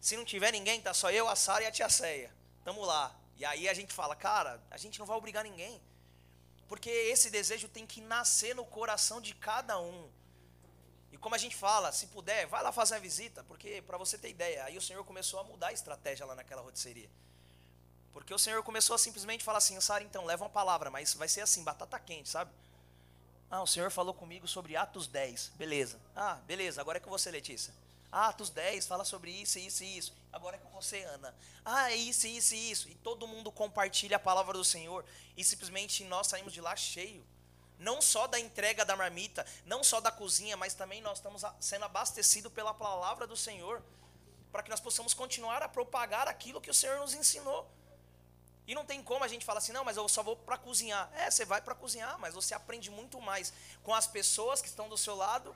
Se 0.01 0.17
não 0.17 0.25
tiver 0.25 0.51
ninguém, 0.51 0.81
tá 0.81 0.95
só 0.95 1.11
eu, 1.11 1.29
a 1.29 1.37
Sara 1.37 1.63
e 1.63 1.67
a 1.67 1.71
tia 1.71 1.91
Ceia. 1.91 2.35
Tamo 2.65 2.83
lá. 2.83 3.15
E 3.37 3.45
aí 3.45 3.69
a 3.69 3.75
gente 3.75 3.93
fala, 3.93 4.17
cara, 4.17 4.61
a 4.71 4.79
gente 4.79 4.99
não 4.99 5.05
vai 5.05 5.17
obrigar 5.17 5.45
ninguém. 5.45 5.79
Porque 6.67 6.89
esse 6.89 7.31
desejo 7.31 7.69
tem 7.69 7.87
que 7.87 8.01
nascer 8.01 8.55
no 8.55 8.65
coração 8.65 9.21
de 9.21 9.35
cada 9.35 9.79
um. 9.79 10.11
E 11.13 11.19
como 11.19 11.35
a 11.35 11.39
gente 11.39 11.55
fala, 11.55 11.93
se 11.93 12.07
puder, 12.07 12.47
vai 12.47 12.63
lá 12.63 12.73
fazer 12.73 12.95
a 12.95 12.99
visita, 12.99 13.45
porque 13.45 13.83
para 13.83 13.99
você 13.99 14.17
ter 14.17 14.31
ideia, 14.31 14.65
aí 14.65 14.79
o 14.79 14.81
Senhor 14.81 15.05
começou 15.05 15.39
a 15.39 15.45
mudar 15.45 15.69
a 15.69 15.73
estratégia 15.73 16.25
lá 16.25 16.35
naquela 16.35 16.63
rotisseria. 16.63 17.11
Porque 18.11 18.33
o 18.33 18.39
Senhor 18.39 18.63
começou 18.63 18.95
a 18.95 18.99
simplesmente 18.99 19.45
falar 19.45 19.59
assim, 19.59 19.79
Sara, 19.81 20.03
então, 20.03 20.25
leva 20.25 20.45
uma 20.45 20.51
palavra, 20.51 20.91
mas 20.91 21.13
vai 21.13 21.29
ser 21.29 21.43
assim, 21.43 21.63
batata 21.63 21.99
quente, 21.99 22.31
sabe? 22.31 22.51
Ah, 23.51 23.63
o 23.63 23.67
Senhor 23.67 23.91
falou 23.91 24.15
comigo 24.15 24.49
sobre 24.49 24.77
Atos 24.77 25.07
10. 25.07 25.53
Beleza. 25.57 26.01
Ah, 26.17 26.37
beleza, 26.47 26.81
agora 26.81 26.97
é 26.99 27.01
com 27.01 27.11
você, 27.11 27.31
Letícia. 27.31 27.75
Atos 28.15 28.49
10 28.49 28.87
fala 28.87 29.05
sobre 29.05 29.29
isso, 29.33 29.59
isso 29.59 29.83
e 29.83 29.99
isso. 29.99 30.15
Agora 30.33 30.55
é 30.55 30.59
com 30.61 30.71
você, 30.71 31.03
Ana. 31.03 31.35
Ah, 31.65 31.91
é 31.91 31.97
isso, 31.97 32.29
isso 32.29 32.55
e 32.55 32.71
isso. 32.71 32.89
E 32.89 32.95
todo 32.95 33.27
mundo 33.27 33.51
compartilha 33.51 34.17
a 34.17 34.21
palavra 34.21 34.57
do 34.57 34.65
Senhor. 34.65 35.05
E 35.37 35.43
simplesmente 35.43 36.05
nós 36.05 36.29
saímos 36.29 36.53
de 36.53 36.61
lá 36.61 36.77
cheio. 36.77 37.27
Não 37.77 38.01
só 38.01 38.29
da 38.29 38.39
entrega 38.39 38.85
da 38.85 38.95
marmita, 38.95 39.45
não 39.67 39.83
só 39.83 40.01
da 40.01 40.13
cozinha, 40.13 40.57
mas 40.57 40.75
também 40.75 41.03
nós 41.03 41.19
estamos 41.19 41.43
sendo 41.59 41.87
abastecidos 41.87 42.53
pela 42.53 42.73
palavra 42.73 43.27
do 43.27 43.37
Senhor. 43.37 43.83
Para 44.53 44.63
que 44.63 44.71
nós 44.71 44.81
possamos 44.81 45.13
continuar 45.13 45.61
a 45.65 45.69
propagar 45.69 46.29
aquilo 46.29 46.61
que 46.61 46.71
o 46.71 46.75
Senhor 46.75 47.01
nos 47.01 47.15
ensinou. 47.15 47.69
E 48.65 48.77
não 48.77 48.85
tem 48.85 49.03
como 49.03 49.25
a 49.25 49.29
gente 49.29 49.45
falar 49.45 49.59
assim, 49.59 49.73
não, 49.73 49.85
mas 49.85 49.97
eu 49.97 50.09
só 50.09 50.23
vou 50.23 50.37
para 50.37 50.57
cozinhar. 50.57 51.11
É, 51.15 51.29
você 51.29 51.45
vai 51.45 51.61
para 51.61 51.75
cozinhar, 51.75 52.17
mas 52.21 52.33
você 52.33 52.55
aprende 52.55 52.93
muito 52.93 53.21
mais 53.21 53.53
com 53.83 53.93
as 53.93 54.07
pessoas 54.07 54.63
que 54.63 54.69
estão 54.69 54.89
do 54.89 54.97
seu 54.97 55.17
lado 55.17 55.55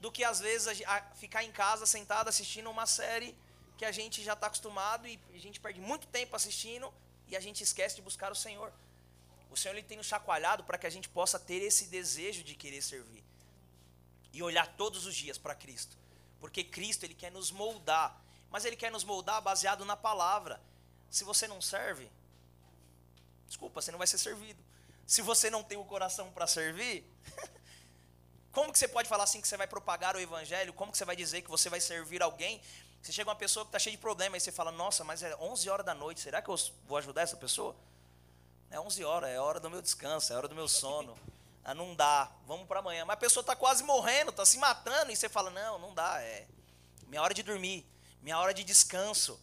do 0.00 0.10
que 0.12 0.22
às 0.24 0.40
vezes 0.40 0.80
ficar 1.14 1.44
em 1.44 1.52
casa 1.52 1.86
sentado 1.86 2.28
assistindo 2.28 2.70
uma 2.70 2.86
série 2.86 3.36
que 3.76 3.84
a 3.84 3.92
gente 3.92 4.22
já 4.22 4.32
está 4.32 4.46
acostumado 4.46 5.06
e 5.06 5.20
a 5.34 5.38
gente 5.38 5.60
perde 5.60 5.80
muito 5.80 6.06
tempo 6.06 6.34
assistindo 6.34 6.92
e 7.28 7.36
a 7.36 7.40
gente 7.40 7.62
esquece 7.62 7.96
de 7.96 8.02
buscar 8.02 8.32
o 8.32 8.34
Senhor. 8.34 8.72
O 9.50 9.56
Senhor 9.56 9.74
ele 9.74 9.86
tem 9.86 9.96
nos 9.96 10.06
chacoalhado 10.06 10.64
para 10.64 10.78
que 10.78 10.86
a 10.86 10.90
gente 10.90 11.08
possa 11.08 11.38
ter 11.38 11.62
esse 11.62 11.86
desejo 11.86 12.42
de 12.42 12.54
querer 12.54 12.82
servir 12.82 13.24
e 14.32 14.42
olhar 14.42 14.66
todos 14.76 15.06
os 15.06 15.14
dias 15.14 15.38
para 15.38 15.54
Cristo, 15.54 15.96
porque 16.38 16.62
Cristo 16.62 17.04
ele 17.04 17.14
quer 17.14 17.32
nos 17.32 17.50
moldar, 17.50 18.22
mas 18.50 18.64
ele 18.64 18.76
quer 18.76 18.90
nos 18.90 19.04
moldar 19.04 19.40
baseado 19.40 19.84
na 19.84 19.96
palavra. 19.96 20.60
Se 21.10 21.24
você 21.24 21.48
não 21.48 21.60
serve, 21.60 22.10
desculpa, 23.46 23.80
você 23.80 23.90
não 23.90 23.98
vai 23.98 24.06
ser 24.06 24.18
servido. 24.18 24.62
Se 25.06 25.22
você 25.22 25.48
não 25.48 25.62
tem 25.62 25.78
o 25.78 25.84
coração 25.84 26.30
para 26.32 26.46
servir, 26.46 27.04
Como 28.56 28.72
que 28.72 28.78
você 28.78 28.88
pode 28.88 29.06
falar 29.06 29.24
assim 29.24 29.38
que 29.38 29.46
você 29.46 29.54
vai 29.58 29.66
propagar 29.66 30.16
o 30.16 30.18
evangelho? 30.18 30.72
Como 30.72 30.90
que 30.90 30.96
você 30.96 31.04
vai 31.04 31.14
dizer 31.14 31.42
que 31.42 31.50
você 31.50 31.68
vai 31.68 31.78
servir 31.78 32.22
alguém? 32.22 32.58
Você 33.02 33.12
chega 33.12 33.28
uma 33.28 33.36
pessoa 33.36 33.66
que 33.66 33.68
está 33.68 33.78
cheia 33.78 33.94
de 33.94 34.00
problemas 34.00 34.42
e 34.42 34.44
você 34.46 34.50
fala, 34.50 34.72
nossa, 34.72 35.04
mas 35.04 35.22
é 35.22 35.36
11 35.36 35.68
horas 35.68 35.84
da 35.84 35.92
noite, 35.92 36.22
será 36.22 36.40
que 36.40 36.48
eu 36.48 36.56
vou 36.88 36.96
ajudar 36.96 37.20
essa 37.20 37.36
pessoa? 37.36 37.76
É 38.70 38.80
11 38.80 39.04
horas, 39.04 39.28
é 39.28 39.38
hora 39.38 39.60
do 39.60 39.68
meu 39.68 39.82
descanso, 39.82 40.32
é 40.32 40.36
hora 40.36 40.48
do 40.48 40.54
meu 40.54 40.66
sono. 40.68 41.18
Ah, 41.62 41.74
não 41.74 41.94
dá, 41.94 42.32
vamos 42.46 42.66
para 42.66 42.80
amanhã. 42.80 43.04
Mas 43.04 43.18
a 43.18 43.18
pessoa 43.18 43.42
está 43.42 43.54
quase 43.54 43.84
morrendo, 43.84 44.30
está 44.30 44.46
se 44.46 44.56
matando, 44.56 45.12
e 45.12 45.16
você 45.16 45.28
fala, 45.28 45.50
não, 45.50 45.78
não 45.78 45.92
dá, 45.92 46.22
é 46.22 46.46
minha 47.08 47.20
hora 47.20 47.34
de 47.34 47.42
dormir, 47.42 47.86
minha 48.22 48.38
hora 48.38 48.54
de 48.54 48.64
descanso. 48.64 49.38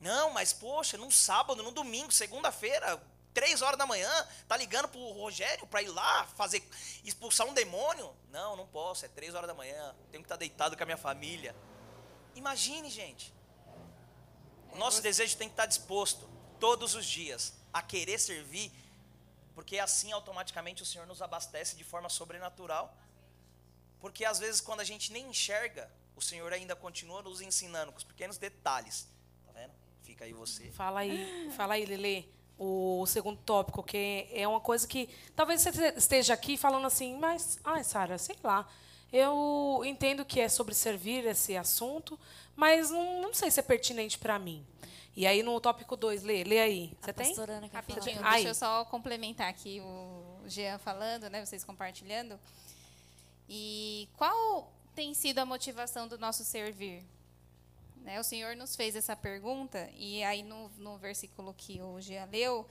Não, 0.00 0.30
mas 0.30 0.54
poxa, 0.54 0.96
num 0.96 1.10
sábado, 1.10 1.62
num 1.62 1.72
domingo, 1.72 2.10
segunda-feira, 2.10 2.98
três 3.36 3.60
horas 3.60 3.78
da 3.78 3.84
manhã, 3.84 4.10
tá 4.48 4.56
ligando 4.56 4.88
pro 4.88 4.98
Rogério 5.12 5.66
para 5.66 5.82
ir 5.82 5.88
lá 5.88 6.26
fazer 6.38 6.66
expulsar 7.04 7.46
um 7.46 7.52
demônio? 7.52 8.16
Não, 8.30 8.56
não 8.56 8.66
posso, 8.66 9.04
é 9.04 9.08
três 9.08 9.34
horas 9.34 9.46
da 9.46 9.52
manhã, 9.52 9.94
tenho 10.10 10.22
que 10.22 10.26
estar 10.26 10.36
tá 10.36 10.38
deitado 10.38 10.74
com 10.74 10.82
a 10.82 10.86
minha 10.86 10.96
família. 10.96 11.54
Imagine, 12.34 12.88
gente. 12.88 13.34
O 14.72 14.78
nosso 14.78 15.02
desejo 15.02 15.36
tem 15.36 15.48
que 15.48 15.52
estar 15.52 15.64
tá 15.64 15.66
disposto 15.66 16.26
todos 16.58 16.94
os 16.94 17.04
dias 17.04 17.52
a 17.74 17.82
querer 17.82 18.18
servir, 18.18 18.72
porque 19.54 19.78
assim 19.78 20.12
automaticamente 20.12 20.82
o 20.82 20.86
Senhor 20.86 21.06
nos 21.06 21.20
abastece 21.20 21.76
de 21.76 21.84
forma 21.84 22.08
sobrenatural. 22.08 22.96
Porque 24.00 24.24
às 24.24 24.38
vezes 24.38 24.62
quando 24.62 24.80
a 24.80 24.84
gente 24.84 25.12
nem 25.12 25.28
enxerga, 25.28 25.92
o 26.16 26.22
Senhor 26.22 26.50
ainda 26.54 26.74
continua 26.74 27.20
nos 27.20 27.42
ensinando 27.42 27.92
com 27.92 27.98
os 27.98 28.04
pequenos 28.04 28.38
detalhes. 28.38 29.06
Tá 29.44 29.52
vendo? 29.52 29.74
Fica 30.02 30.24
aí 30.24 30.32
você. 30.32 30.70
Fala 30.70 31.00
aí, 31.00 31.52
fala 31.54 31.74
aí, 31.74 31.84
Lele 31.84 32.35
o 32.58 33.04
segundo 33.06 33.38
tópico, 33.38 33.82
que 33.82 34.26
é 34.32 34.46
uma 34.48 34.60
coisa 34.60 34.86
que 34.86 35.08
talvez 35.34 35.62
você 35.62 35.94
esteja 35.96 36.34
aqui 36.34 36.56
falando 36.56 36.86
assim, 36.86 37.16
mas, 37.18 37.58
ai, 37.64 37.84
Sara, 37.84 38.18
sei 38.18 38.36
lá. 38.42 38.66
Eu 39.12 39.82
entendo 39.84 40.24
que 40.24 40.40
é 40.40 40.48
sobre 40.48 40.74
servir 40.74 41.24
esse 41.26 41.56
assunto, 41.56 42.18
mas 42.54 42.90
não, 42.90 43.22
não 43.22 43.34
sei 43.34 43.50
se 43.50 43.60
é 43.60 43.62
pertinente 43.62 44.18
para 44.18 44.38
mim. 44.38 44.66
E 45.14 45.26
aí 45.26 45.42
no 45.42 45.58
tópico 45.60 45.96
2, 45.96 46.22
lê, 46.22 46.44
lê 46.44 46.58
aí. 46.60 46.92
Você 47.00 47.12
tem? 47.12 47.34
Rapidinho, 47.72 48.04
deixa 48.04 48.28
aí. 48.28 48.44
eu 48.44 48.54
só 48.54 48.84
complementar 48.84 49.48
aqui 49.48 49.80
o 49.80 50.42
Jean 50.46 50.78
falando, 50.78 51.30
né, 51.30 51.44
vocês 51.44 51.64
compartilhando. 51.64 52.38
E 53.48 54.08
qual 54.16 54.70
tem 54.94 55.14
sido 55.14 55.38
a 55.38 55.46
motivação 55.46 56.08
do 56.08 56.18
nosso 56.18 56.44
servir? 56.44 57.02
Né? 58.06 58.20
O 58.20 58.24
Senhor 58.24 58.54
nos 58.54 58.76
fez 58.76 58.94
essa 58.94 59.16
pergunta, 59.16 59.90
e 59.96 60.22
aí 60.22 60.44
no, 60.44 60.70
no 60.78 60.96
versículo 60.96 61.52
que 61.52 61.80
Gia 61.98 62.24
leu, 62.24 62.64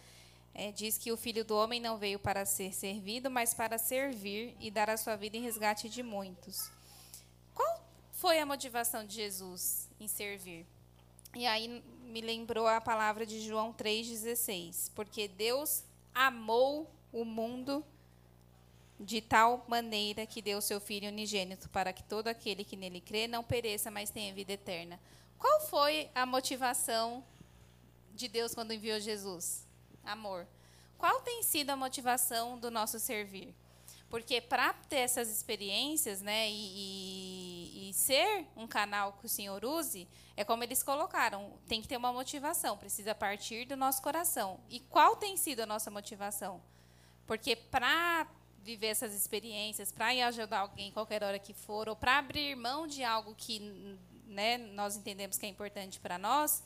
é, 0.54 0.72
diz 0.72 0.98
que 0.98 1.12
o 1.12 1.18
Filho 1.18 1.44
do 1.44 1.58
Homem 1.58 1.82
não 1.82 1.98
veio 1.98 2.18
para 2.18 2.46
ser 2.46 2.74
servido, 2.74 3.30
mas 3.30 3.54
para 3.54 3.78
servir 3.78 4.56
e 4.62 4.72
dar 4.72 4.90
a 4.90 4.96
sua 4.96 5.18
vida 5.18 5.36
em 5.36 5.42
resgate 5.42 5.90
de 5.90 6.02
muitos. 6.02 6.72
Qual 7.54 7.86
foi 8.14 8.40
a 8.40 8.46
motivação 8.46 9.06
de 9.06 9.16
Jesus 9.16 9.90
em 10.00 10.08
servir? 10.08 10.66
E 11.36 11.46
aí 11.46 11.84
me 12.06 12.22
lembrou 12.22 12.66
a 12.66 12.80
palavra 12.80 13.26
de 13.26 13.42
João 13.42 13.74
3,16. 13.74 14.92
Porque 14.96 15.28
Deus 15.28 15.84
amou 16.14 16.90
o 17.12 17.26
mundo 17.26 17.84
de 18.98 19.20
tal 19.20 19.66
maneira 19.68 20.26
que 20.26 20.42
deu 20.42 20.62
seu 20.62 20.80
Filho 20.80 21.10
unigênito, 21.10 21.68
para 21.68 21.92
que 21.92 22.04
todo 22.04 22.30
aquele 22.30 22.64
que 22.64 22.78
nele 22.78 23.02
crê 23.02 23.28
não 23.28 23.44
pereça, 23.44 23.92
mas 23.92 24.10
tenha 24.10 24.34
vida 24.34 24.54
eterna. 24.54 24.98
Qual 25.38 25.62
foi 25.62 26.10
a 26.16 26.26
motivação 26.26 27.24
de 28.14 28.28
Deus 28.28 28.54
quando 28.56 28.74
enviou 28.74 29.00
Jesus? 29.00 29.68
Amor. 30.04 30.48
Qual 30.98 31.22
tem 31.22 31.44
sido 31.44 31.70
a 31.72 31.76
motivação 31.76 32.58
do 32.58 32.72
nosso 32.72 33.00
servir? 33.00 33.54
Porque 34.10 34.40
para 34.40 34.72
ter 34.74 34.98
essas 34.98 35.30
experiências, 35.30 36.22
né, 36.22 36.50
e, 36.50 36.54
e, 36.54 37.90
e, 37.90 37.94
ser 37.94 38.48
um 38.56 38.68
canal 38.68 39.14
que 39.14 39.26
o 39.26 39.30
Senhor 39.30 39.66
use, 39.66 40.08
é 40.38 40.44
como 40.44 40.64
eles 40.64 40.84
colocaram, 40.84 41.54
tem 41.68 41.82
que 41.82 41.88
ter 41.88 41.98
uma 41.98 42.14
motivação, 42.14 42.78
precisa 42.78 43.16
partir 43.16 43.66
do 43.66 43.76
nosso 43.76 44.02
coração. 44.02 44.60
E 44.70 44.80
qual 44.80 45.16
tem 45.16 45.36
sido 45.36 45.62
a 45.62 45.66
nossa 45.66 45.90
motivação? 45.92 46.62
Porque 47.26 47.56
para 47.56 48.28
viver 48.64 48.88
essas 48.88 49.14
experiências, 49.14 49.92
para 49.92 50.14
ir 50.14 50.22
ajudar 50.22 50.60
alguém 50.60 50.92
qualquer 50.92 51.24
hora 51.24 51.38
que 51.38 51.54
for, 51.54 51.90
ou 51.90 51.96
para 51.96 52.18
abrir 52.18 52.56
mão 52.56 52.88
de 52.88 53.04
algo 53.04 53.36
que 53.36 53.98
né, 54.28 54.58
nós 54.58 54.96
entendemos 54.96 55.38
que 55.38 55.46
é 55.46 55.50
importante 55.50 56.00
para 56.00 56.18
nós, 56.18 56.64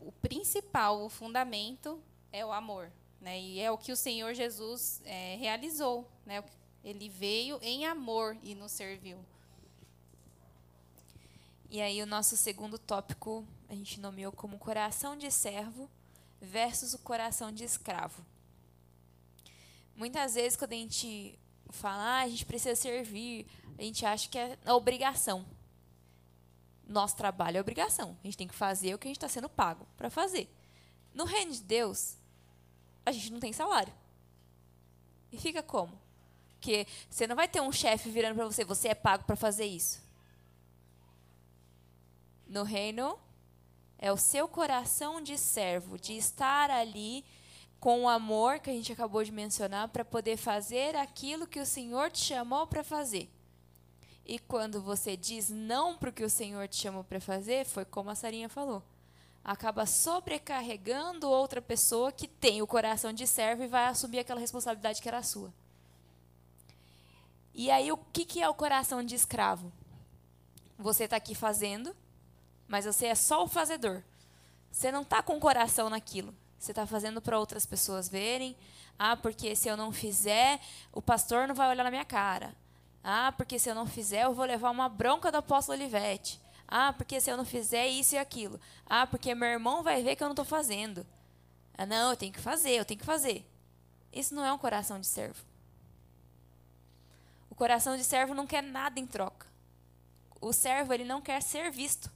o 0.00 0.12
principal, 0.12 1.04
o 1.04 1.08
fundamento 1.08 2.00
é 2.32 2.44
o 2.44 2.52
amor. 2.52 2.90
Né? 3.20 3.40
E 3.40 3.60
é 3.60 3.70
o 3.70 3.78
que 3.78 3.92
o 3.92 3.96
Senhor 3.96 4.34
Jesus 4.34 5.00
é, 5.04 5.36
realizou. 5.36 6.08
Né? 6.24 6.42
Ele 6.84 7.08
veio 7.08 7.58
em 7.62 7.86
amor 7.86 8.36
e 8.42 8.54
nos 8.54 8.72
serviu. 8.72 9.18
E 11.68 11.80
aí 11.80 12.00
o 12.02 12.06
nosso 12.06 12.36
segundo 12.36 12.78
tópico 12.78 13.44
a 13.68 13.74
gente 13.74 13.98
nomeou 13.98 14.30
como 14.30 14.58
coração 14.58 15.16
de 15.16 15.30
servo 15.30 15.90
versus 16.40 16.94
o 16.94 16.98
coração 16.98 17.50
de 17.50 17.64
escravo. 17.64 18.24
Muitas 19.96 20.34
vezes 20.34 20.56
quando 20.56 20.74
a 20.74 20.76
gente 20.76 21.38
fala, 21.70 22.02
ah, 22.02 22.20
a 22.20 22.28
gente 22.28 22.46
precisa 22.46 22.76
servir, 22.76 23.46
a 23.76 23.82
gente 23.82 24.06
acha 24.06 24.28
que 24.28 24.38
é 24.38 24.56
obrigação. 24.72 25.44
Nosso 26.86 27.16
trabalho 27.16 27.58
é 27.58 27.60
obrigação. 27.60 28.16
A 28.22 28.26
gente 28.26 28.36
tem 28.36 28.46
que 28.46 28.54
fazer 28.54 28.94
o 28.94 28.98
que 28.98 29.08
a 29.08 29.10
gente 29.10 29.16
está 29.16 29.28
sendo 29.28 29.48
pago 29.48 29.86
para 29.96 30.08
fazer. 30.08 30.48
No 31.12 31.24
reino 31.24 31.52
de 31.52 31.62
Deus, 31.62 32.16
a 33.04 33.10
gente 33.10 33.32
não 33.32 33.40
tem 33.40 33.52
salário. 33.52 33.92
E 35.32 35.38
fica 35.38 35.62
como? 35.62 35.98
Porque 36.50 36.86
você 37.10 37.26
não 37.26 37.36
vai 37.36 37.48
ter 37.48 37.60
um 37.60 37.72
chefe 37.72 38.08
virando 38.10 38.36
para 38.36 38.44
você, 38.44 38.64
você 38.64 38.88
é 38.88 38.94
pago 38.94 39.24
para 39.24 39.36
fazer 39.36 39.66
isso. 39.66 40.00
No 42.46 42.62
reino, 42.62 43.18
é 43.98 44.12
o 44.12 44.16
seu 44.16 44.46
coração 44.46 45.20
de 45.20 45.36
servo, 45.36 45.98
de 45.98 46.16
estar 46.16 46.70
ali 46.70 47.24
com 47.80 48.02
o 48.02 48.08
amor 48.08 48.58
que 48.58 48.70
a 48.70 48.72
gente 48.72 48.92
acabou 48.92 49.22
de 49.22 49.32
mencionar, 49.32 49.88
para 49.88 50.04
poder 50.04 50.36
fazer 50.36 50.96
aquilo 50.96 51.46
que 51.46 51.60
o 51.60 51.66
Senhor 51.66 52.10
te 52.10 52.18
chamou 52.18 52.66
para 52.66 52.82
fazer. 52.82 53.28
E 54.28 54.40
quando 54.40 54.82
você 54.82 55.16
diz 55.16 55.48
não 55.48 55.96
para 55.96 56.10
o 56.10 56.12
que 56.12 56.24
o 56.24 56.28
Senhor 56.28 56.66
te 56.66 56.76
chamou 56.76 57.04
para 57.04 57.20
fazer, 57.20 57.64
foi 57.64 57.84
como 57.84 58.10
a 58.10 58.14
Sarinha 58.16 58.48
falou. 58.48 58.82
Acaba 59.44 59.86
sobrecarregando 59.86 61.30
outra 61.30 61.62
pessoa 61.62 62.10
que 62.10 62.26
tem 62.26 62.60
o 62.60 62.66
coração 62.66 63.12
de 63.12 63.24
servo 63.24 63.62
e 63.62 63.68
vai 63.68 63.84
assumir 63.86 64.18
aquela 64.18 64.40
responsabilidade 64.40 65.00
que 65.00 65.08
era 65.08 65.22
sua. 65.22 65.54
E 67.54 67.70
aí, 67.70 67.92
o 67.92 67.96
que, 67.96 68.24
que 68.24 68.42
é 68.42 68.48
o 68.48 68.54
coração 68.54 69.00
de 69.00 69.14
escravo? 69.14 69.72
Você 70.76 71.04
está 71.04 71.16
aqui 71.16 71.34
fazendo, 71.34 71.94
mas 72.66 72.84
você 72.84 73.06
é 73.06 73.14
só 73.14 73.44
o 73.44 73.48
fazedor. 73.48 74.02
Você 74.72 74.90
não 74.90 75.02
está 75.02 75.22
com 75.22 75.36
o 75.36 75.40
coração 75.40 75.88
naquilo. 75.88 76.34
Você 76.58 76.72
está 76.72 76.84
fazendo 76.84 77.22
para 77.22 77.38
outras 77.38 77.64
pessoas 77.64 78.08
verem. 78.08 78.56
Ah, 78.98 79.16
porque 79.16 79.54
se 79.54 79.68
eu 79.68 79.76
não 79.76 79.92
fizer, 79.92 80.60
o 80.92 81.00
pastor 81.00 81.46
não 81.46 81.54
vai 81.54 81.70
olhar 81.70 81.84
na 81.84 81.90
minha 81.90 82.04
cara. 82.04 82.54
Ah, 83.08 83.30
porque 83.30 83.56
se 83.56 83.70
eu 83.70 83.74
não 83.76 83.86
fizer, 83.86 84.24
eu 84.24 84.34
vou 84.34 84.44
levar 84.44 84.68
uma 84.68 84.88
bronca 84.88 85.30
do 85.30 85.38
apóstolo 85.38 85.78
Olivete. 85.78 86.40
Ah, 86.66 86.92
porque 86.92 87.20
se 87.20 87.30
eu 87.30 87.36
não 87.36 87.44
fizer 87.44 87.86
isso 87.86 88.16
e 88.16 88.18
aquilo. 88.18 88.60
Ah, 88.84 89.06
porque 89.06 89.32
meu 89.32 89.48
irmão 89.48 89.80
vai 89.84 90.02
ver 90.02 90.16
que 90.16 90.24
eu 90.24 90.26
não 90.26 90.32
estou 90.32 90.44
fazendo. 90.44 91.06
Ah, 91.78 91.86
não, 91.86 92.10
eu 92.10 92.16
tenho 92.16 92.32
que 92.32 92.40
fazer, 92.40 92.72
eu 92.72 92.84
tenho 92.84 92.98
que 92.98 93.06
fazer. 93.06 93.48
Isso 94.12 94.34
não 94.34 94.44
é 94.44 94.52
um 94.52 94.58
coração 94.58 94.98
de 94.98 95.06
servo. 95.06 95.40
O 97.48 97.54
coração 97.54 97.96
de 97.96 98.02
servo 98.02 98.34
não 98.34 98.44
quer 98.44 98.60
nada 98.60 98.98
em 98.98 99.06
troca. 99.06 99.46
O 100.40 100.52
servo 100.52 100.92
ele 100.92 101.04
não 101.04 101.20
quer 101.20 101.40
ser 101.42 101.70
visto. 101.70 102.10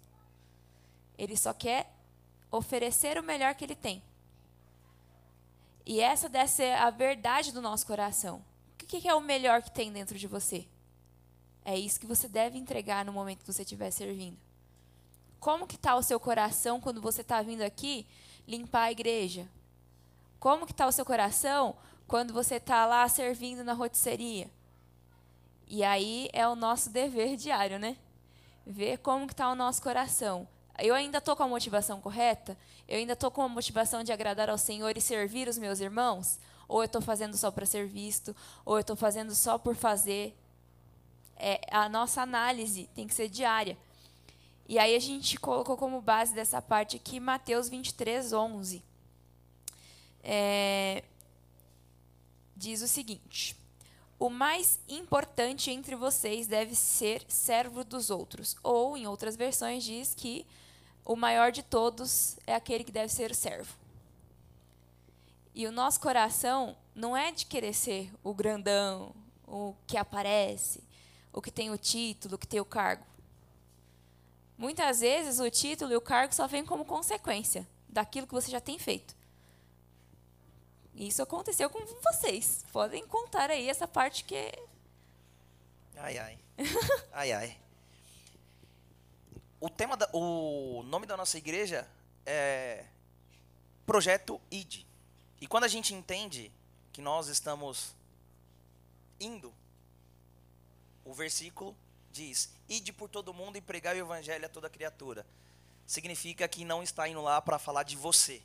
Ele 1.16 1.36
só 1.36 1.52
quer 1.54 1.88
oferecer 2.50 3.16
o 3.16 3.22
melhor 3.22 3.54
que 3.54 3.64
ele 3.64 3.76
tem. 3.76 4.02
E 5.86 6.00
essa 6.00 6.28
deve 6.28 6.50
ser 6.50 6.72
a 6.72 6.90
verdade 6.90 7.52
do 7.52 7.62
nosso 7.62 7.86
coração. 7.86 8.44
O 8.72 8.86
que 8.86 9.06
é 9.06 9.14
o 9.14 9.20
melhor 9.20 9.62
que 9.62 9.70
tem 9.70 9.92
dentro 9.92 10.18
de 10.18 10.26
você? 10.26 10.66
É 11.70 11.78
isso 11.78 12.00
que 12.00 12.06
você 12.06 12.26
deve 12.26 12.58
entregar 12.58 13.04
no 13.04 13.12
momento 13.12 13.44
que 13.44 13.52
você 13.52 13.62
estiver 13.62 13.92
servindo. 13.92 14.36
Como 15.38 15.68
que 15.68 15.76
está 15.76 15.94
o 15.94 16.02
seu 16.02 16.18
coração 16.18 16.80
quando 16.80 17.00
você 17.00 17.20
está 17.20 17.40
vindo 17.42 17.62
aqui 17.62 18.08
limpar 18.44 18.86
a 18.86 18.90
igreja? 18.90 19.48
Como 20.40 20.66
que 20.66 20.72
está 20.72 20.88
o 20.88 20.90
seu 20.90 21.04
coração 21.04 21.76
quando 22.08 22.34
você 22.34 22.56
está 22.56 22.84
lá 22.86 23.08
servindo 23.08 23.62
na 23.62 23.72
rotisseria? 23.72 24.50
E 25.68 25.84
aí 25.84 26.28
é 26.32 26.44
o 26.48 26.56
nosso 26.56 26.90
dever 26.90 27.36
diário, 27.36 27.78
né? 27.78 27.96
Ver 28.66 28.98
como 28.98 29.28
que 29.28 29.32
está 29.32 29.48
o 29.48 29.54
nosso 29.54 29.80
coração. 29.80 30.48
Eu 30.76 30.96
ainda 30.96 31.18
estou 31.18 31.36
com 31.36 31.44
a 31.44 31.48
motivação 31.48 32.00
correta? 32.00 32.58
Eu 32.88 32.98
ainda 32.98 33.12
estou 33.12 33.30
com 33.30 33.42
a 33.42 33.48
motivação 33.48 34.02
de 34.02 34.10
agradar 34.12 34.50
ao 34.50 34.58
Senhor 34.58 34.96
e 34.96 35.00
servir 35.00 35.46
os 35.46 35.56
meus 35.56 35.78
irmãos? 35.78 36.40
Ou 36.66 36.80
eu 36.80 36.86
estou 36.86 37.00
fazendo 37.00 37.36
só 37.36 37.48
para 37.48 37.64
ser 37.64 37.86
visto? 37.86 38.34
Ou 38.64 38.74
eu 38.74 38.80
estou 38.80 38.96
fazendo 38.96 39.32
só 39.36 39.56
por 39.56 39.76
fazer? 39.76 40.36
É, 41.42 41.60
a 41.70 41.88
nossa 41.88 42.20
análise 42.20 42.88
tem 42.94 43.06
que 43.06 43.14
ser 43.14 43.28
diária. 43.28 43.76
E 44.68 44.78
aí 44.78 44.94
a 44.94 45.00
gente 45.00 45.40
colocou 45.40 45.76
como 45.76 46.00
base 46.00 46.34
dessa 46.34 46.60
parte 46.60 46.96
aqui 46.96 47.18
Mateus 47.18 47.68
23, 47.68 48.32
11. 48.32 48.82
É, 50.22 51.02
diz 52.54 52.82
o 52.82 52.86
seguinte: 52.86 53.56
o 54.18 54.28
mais 54.28 54.78
importante 54.86 55.70
entre 55.70 55.96
vocês 55.96 56.46
deve 56.46 56.74
ser 56.74 57.24
servo 57.26 57.82
dos 57.82 58.10
outros. 58.10 58.54
Ou, 58.62 58.96
em 58.98 59.06
outras 59.06 59.34
versões, 59.34 59.82
diz 59.82 60.14
que 60.14 60.46
o 61.06 61.16
maior 61.16 61.50
de 61.50 61.62
todos 61.62 62.36
é 62.46 62.54
aquele 62.54 62.84
que 62.84 62.92
deve 62.92 63.10
ser 63.10 63.30
o 63.30 63.34
servo. 63.34 63.74
E 65.54 65.66
o 65.66 65.72
nosso 65.72 65.98
coração 66.00 66.76
não 66.94 67.16
é 67.16 67.32
de 67.32 67.46
querer 67.46 67.72
ser 67.72 68.12
o 68.22 68.34
grandão, 68.34 69.14
o 69.48 69.74
que 69.86 69.96
aparece, 69.96 70.80
o 71.32 71.40
que 71.40 71.50
tem 71.50 71.70
o 71.70 71.78
título, 71.78 72.34
o 72.34 72.38
que 72.38 72.46
tem 72.46 72.60
o 72.60 72.64
cargo. 72.64 73.04
Muitas 74.56 75.00
vezes 75.00 75.40
o 75.40 75.50
título 75.50 75.92
e 75.92 75.96
o 75.96 76.00
cargo 76.00 76.34
só 76.34 76.46
vêm 76.46 76.64
como 76.64 76.84
consequência 76.84 77.66
daquilo 77.88 78.26
que 78.26 78.34
você 78.34 78.50
já 78.50 78.60
tem 78.60 78.78
feito. 78.78 79.16
Isso 80.94 81.22
aconteceu 81.22 81.70
com 81.70 81.80
vocês. 82.02 82.64
Podem 82.72 83.06
contar 83.06 83.50
aí 83.50 83.68
essa 83.68 83.88
parte 83.88 84.24
que. 84.24 84.52
Ai, 85.96 86.18
ai. 86.18 86.38
ai, 87.12 87.32
ai. 87.32 87.60
O, 89.58 89.70
tema 89.70 89.96
da, 89.96 90.08
o 90.12 90.82
nome 90.84 91.06
da 91.06 91.16
nossa 91.16 91.38
igreja 91.38 91.88
é 92.26 92.84
Projeto 93.86 94.40
ID. 94.50 94.84
E 95.40 95.46
quando 95.46 95.64
a 95.64 95.68
gente 95.68 95.94
entende 95.94 96.52
que 96.92 97.00
nós 97.00 97.28
estamos 97.28 97.94
indo, 99.18 99.52
o 101.10 101.14
versículo 101.14 101.76
diz: 102.12 102.50
Ide 102.68 102.92
por 102.92 103.08
todo 103.08 103.34
mundo 103.34 103.56
e 103.56 103.60
pregai 103.60 104.00
o 104.00 104.04
evangelho 104.04 104.46
a 104.46 104.48
toda 104.48 104.70
criatura. 104.70 105.26
Significa 105.86 106.46
que 106.46 106.64
não 106.64 106.82
está 106.82 107.08
indo 107.08 107.20
lá 107.20 107.42
para 107.42 107.58
falar 107.58 107.82
de 107.82 107.96
você 107.96 108.42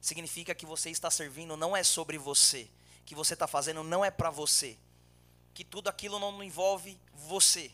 significa 0.00 0.54
que 0.54 0.64
você 0.64 0.90
está 0.90 1.10
servindo 1.10 1.56
não 1.56 1.76
é 1.76 1.82
sobre 1.82 2.16
você, 2.16 2.68
que 3.04 3.14
você 3.14 3.34
está 3.34 3.46
fazendo 3.46 3.84
não 3.84 4.04
é 4.04 4.10
para 4.10 4.30
você, 4.30 4.78
que 5.52 5.64
tudo 5.64 5.88
aquilo 5.88 6.18
não 6.18 6.42
envolve 6.42 6.98
você, 7.12 7.70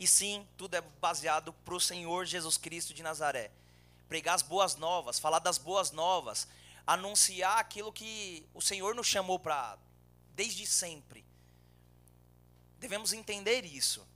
e 0.00 0.06
sim 0.06 0.46
tudo 0.56 0.74
é 0.74 0.80
baseado 0.80 1.52
para 1.52 1.74
o 1.74 1.80
Senhor 1.80 2.24
Jesus 2.24 2.56
Cristo 2.56 2.94
de 2.94 3.02
Nazaré. 3.02 3.50
Pregar 4.08 4.34
as 4.34 4.42
boas 4.42 4.76
novas, 4.76 5.18
falar 5.18 5.40
das 5.40 5.58
boas 5.58 5.90
novas, 5.90 6.46
anunciar 6.86 7.58
aquilo 7.58 7.92
que 7.92 8.46
o 8.54 8.62
Senhor 8.62 8.94
nos 8.94 9.06
chamou 9.06 9.38
para 9.38 9.76
desde 10.34 10.66
sempre. 10.66 11.24
Devemos 12.86 13.12
entender 13.12 13.64
isso. 13.64 14.06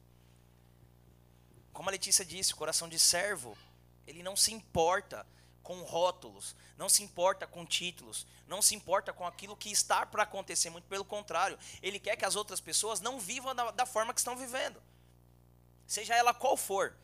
Como 1.72 1.88
a 1.88 1.90
Letícia 1.90 2.24
disse, 2.24 2.52
o 2.52 2.56
coração 2.56 2.88
de 2.88 3.00
servo, 3.00 3.58
ele 4.06 4.22
não 4.22 4.36
se 4.36 4.52
importa 4.52 5.26
com 5.60 5.82
rótulos, 5.82 6.54
não 6.78 6.88
se 6.88 7.02
importa 7.02 7.48
com 7.48 7.66
títulos, 7.66 8.28
não 8.46 8.62
se 8.62 8.76
importa 8.76 9.12
com 9.12 9.26
aquilo 9.26 9.56
que 9.56 9.72
está 9.72 10.06
para 10.06 10.22
acontecer, 10.22 10.70
muito 10.70 10.86
pelo 10.86 11.04
contrário, 11.04 11.58
ele 11.82 11.98
quer 11.98 12.14
que 12.14 12.24
as 12.24 12.36
outras 12.36 12.60
pessoas 12.60 13.00
não 13.00 13.18
vivam 13.18 13.56
da, 13.56 13.72
da 13.72 13.84
forma 13.84 14.14
que 14.14 14.20
estão 14.20 14.36
vivendo, 14.36 14.80
seja 15.84 16.14
ela 16.14 16.32
qual 16.32 16.56
for. 16.56 16.94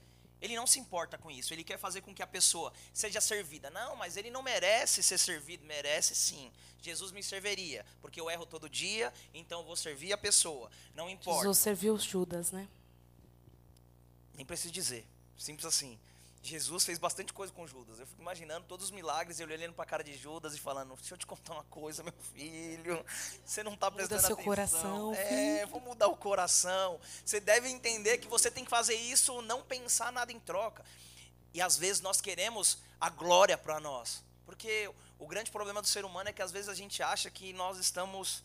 Ele 0.40 0.54
não 0.54 0.66
se 0.66 0.78
importa 0.78 1.16
com 1.16 1.30
isso, 1.30 1.54
ele 1.54 1.64
quer 1.64 1.78
fazer 1.78 2.02
com 2.02 2.14
que 2.14 2.22
a 2.22 2.26
pessoa 2.26 2.72
seja 2.92 3.20
servida. 3.20 3.70
Não, 3.70 3.96
mas 3.96 4.16
ele 4.16 4.30
não 4.30 4.42
merece 4.42 5.02
ser 5.02 5.18
servido, 5.18 5.64
merece 5.64 6.14
sim. 6.14 6.52
Jesus 6.82 7.10
me 7.10 7.22
serviria, 7.22 7.84
porque 8.00 8.20
eu 8.20 8.30
erro 8.30 8.46
todo 8.46 8.68
dia, 8.68 9.12
então 9.32 9.60
eu 9.60 9.66
vou 9.66 9.76
servir 9.76 10.12
a 10.12 10.18
pessoa. 10.18 10.70
Não 10.94 11.08
importa. 11.08 11.40
Jesus 11.40 11.58
serviu 11.58 11.98
Judas, 11.98 12.52
né? 12.52 12.68
Nem 14.34 14.44
preciso 14.44 14.72
dizer, 14.72 15.06
simples 15.38 15.64
assim. 15.64 15.98
Jesus 16.46 16.84
fez 16.84 16.98
bastante 16.98 17.32
coisa 17.32 17.52
com 17.52 17.66
Judas. 17.66 17.98
Eu 17.98 18.06
fico 18.06 18.22
imaginando 18.22 18.66
todos 18.66 18.86
os 18.86 18.90
milagres, 18.90 19.40
ele 19.40 19.52
olhando 19.52 19.74
para 19.74 19.84
a 19.84 19.86
cara 19.86 20.04
de 20.04 20.16
Judas 20.16 20.54
e 20.54 20.58
falando: 20.58 20.94
Deixa 20.94 21.14
eu 21.14 21.18
te 21.18 21.26
contar 21.26 21.54
uma 21.54 21.64
coisa, 21.64 22.02
meu 22.02 22.14
filho. 22.34 23.04
Você 23.44 23.62
não 23.62 23.74
está 23.74 23.90
prestando 23.90 24.22
Muda 24.22 24.26
seu 24.26 24.34
atenção. 24.34 24.44
coração. 24.44 25.14
É, 25.14 25.58
filho. 25.58 25.68
vou 25.68 25.80
mudar 25.80 26.08
o 26.08 26.16
coração. 26.16 27.00
Você 27.24 27.40
deve 27.40 27.68
entender 27.68 28.18
que 28.18 28.28
você 28.28 28.50
tem 28.50 28.64
que 28.64 28.70
fazer 28.70 28.94
isso, 28.94 29.42
não 29.42 29.62
pensar 29.62 30.12
nada 30.12 30.32
em 30.32 30.38
troca. 30.38 30.84
E 31.52 31.60
às 31.60 31.76
vezes 31.76 32.00
nós 32.00 32.20
queremos 32.20 32.78
a 33.00 33.10
glória 33.10 33.58
para 33.58 33.80
nós. 33.80 34.22
Porque 34.44 34.90
o 35.18 35.26
grande 35.26 35.50
problema 35.50 35.82
do 35.82 35.88
ser 35.88 36.04
humano 36.04 36.28
é 36.28 36.32
que 36.32 36.42
às 36.42 36.52
vezes 36.52 36.68
a 36.68 36.74
gente 36.74 37.02
acha 37.02 37.30
que 37.30 37.52
nós 37.52 37.78
estamos. 37.78 38.44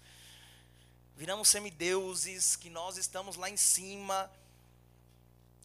Viramos 1.15 1.49
semideuses, 1.49 2.55
que 2.55 2.69
nós 2.69 2.97
estamos 2.97 3.35
lá 3.35 3.49
em 3.49 3.57
cima 3.57 4.31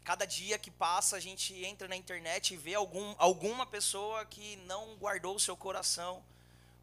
cada 0.07 0.25
dia 0.25 0.57
que 0.57 0.71
passa 0.71 1.17
a 1.17 1.21
gente 1.21 1.53
entra 1.65 1.89
na 1.89 1.97
internet 1.97 2.55
e 2.55 2.57
vê 2.57 2.75
algum, 2.75 3.17
alguma 3.19 3.67
pessoa 3.67 4.25
que 4.25 4.55
não 4.59 4.95
guardou 4.99 5.35
o 5.35 5.41
seu 5.41 5.57
coração 5.57 6.23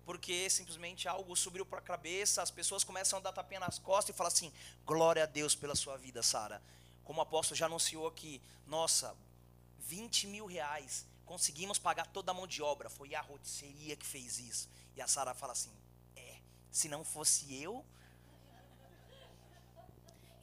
porque 0.05 0.49
simplesmente 0.49 1.07
algo 1.07 1.33
subiu 1.33 1.65
para 1.65 1.79
a 1.79 1.81
cabeça, 1.81 2.41
as 2.41 2.51
pessoas 2.51 2.83
começam 2.83 3.19
a 3.19 3.21
dar 3.21 3.31
tapinha 3.31 3.61
nas 3.61 3.79
costas 3.79 4.13
e 4.13 4.17
falam 4.17 4.27
assim: 4.27 4.51
glória 4.85 5.23
a 5.23 5.25
Deus 5.25 5.55
pela 5.55 5.73
sua 5.73 5.95
vida, 5.95 6.21
Sara. 6.21 6.61
Como 7.05 7.19
o 7.19 7.21
apóstolo 7.21 7.55
já 7.55 7.67
anunciou 7.67 8.05
aqui, 8.07 8.41
nossa, 8.67 9.15
20 9.87 10.27
mil 10.27 10.45
reais, 10.45 11.05
conseguimos 11.25 11.79
pagar 11.79 12.07
toda 12.07 12.31
a 12.31 12.33
mão 12.33 12.45
de 12.45 12.61
obra, 12.61 12.89
foi 12.89 13.15
a 13.15 13.21
rotisseria 13.21 13.95
que 13.95 14.05
fez 14.05 14.37
isso. 14.37 14.69
E 14.97 15.01
a 15.01 15.07
Sara 15.07 15.33
fala 15.33 15.53
assim: 15.53 15.71
é, 16.17 16.39
se 16.69 16.89
não 16.89 17.05
fosse 17.05 17.55
eu, 17.55 17.85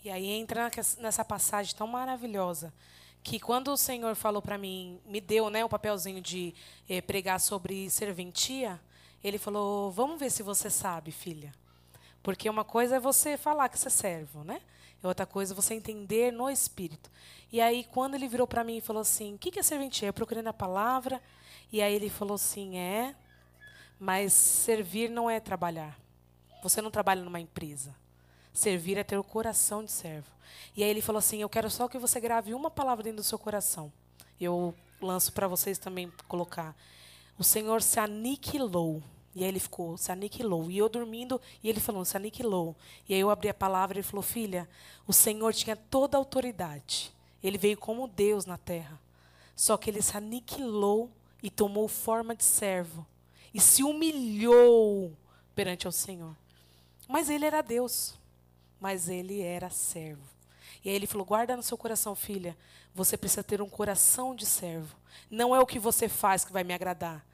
e 0.05 0.11
aí 0.11 0.27
entra 0.27 0.71
nessa 0.99 1.25
passagem 1.25 1.75
tão 1.75 1.87
maravilhosa 1.87 2.73
que 3.23 3.39
quando 3.39 3.69
o 3.69 3.77
Senhor 3.77 4.15
falou 4.15 4.41
para 4.41 4.57
mim, 4.57 4.99
me 5.05 5.21
deu, 5.21 5.51
né, 5.51 5.65
o 5.65 5.69
papelzinho 5.69 6.21
de 6.21 6.55
eh, 6.89 7.01
pregar 7.01 7.39
sobre 7.39 7.91
serventia, 7.91 8.81
ele 9.23 9.39
falou: 9.39 9.91
"Vamos 9.91 10.19
ver 10.19 10.31
se 10.31 10.43
você 10.43 10.71
sabe, 10.71 11.11
filha". 11.11 11.53
Porque 12.23 12.49
uma 12.49 12.65
coisa 12.65 12.97
é 12.97 13.01
você 13.01 13.37
falar 13.37 13.69
que 13.69 13.79
você 13.79 13.89
é 13.89 13.91
servo, 13.91 14.45
né? 14.45 14.61
E 15.03 15.07
outra 15.07 15.27
coisa 15.27 15.55
é 15.55 15.57
você 15.57 15.75
entender 15.75 16.33
no 16.33 16.51
espírito. 16.51 17.11
E 17.53 17.61
aí 17.61 17.85
quando 17.85 18.15
ele 18.15 18.29
virou 18.29 18.47
para 18.47 18.65
mim 18.65 18.79
e 18.79 18.81
falou 18.81 19.03
assim: 19.03 19.35
"O 19.35 19.39
que 19.39 19.59
é 19.59 19.63
serventia?" 19.63 20.09
Eu 20.09 20.15
procurei 20.15 20.43
na 20.43 20.53
palavra, 20.53 21.23
e 21.73 21.83
aí 21.83 21.95
ele 21.95 22.09
falou 22.09 22.35
assim: 22.35 22.79
"É, 22.79 23.15
mas 23.99 24.33
servir 24.33 25.11
não 25.11 25.29
é 25.29 25.39
trabalhar. 25.41 25.99
Você 26.63 26.81
não 26.83 26.91
trabalha 26.91 27.23
numa 27.23 27.41
empresa. 27.41 27.95
Servir 28.53 28.99
é 28.99 29.05
ter 29.05 29.19
o 29.19 29.25
coração 29.25 29.85
de 29.85 29.91
servo. 29.91 30.31
E 30.77 30.83
aí 30.83 30.91
ele 30.91 31.01
falou 31.01 31.19
assim: 31.19 31.41
Eu 31.41 31.49
quero 31.49 31.71
só 31.71 31.89
que 31.89 31.99
você 31.99 32.21
grave 32.21 32.55
uma 32.55 32.71
palavra 32.71 33.05
dentro 33.05 33.19
do 33.19 33.25
seu 33.25 33.39
coração. 33.39 33.93
Eu 34.41 34.75
lanço 35.01 35.33
para 35.33 35.49
vocês 35.49 35.79
também 35.79 36.13
colocar. 36.29 36.75
O 37.39 37.45
Senhor 37.45 37.83
se 37.83 37.99
aniquilou. 37.99 39.03
E 39.35 39.45
aí 39.45 39.49
ele 39.49 39.61
ficou, 39.61 39.97
se 39.97 40.11
aniquilou. 40.11 40.71
E 40.71 40.79
eu 40.79 40.89
dormindo, 40.89 41.41
e 41.63 41.69
ele 41.69 41.79
falou, 41.79 42.05
se 42.05 42.17
aniquilou. 42.17 42.75
E 43.09 43.15
aí 43.15 43.21
eu 43.21 43.31
abri 43.31 43.49
a 43.49 43.55
palavra 43.55 43.97
e 43.97 44.01
ele 44.01 44.07
falou, 44.07 44.23
filha, 44.23 44.69
o 45.07 45.13
Senhor 45.13 45.55
tinha 45.55 45.77
toda 45.77 46.17
a 46.17 46.21
autoridade. 46.21 47.13
Ele 47.43 47.57
veio 47.57 47.79
como 47.79 48.09
Deus 48.09 48.45
na 48.45 48.59
terra. 48.59 49.01
Só 49.55 49.77
que 49.77 49.89
ele 49.89 50.03
se 50.03 50.17
aniquilou 50.17 51.11
e 51.43 51.49
tomou 51.49 51.87
forma 51.87 52.35
de 52.35 52.45
servo. 52.45 53.07
E 53.55 53.61
se 53.61 53.83
humilhou 53.83 55.17
perante 55.55 55.87
o 55.87 55.93
Senhor. 55.93 56.37
Mas 57.09 57.31
ele 57.31 57.45
era 57.45 57.63
Deus. 57.63 58.20
Mas 58.81 59.09
ele 59.09 59.43
era 59.43 59.71
servo. 59.71 60.23
E 60.85 60.89
aí 60.89 60.95
ele 60.95 61.07
falou: 61.07 61.27
guarda 61.27 61.57
no 61.57 61.63
seu 61.63 61.77
coração, 61.77 62.15
filha. 62.15 62.57
Você 62.95 63.17
precisa 63.17 63.45
ter 63.45 63.61
um 63.63 63.69
coração 63.69 64.35
de 64.35 64.47
servo. 64.47 64.97
Não 65.31 65.55
é 65.55 65.61
o 65.61 65.67
que 65.67 65.79
você 65.79 66.09
faz 66.09 66.45
que 66.45 66.53
vai 66.53 66.65
me 66.65 66.75
agradar. 66.75 67.25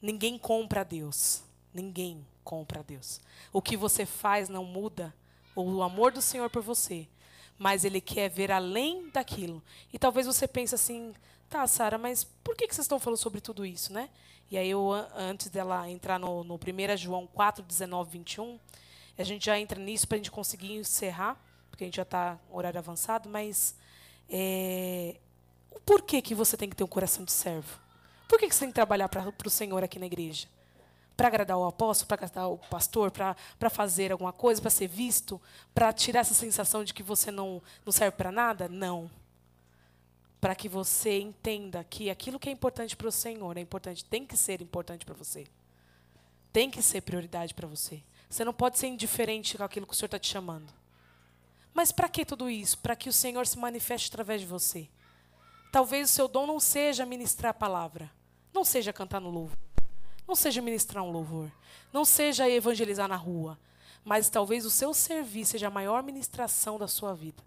Ninguém 0.00 0.36
compra 0.36 0.80
a 0.80 0.84
Deus. 0.84 1.42
Ninguém 1.72 2.26
compra 2.44 2.80
a 2.80 2.82
Deus. 2.82 3.20
O 3.52 3.62
que 3.62 3.76
você 3.76 4.04
faz 4.04 4.48
não 4.48 4.64
muda 4.64 5.14
o 5.54 5.82
amor 5.82 6.12
do 6.12 6.20
Senhor 6.20 6.50
por 6.50 6.62
você, 6.62 7.06
mas 7.58 7.84
Ele 7.84 8.00
quer 8.00 8.28
ver 8.28 8.50
além 8.50 9.08
daquilo. 9.10 9.62
E 9.92 9.98
talvez 9.98 10.26
você 10.26 10.48
pense 10.48 10.74
assim, 10.74 11.14
tá, 11.48 11.66
Sara, 11.66 11.98
mas 11.98 12.24
por 12.24 12.56
que, 12.56 12.66
que 12.66 12.74
vocês 12.74 12.84
estão 12.84 12.98
falando 12.98 13.18
sobre 13.18 13.40
tudo 13.40 13.64
isso, 13.64 13.92
né? 13.92 14.08
E 14.50 14.58
aí 14.58 14.68
eu, 14.68 14.92
antes 15.16 15.48
dela 15.48 15.88
entrar 15.88 16.18
no, 16.18 16.44
no 16.44 16.56
1 16.56 16.96
João 16.96 17.26
4, 17.26 17.62
19, 17.62 18.10
21, 18.18 18.58
a 19.16 19.24
gente 19.24 19.46
já 19.46 19.58
entra 19.58 19.78
nisso 19.78 20.06
para 20.08 20.16
a 20.16 20.18
gente 20.18 20.30
conseguir 20.30 20.72
encerrar, 20.72 21.36
porque 21.70 21.84
a 21.84 21.86
gente 21.86 21.96
já 21.96 22.02
está 22.02 22.38
horário 22.50 22.78
avançado, 22.78 23.28
mas 23.28 23.74
é, 24.28 25.16
o 25.70 25.80
porquê 25.80 26.22
que 26.22 26.34
você 26.34 26.56
tem 26.56 26.68
que 26.68 26.76
ter 26.76 26.84
um 26.84 26.88
coração 26.88 27.24
de 27.24 27.32
servo? 27.32 27.78
Por 28.28 28.38
que 28.38 28.50
você 28.50 28.60
tem 28.60 28.68
que 28.68 28.74
trabalhar 28.74 29.08
para 29.08 29.30
o 29.46 29.50
Senhor 29.50 29.84
aqui 29.84 29.98
na 29.98 30.06
igreja? 30.06 30.48
Para 31.14 31.28
agradar 31.28 31.58
o 31.58 31.66
apóstolo, 31.66 32.08
para 32.08 32.14
agradar 32.14 32.50
o 32.50 32.56
pastor, 32.56 33.10
para 33.10 33.70
fazer 33.70 34.10
alguma 34.10 34.32
coisa, 34.32 34.60
para 34.60 34.70
ser 34.70 34.88
visto, 34.88 35.40
para 35.74 35.92
tirar 35.92 36.20
essa 36.20 36.32
sensação 36.32 36.82
de 36.82 36.94
que 36.94 37.02
você 37.02 37.30
não, 37.30 37.62
não 37.84 37.92
serve 37.92 38.16
para 38.16 38.32
nada? 38.32 38.68
Não. 38.68 39.10
Para 40.40 40.54
que 40.54 40.68
você 40.68 41.20
entenda 41.20 41.84
que 41.84 42.08
aquilo 42.08 42.38
que 42.38 42.48
é 42.48 42.52
importante 42.52 42.96
para 42.96 43.08
o 43.08 43.12
Senhor 43.12 43.56
é 43.58 43.60
importante, 43.60 44.02
tem 44.04 44.24
que 44.24 44.36
ser 44.36 44.62
importante 44.62 45.04
para 45.04 45.14
você. 45.14 45.46
Tem 46.52 46.70
que 46.70 46.82
ser 46.82 47.02
prioridade 47.02 47.52
para 47.52 47.68
você. 47.68 48.02
Você 48.32 48.46
não 48.46 48.52
pode 48.54 48.78
ser 48.78 48.86
indiferente 48.86 49.58
com 49.58 49.62
aquilo 49.62 49.86
que 49.86 49.92
o 49.92 49.94
Senhor 49.94 50.06
está 50.06 50.18
te 50.18 50.26
chamando. 50.26 50.72
Mas 51.74 51.92
para 51.92 52.08
que 52.08 52.24
tudo 52.24 52.48
isso? 52.48 52.78
Para 52.78 52.96
que 52.96 53.10
o 53.10 53.12
Senhor 53.12 53.46
se 53.46 53.58
manifeste 53.58 54.08
através 54.08 54.40
de 54.40 54.46
você. 54.46 54.88
Talvez 55.70 56.08
o 56.08 56.12
seu 56.14 56.26
dom 56.26 56.46
não 56.46 56.58
seja 56.58 57.04
ministrar 57.04 57.50
a 57.50 57.54
palavra. 57.54 58.10
Não 58.50 58.64
seja 58.64 58.90
cantar 58.90 59.20
no 59.20 59.28
louvor. 59.28 59.58
Não 60.26 60.34
seja 60.34 60.62
ministrar 60.62 61.04
um 61.04 61.10
louvor. 61.10 61.52
Não 61.92 62.06
seja 62.06 62.48
evangelizar 62.48 63.06
na 63.06 63.16
rua. 63.16 63.58
Mas 64.02 64.30
talvez 64.30 64.64
o 64.64 64.70
seu 64.70 64.94
serviço 64.94 65.52
seja 65.52 65.66
a 65.66 65.70
maior 65.70 66.02
ministração 66.02 66.78
da 66.78 66.88
sua 66.88 67.14
vida. 67.14 67.44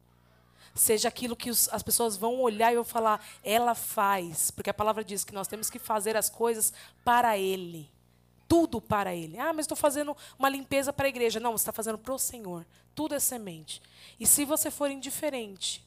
Seja 0.76 1.08
aquilo 1.08 1.36
que 1.36 1.50
os, 1.50 1.68
as 1.70 1.82
pessoas 1.82 2.16
vão 2.16 2.40
olhar 2.40 2.72
e 2.72 2.76
vão 2.76 2.86
falar, 2.86 3.26
ela 3.44 3.74
faz. 3.74 4.52
Porque 4.52 4.70
a 4.70 4.74
palavra 4.74 5.04
diz 5.04 5.24
que 5.24 5.34
nós 5.34 5.48
temos 5.48 5.68
que 5.68 5.80
fazer 5.80 6.16
as 6.16 6.30
coisas 6.30 6.72
para 7.04 7.36
Ele. 7.40 7.90
Tudo 8.56 8.80
para 8.80 9.14
Ele. 9.14 9.38
Ah, 9.38 9.52
mas 9.52 9.66
estou 9.66 9.76
fazendo 9.76 10.16
uma 10.40 10.48
limpeza 10.48 10.94
para 10.94 11.08
a 11.08 11.10
igreja. 11.10 11.42
Não, 11.42 11.52
você 11.52 11.64
está 11.64 11.74
fazendo 11.74 11.98
para 11.98 12.14
o 12.14 12.18
Senhor. 12.18 12.66
Tudo 12.94 13.14
é 13.14 13.20
semente. 13.20 13.82
E 14.18 14.26
se 14.26 14.46
você 14.46 14.72
for 14.72 14.90
indiferente 14.90 15.86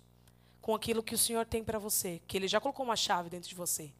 com 0.60 0.74
aquilo 0.74 1.02
que 1.02 1.14
o 1.14 1.18
Senhor 1.18 1.46
tem 1.46 1.64
para 1.64 1.78
você, 1.78 2.20
que 2.26 2.36
Ele 2.36 2.46
já 2.46 2.60
colocou 2.60 2.84
uma 2.84 2.94
chave 2.94 3.30
dentro 3.30 3.48
de 3.48 3.54
você, 3.54 3.90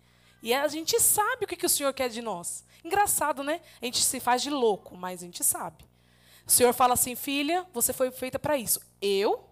e 0.42 0.52
a 0.52 0.68
gente 0.68 1.00
sabe 1.00 1.46
o 1.46 1.48
que, 1.48 1.56
que 1.56 1.64
o 1.64 1.68
Senhor 1.68 1.94
quer 1.94 2.10
de 2.10 2.20
nós. 2.20 2.62
Engraçado, 2.84 3.42
né? 3.42 3.62
A 3.80 3.86
gente 3.86 4.04
se 4.04 4.20
faz 4.20 4.42
de 4.42 4.50
louco, 4.50 4.94
mas 4.94 5.22
a 5.22 5.24
gente 5.24 5.42
sabe. 5.42 5.86
O 6.46 6.50
Senhor 6.50 6.74
fala 6.74 6.92
assim, 6.92 7.16
filha, 7.16 7.66
você 7.72 7.94
foi 7.94 8.10
feita 8.10 8.38
para 8.38 8.58
isso. 8.58 8.80
Eu 9.00 9.48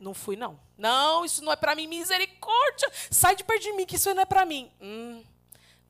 não 0.00 0.14
fui, 0.14 0.36
não. 0.36 0.60
Não, 0.76 1.24
isso 1.24 1.42
não 1.42 1.50
é 1.50 1.56
para 1.56 1.74
mim, 1.74 1.88
misericórdia. 1.88 2.88
Sai 3.10 3.34
de 3.34 3.42
perto 3.42 3.62
de 3.62 3.72
mim, 3.72 3.84
que 3.84 3.96
isso 3.96 4.14
não 4.14 4.22
é 4.22 4.24
para 4.24 4.44
mim. 4.44 4.70
Hum. 4.80 5.24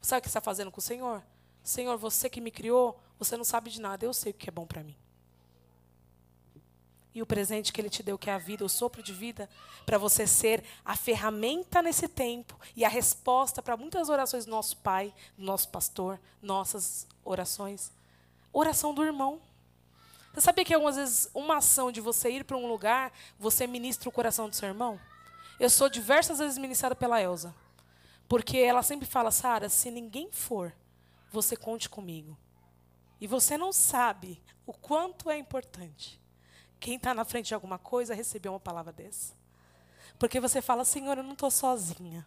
Sabe 0.00 0.20
o 0.20 0.22
que 0.22 0.28
você 0.28 0.38
está 0.38 0.40
fazendo 0.40 0.70
com 0.70 0.78
o 0.78 0.82
Senhor? 0.82 1.22
Senhor, 1.68 1.96
você 1.98 2.30
que 2.30 2.40
me 2.40 2.50
criou, 2.50 2.98
você 3.18 3.36
não 3.36 3.44
sabe 3.44 3.70
de 3.70 3.80
nada. 3.80 4.04
Eu 4.04 4.14
sei 4.14 4.32
o 4.32 4.34
que 4.34 4.48
é 4.48 4.52
bom 4.52 4.66
para 4.66 4.82
mim 4.82 4.96
e 7.18 7.22
o 7.22 7.26
presente 7.26 7.72
que 7.72 7.80
Ele 7.80 7.90
te 7.90 8.02
deu, 8.02 8.16
que 8.16 8.30
é 8.30 8.32
a 8.32 8.38
vida, 8.38 8.64
o 8.64 8.68
sopro 8.68 9.02
de 9.02 9.12
vida, 9.12 9.50
para 9.84 9.98
você 9.98 10.24
ser 10.24 10.62
a 10.84 10.94
ferramenta 10.94 11.82
nesse 11.82 12.06
tempo 12.06 12.58
e 12.76 12.84
a 12.84 12.88
resposta 12.88 13.60
para 13.60 13.76
muitas 13.76 14.08
orações 14.08 14.44
do 14.44 14.52
nosso 14.52 14.76
Pai, 14.76 15.12
do 15.36 15.44
nosso 15.44 15.68
pastor, 15.68 16.20
nossas 16.40 17.08
orações. 17.24 17.90
Oração 18.52 18.94
do 18.94 19.04
irmão. 19.04 19.40
Você 20.32 20.42
sabia 20.42 20.64
que 20.64 20.72
algumas 20.72 20.94
vezes 20.94 21.28
uma 21.34 21.56
ação 21.56 21.90
de 21.90 22.00
você 22.00 22.30
ir 22.30 22.44
para 22.44 22.56
um 22.56 22.68
lugar, 22.68 23.12
você 23.38 23.66
ministra 23.66 24.08
o 24.08 24.12
coração 24.12 24.48
do 24.48 24.54
seu 24.54 24.68
irmão? 24.68 25.00
Eu 25.58 25.68
sou 25.68 25.88
diversas 25.88 26.38
vezes 26.38 26.56
ministrada 26.56 26.94
pela 26.94 27.20
Elsa. 27.20 27.52
Porque 28.28 28.58
ela 28.58 28.82
sempre 28.82 29.08
fala, 29.08 29.32
Sara, 29.32 29.68
se 29.68 29.90
ninguém 29.90 30.28
for, 30.30 30.72
você 31.30 31.56
conte 31.56 31.88
comigo. 31.88 32.36
E 33.20 33.26
você 33.26 33.56
não 33.56 33.72
sabe 33.72 34.42
o 34.66 34.72
quanto 34.72 35.30
é 35.30 35.36
importante 35.36 36.20
quem 36.78 36.96
está 36.96 37.12
na 37.12 37.24
frente 37.24 37.48
de 37.48 37.54
alguma 37.54 37.78
coisa 37.78 38.14
receber 38.14 38.48
uma 38.48 38.60
palavra 38.60 38.92
dessa. 38.92 39.34
Porque 40.18 40.40
você 40.40 40.60
fala, 40.60 40.84
Senhor, 40.84 41.16
eu 41.18 41.24
não 41.24 41.32
estou 41.32 41.50
sozinha. 41.50 42.26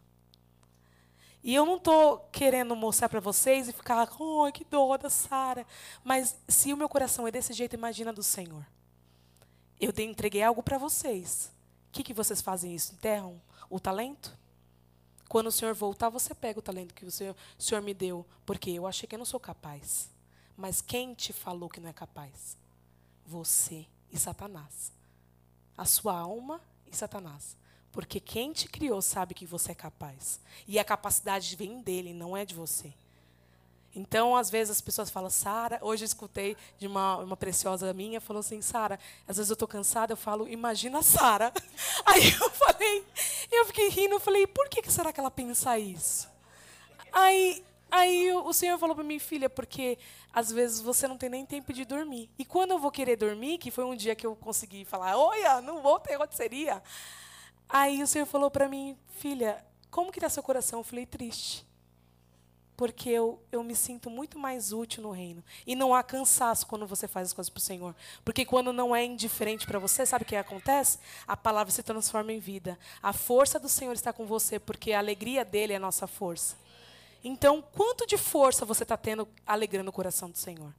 E 1.43 1.55
eu 1.55 1.65
não 1.65 1.77
estou 1.77 2.19
querendo 2.31 2.75
mostrar 2.75 3.09
para 3.09 3.19
vocês 3.19 3.67
e 3.67 3.73
ficar, 3.73 4.07
oh, 4.19 4.51
que 4.51 4.63
dor 4.63 4.97
da 4.97 5.09
Sara. 5.09 5.65
Mas 6.03 6.37
se 6.47 6.71
o 6.71 6.77
meu 6.77 6.87
coração 6.87 7.27
é 7.27 7.31
desse 7.31 7.53
jeito, 7.53 7.75
imagina 7.75 8.13
do 8.13 8.21
Senhor. 8.21 8.65
Eu 9.79 9.91
entreguei 9.97 10.43
algo 10.43 10.61
para 10.61 10.77
vocês. 10.77 11.51
O 11.89 11.91
que, 11.91 12.03
que 12.03 12.13
vocês 12.13 12.41
fazem 12.41 12.75
isso? 12.75 12.93
Enterram 12.93 13.41
o 13.69 13.79
talento? 13.79 14.37
Quando 15.31 15.47
o 15.47 15.51
Senhor 15.51 15.73
voltar, 15.73 16.09
você 16.09 16.35
pega 16.35 16.59
o 16.59 16.61
talento 16.61 16.93
que 16.93 17.05
o 17.05 17.09
Senhor, 17.09 17.33
o 17.57 17.63
Senhor 17.63 17.81
me 17.81 17.93
deu. 17.93 18.25
Porque 18.45 18.69
eu 18.69 18.85
achei 18.85 19.07
que 19.07 19.15
eu 19.15 19.17
não 19.17 19.25
sou 19.25 19.39
capaz. 19.39 20.09
Mas 20.57 20.81
quem 20.81 21.13
te 21.13 21.31
falou 21.31 21.69
que 21.69 21.79
não 21.79 21.87
é 21.87 21.93
capaz? 21.93 22.57
Você 23.25 23.85
e 24.11 24.19
Satanás. 24.19 24.91
A 25.77 25.85
sua 25.85 26.19
alma 26.19 26.59
e 26.85 26.93
Satanás. 26.93 27.55
Porque 27.93 28.19
quem 28.19 28.51
te 28.51 28.67
criou 28.67 29.01
sabe 29.01 29.33
que 29.33 29.45
você 29.45 29.71
é 29.71 29.75
capaz. 29.75 30.41
E 30.67 30.77
a 30.77 30.83
capacidade 30.83 31.55
vem 31.55 31.81
dele, 31.81 32.11
não 32.11 32.35
é 32.35 32.43
de 32.43 32.53
você. 32.53 32.93
Então, 33.95 34.35
às 34.35 34.49
vezes 34.49 34.71
as 34.71 34.81
pessoas 34.81 35.09
falam, 35.09 35.29
Sara, 35.29 35.79
hoje 35.81 36.03
eu 36.03 36.07
escutei 36.07 36.55
de 36.79 36.87
uma, 36.87 37.17
uma 37.17 37.37
preciosa 37.37 37.93
minha, 37.93 38.21
falou 38.21 38.39
assim, 38.39 38.61
Sara, 38.61 38.99
às 39.27 39.37
vezes 39.37 39.49
eu 39.49 39.55
estou 39.55 39.67
cansada, 39.67 40.13
eu 40.13 40.17
falo, 40.17 40.47
imagina 40.47 41.01
Sara. 41.01 41.51
Aí 42.05 42.31
eu 42.31 42.49
falei, 42.51 43.05
eu 43.51 43.65
fiquei 43.65 43.89
rindo, 43.89 44.15
eu 44.15 44.19
falei, 44.19 44.47
por 44.47 44.69
que, 44.69 44.81
que 44.81 44.91
será 44.91 45.11
que 45.11 45.19
ela 45.19 45.31
pensa 45.31 45.77
isso? 45.77 46.29
Aí 47.11 47.63
Aí 47.91 48.31
o 48.31 48.53
Senhor 48.53 48.77
falou 48.77 48.95
para 48.95 49.03
mim, 49.03 49.19
filha, 49.19 49.49
porque 49.49 49.97
às 50.31 50.49
vezes 50.49 50.79
você 50.79 51.09
não 51.09 51.17
tem 51.17 51.29
nem 51.29 51.45
tempo 51.45 51.73
de 51.73 51.83
dormir. 51.83 52.29
E 52.39 52.45
quando 52.45 52.71
eu 52.71 52.79
vou 52.79 52.89
querer 52.89 53.17
dormir, 53.17 53.57
que 53.57 53.69
foi 53.69 53.83
um 53.83 53.97
dia 53.97 54.15
que 54.15 54.25
eu 54.25 54.33
consegui 54.33 54.85
falar, 54.85 55.17
olha, 55.17 55.59
não 55.59 55.81
vou 55.81 55.99
ter 55.99 56.17
seria. 56.31 56.81
Aí 57.67 58.01
o 58.01 58.07
Senhor 58.07 58.25
falou 58.25 58.49
para 58.49 58.69
mim, 58.69 58.97
filha, 59.09 59.61
como 59.89 60.09
que 60.09 60.19
está 60.19 60.29
seu 60.29 60.41
coração? 60.41 60.79
Eu 60.79 60.83
falei, 60.85 61.05
triste. 61.05 61.67
Porque 62.81 63.11
eu, 63.11 63.39
eu 63.51 63.63
me 63.63 63.75
sinto 63.75 64.09
muito 64.09 64.39
mais 64.39 64.73
útil 64.73 65.03
no 65.03 65.11
reino. 65.11 65.43
E 65.67 65.75
não 65.75 65.93
há 65.93 66.01
cansaço 66.01 66.65
quando 66.65 66.87
você 66.87 67.07
faz 67.07 67.27
as 67.27 67.33
coisas 67.33 67.47
para 67.47 67.59
o 67.59 67.61
Senhor. 67.61 67.95
Porque 68.25 68.43
quando 68.43 68.73
não 68.73 68.95
é 68.95 69.05
indiferente 69.05 69.67
para 69.67 69.77
você, 69.77 70.03
sabe 70.03 70.23
o 70.23 70.25
que 70.25 70.35
acontece? 70.35 70.97
A 71.27 71.37
palavra 71.37 71.71
se 71.71 71.83
transforma 71.83 72.33
em 72.33 72.39
vida. 72.39 72.79
A 72.99 73.13
força 73.13 73.59
do 73.59 73.69
Senhor 73.69 73.93
está 73.93 74.11
com 74.11 74.25
você, 74.25 74.57
porque 74.57 74.93
a 74.93 74.97
alegria 74.97 75.45
dele 75.45 75.73
é 75.73 75.75
a 75.75 75.79
nossa 75.79 76.07
força. 76.07 76.57
Então, 77.23 77.61
quanto 77.61 78.07
de 78.07 78.17
força 78.17 78.65
você 78.65 78.81
está 78.81 78.97
tendo 78.97 79.27
alegrando 79.45 79.91
o 79.91 79.93
coração 79.93 80.31
do 80.31 80.39
Senhor? 80.39 80.73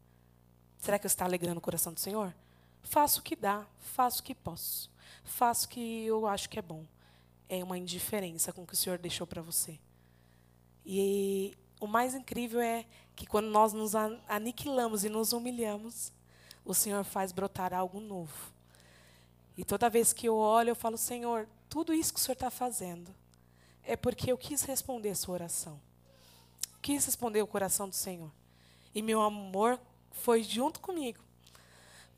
Será 0.78 0.98
que 0.98 1.08
você 1.08 1.14
está 1.14 1.24
alegrando 1.24 1.58
o 1.58 1.62
coração 1.62 1.92
do 1.92 2.00
Senhor? 2.00 2.34
Faço 2.82 3.20
o 3.20 3.22
que 3.22 3.36
dá, 3.36 3.64
faço 3.78 4.22
o 4.22 4.24
que 4.24 4.34
posso, 4.34 4.90
faço 5.22 5.66
o 5.66 5.68
que 5.68 6.04
eu 6.04 6.26
acho 6.26 6.50
que 6.50 6.58
é 6.58 6.62
bom. 6.62 6.84
É 7.48 7.62
uma 7.62 7.78
indiferença 7.78 8.52
com 8.52 8.64
o 8.64 8.66
que 8.66 8.74
o 8.74 8.76
Senhor 8.76 8.98
deixou 8.98 9.24
para 9.24 9.40
você. 9.40 9.78
E 10.84 11.56
o 11.84 11.88
mais 11.88 12.14
incrível 12.14 12.60
é 12.60 12.84
que 13.14 13.26
quando 13.26 13.46
nós 13.46 13.72
nos 13.72 13.94
aniquilamos 14.28 15.04
e 15.04 15.08
nos 15.08 15.32
humilhamos, 15.32 16.12
o 16.64 16.74
Senhor 16.74 17.04
faz 17.04 17.32
brotar 17.32 17.74
algo 17.74 18.00
novo. 18.00 18.52
E 19.56 19.64
toda 19.64 19.90
vez 19.90 20.12
que 20.12 20.28
eu 20.28 20.36
olho, 20.36 20.70
eu 20.70 20.76
falo, 20.76 20.96
Senhor, 20.96 21.48
tudo 21.68 21.92
isso 21.92 22.12
que 22.12 22.20
o 22.20 22.22
Senhor 22.22 22.34
está 22.34 22.50
fazendo 22.50 23.14
é 23.82 23.96
porque 23.96 24.30
eu 24.30 24.38
quis 24.38 24.62
responder 24.62 25.10
a 25.10 25.14
sua 25.14 25.34
oração 25.34 25.80
quis 26.82 27.06
responder 27.06 27.40
o 27.40 27.46
coração 27.46 27.88
do 27.88 27.94
Senhor. 27.94 28.30
E 28.92 29.00
meu 29.00 29.22
amor 29.22 29.80
foi 30.10 30.42
junto 30.42 30.80
comigo. 30.80 31.20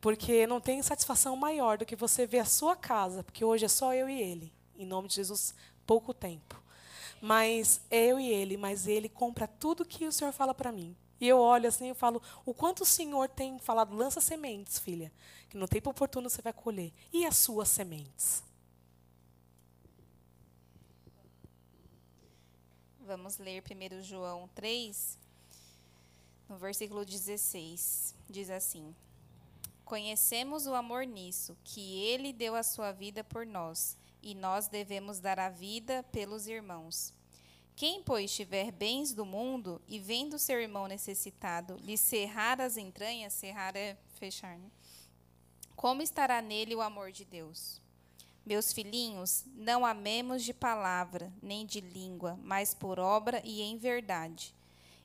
Porque 0.00 0.46
não 0.46 0.60
tem 0.60 0.82
satisfação 0.82 1.36
maior 1.36 1.78
do 1.78 1.86
que 1.86 1.94
você 1.94 2.26
ver 2.26 2.40
a 2.40 2.44
sua 2.44 2.74
casa, 2.74 3.22
porque 3.22 3.44
hoje 3.44 3.66
é 3.66 3.68
só 3.68 3.94
eu 3.94 4.08
e 4.08 4.20
ele. 4.20 4.52
Em 4.76 4.86
nome 4.86 5.06
de 5.06 5.14
Jesus, 5.14 5.54
pouco 5.86 6.12
tempo. 6.12 6.60
Mas 7.20 7.80
eu 7.90 8.18
e 8.18 8.28
ele, 8.28 8.56
mas 8.56 8.86
ele 8.86 9.08
compra 9.08 9.46
tudo 9.46 9.84
que 9.84 10.06
o 10.06 10.12
Senhor 10.12 10.32
fala 10.32 10.54
para 10.54 10.72
mim. 10.72 10.96
E 11.20 11.28
eu 11.28 11.38
olho 11.38 11.68
assim 11.68 11.90
e 11.90 11.94
falo: 11.94 12.20
o 12.44 12.52
quanto 12.52 12.82
o 12.82 12.86
Senhor 12.86 13.28
tem 13.28 13.58
falado, 13.58 13.94
lança 13.94 14.20
sementes, 14.20 14.78
filha, 14.78 15.12
que 15.48 15.56
no 15.56 15.68
tempo 15.68 15.90
oportuno 15.90 16.28
você 16.28 16.42
vai 16.42 16.52
colher. 16.52 16.92
E 17.12 17.24
as 17.24 17.36
suas 17.36 17.68
sementes? 17.68 18.42
Vamos 23.00 23.38
ler 23.38 23.62
1 23.62 24.02
João 24.02 24.48
3, 24.54 25.18
no 26.48 26.56
versículo 26.56 27.04
16. 27.04 28.14
Diz 28.28 28.50
assim: 28.50 28.94
Conhecemos 29.84 30.66
o 30.66 30.74
amor 30.74 31.06
nisso, 31.06 31.56
que 31.62 32.00
ele 32.00 32.32
deu 32.32 32.54
a 32.54 32.62
sua 32.62 32.92
vida 32.92 33.22
por 33.22 33.44
nós, 33.44 33.96
e 34.24 34.34
nós 34.34 34.66
devemos 34.66 35.20
dar 35.20 35.38
a 35.38 35.50
vida 35.50 36.02
pelos 36.10 36.46
irmãos. 36.46 37.12
Quem, 37.76 38.02
pois, 38.02 38.34
tiver 38.34 38.72
bens 38.72 39.12
do 39.12 39.26
mundo 39.26 39.82
e 39.86 39.98
vendo 39.98 40.38
seu 40.38 40.60
irmão 40.60 40.88
necessitado 40.88 41.76
lhe 41.82 41.98
cerrar 41.98 42.60
as 42.60 42.76
entranhas, 42.76 43.32
cerrar 43.32 43.76
é 43.76 43.96
fechar, 44.18 44.56
né? 44.58 44.70
Como 45.76 46.00
estará 46.00 46.40
nele 46.40 46.74
o 46.74 46.80
amor 46.80 47.12
de 47.12 47.24
Deus? 47.24 47.82
Meus 48.46 48.72
filhinhos, 48.72 49.44
não 49.54 49.84
amemos 49.84 50.44
de 50.44 50.54
palavra, 50.54 51.32
nem 51.42 51.66
de 51.66 51.80
língua, 51.80 52.38
mas 52.42 52.74
por 52.74 52.98
obra 52.98 53.42
e 53.44 53.60
em 53.60 53.76
verdade. 53.76 54.54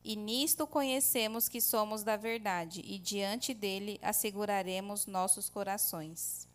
E 0.03 0.15
nisto 0.15 0.67
conhecemos 0.67 1.49
que 1.49 1.59
somos 1.59 2.03
da 2.03 2.15
verdade, 2.15 2.81
e 2.85 2.99
diante 2.99 3.53
dele 3.53 3.99
asseguraremos 4.01 5.05
nossos 5.05 5.49
corações. 5.49 6.48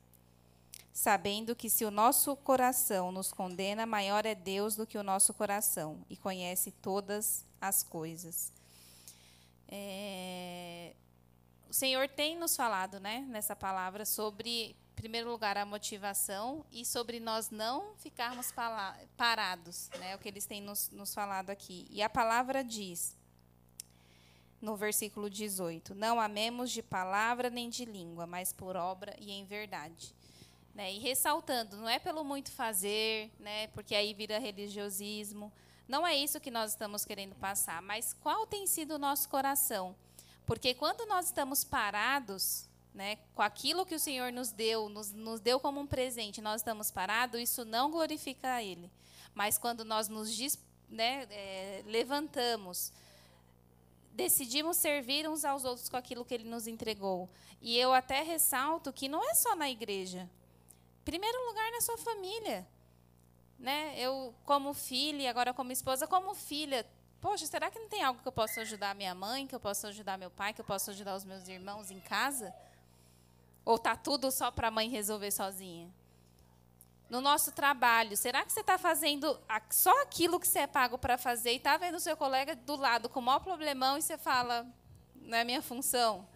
Sabendo 0.95 1.57
que 1.57 1.69
se 1.69 1.85
o 1.85 1.91
nosso 1.91 2.37
coração 2.37 3.11
nos 3.11 3.33
condena, 3.33 3.85
maior 3.85 4.25
é 4.25 4.35
Deus 4.35 4.77
do 4.77 4.87
que 4.87 4.97
o 4.97 5.03
nosso 5.03 5.35
coração, 5.35 6.07
e 6.09 6.17
conhece 6.17 6.71
todas 6.71 7.45
as 7.61 7.83
coisas. 7.83 8.53
É... 9.69 10.95
O 11.69 11.75
Senhor 11.75 12.09
tem 12.09 12.39
nos 12.39 12.55
falado, 12.55 13.01
né, 13.01 13.27
nessa 13.29 13.57
palavra, 13.57 14.07
sobre 14.07 14.77
primeiro 14.95 15.29
lugar, 15.29 15.59
a 15.59 15.67
motivação 15.67 16.65
e 16.73 16.85
sobre 16.85 17.19
nós 17.19 17.51
não 17.51 17.95
ficarmos 17.97 18.55
parados, 19.17 19.91
né? 19.99 20.15
O 20.15 20.19
que 20.19 20.29
eles 20.29 20.47
têm 20.47 20.63
nos, 20.63 20.91
nos 20.91 21.13
falado 21.13 21.51
aqui. 21.51 21.87
E 21.91 22.01
a 22.03 22.09
palavra 22.09 22.63
diz, 22.63 23.17
no 24.61 24.77
versículo 24.77 25.29
18: 25.29 25.95
Não 25.95 26.21
amemos 26.21 26.71
de 26.71 26.83
palavra 26.83 27.51
nem 27.51 27.69
de 27.69 27.85
língua, 27.85 28.27
mas 28.27 28.53
por 28.53 28.77
obra 28.77 29.15
e 29.19 29.33
em 29.33 29.45
verdade. 29.45 30.15
Né? 30.75 30.93
E 30.93 30.99
ressaltando, 30.99 31.77
não 31.77 31.89
é 31.89 31.99
pelo 31.99 32.25
muito 32.25 32.51
fazer, 32.51 33.31
né? 33.39 33.68
porque 33.68 33.95
aí 33.95 34.12
vira 34.12 34.39
religiosismo. 34.39 35.53
Não 35.87 36.07
é 36.07 36.16
isso 36.16 36.41
que 36.41 36.51
nós 36.51 36.72
estamos 36.72 37.05
querendo 37.05 37.35
passar, 37.37 37.81
mas 37.83 38.12
qual 38.14 38.47
tem 38.47 38.66
sido 38.66 38.95
o 38.95 38.99
nosso 38.99 39.29
coração? 39.29 39.95
Porque 40.47 40.75
quando 40.75 41.07
nós 41.07 41.27
estamos 41.27 41.62
parados, 41.62 42.68
né, 42.95 43.18
com 43.35 43.43
aquilo 43.43 43.85
que 43.85 43.95
o 43.95 43.99
Senhor 43.99 44.33
nos 44.33 44.53
deu, 44.53 44.89
nos, 44.89 45.12
nos 45.12 45.41
deu 45.41 45.59
como 45.59 45.81
um 45.81 45.87
presente, 45.87 46.41
nós 46.41 46.61
estamos 46.61 46.91
parados, 46.91 47.41
isso 47.41 47.64
não 47.64 47.91
glorifica 47.91 48.55
a 48.55 48.62
Ele. 48.62 48.91
Mas 49.35 49.59
quando 49.59 49.85
nós 49.85 50.09
nos 50.09 50.39
né, 50.89 51.27
é, 51.31 51.83
levantamos, 51.87 52.93
decidimos 54.12 54.77
servir 54.77 55.29
uns 55.29 55.45
aos 55.45 55.64
outros 55.64 55.89
com 55.89 55.97
aquilo 55.97 56.25
que 56.25 56.35
Ele 56.35 56.49
nos 56.49 56.66
entregou. 56.66 57.29
E 57.61 57.77
eu 57.77 57.93
até 57.93 58.22
ressalto 58.22 58.93
que 58.93 59.09
não 59.09 59.29
é 59.29 59.35
só 59.35 59.57
na 59.57 59.68
igreja. 59.68 60.31
Primeiro 61.05 61.47
lugar 61.47 61.71
na 61.73 61.81
sua 61.81 61.99
família. 61.99 62.67
Né? 63.59 63.95
Eu, 63.99 64.35
como 64.45 64.75
filha, 64.75 65.31
agora 65.31 65.55
como 65.55 65.71
esposa, 65.73 66.07
como 66.07 66.35
filha, 66.35 66.87
poxa, 67.21 67.47
será 67.47 67.71
que 67.71 67.79
não 67.79 67.89
tem 67.89 68.03
algo 68.03 68.21
que 68.21 68.29
eu 68.29 68.33
possa 68.33 68.63
ajudar 68.63 68.95
minha 68.95 69.15
mãe, 69.15 69.47
que 69.47 69.55
eu 69.55 69.61
possa 69.61 69.89
ajudar 69.89 70.19
meu 70.19 70.31
pai, 70.31 70.53
que 70.53 70.61
eu 70.61 70.65
possa 70.65 70.91
ajudar 70.91 71.15
os 71.15 71.25
meus 71.25 71.47
irmãos 71.49 71.91
em 71.91 72.01
casa? 72.01 72.55
Ou 73.65 73.79
tá 73.79 73.97
tudo 73.97 74.31
só 74.31 74.51
para 74.51 74.69
a 74.69 74.71
mãe 74.71 74.89
resolver 74.89 75.31
sozinha? 75.31 75.91
No 77.09 77.21
nosso 77.21 77.53
trabalho, 77.53 78.17
será 78.17 78.45
que 78.45 78.53
você 78.53 78.61
está 78.61 78.77
fazendo 78.77 79.39
só 79.71 80.03
aquilo 80.03 80.41
que 80.41 80.49
você 80.49 80.61
é 80.61 80.67
pago 80.67 80.99
para 80.99 81.17
fazer 81.17 81.53
e 81.53 81.57
está 81.57 81.77
vendo 81.77 81.97
o 81.97 82.01
seu 82.01 82.17
colega 82.17 82.57
do 82.57 82.77
lado 82.77 83.09
com 83.09 83.21
o 83.21 83.23
maior 83.23 83.41
problemão 83.41 83.97
e 83.97 84.03
você 84.03 84.19
fala, 84.19 84.67
não 85.15 85.37
é 85.37 85.45
minha 85.45 85.63
função? 85.63 86.27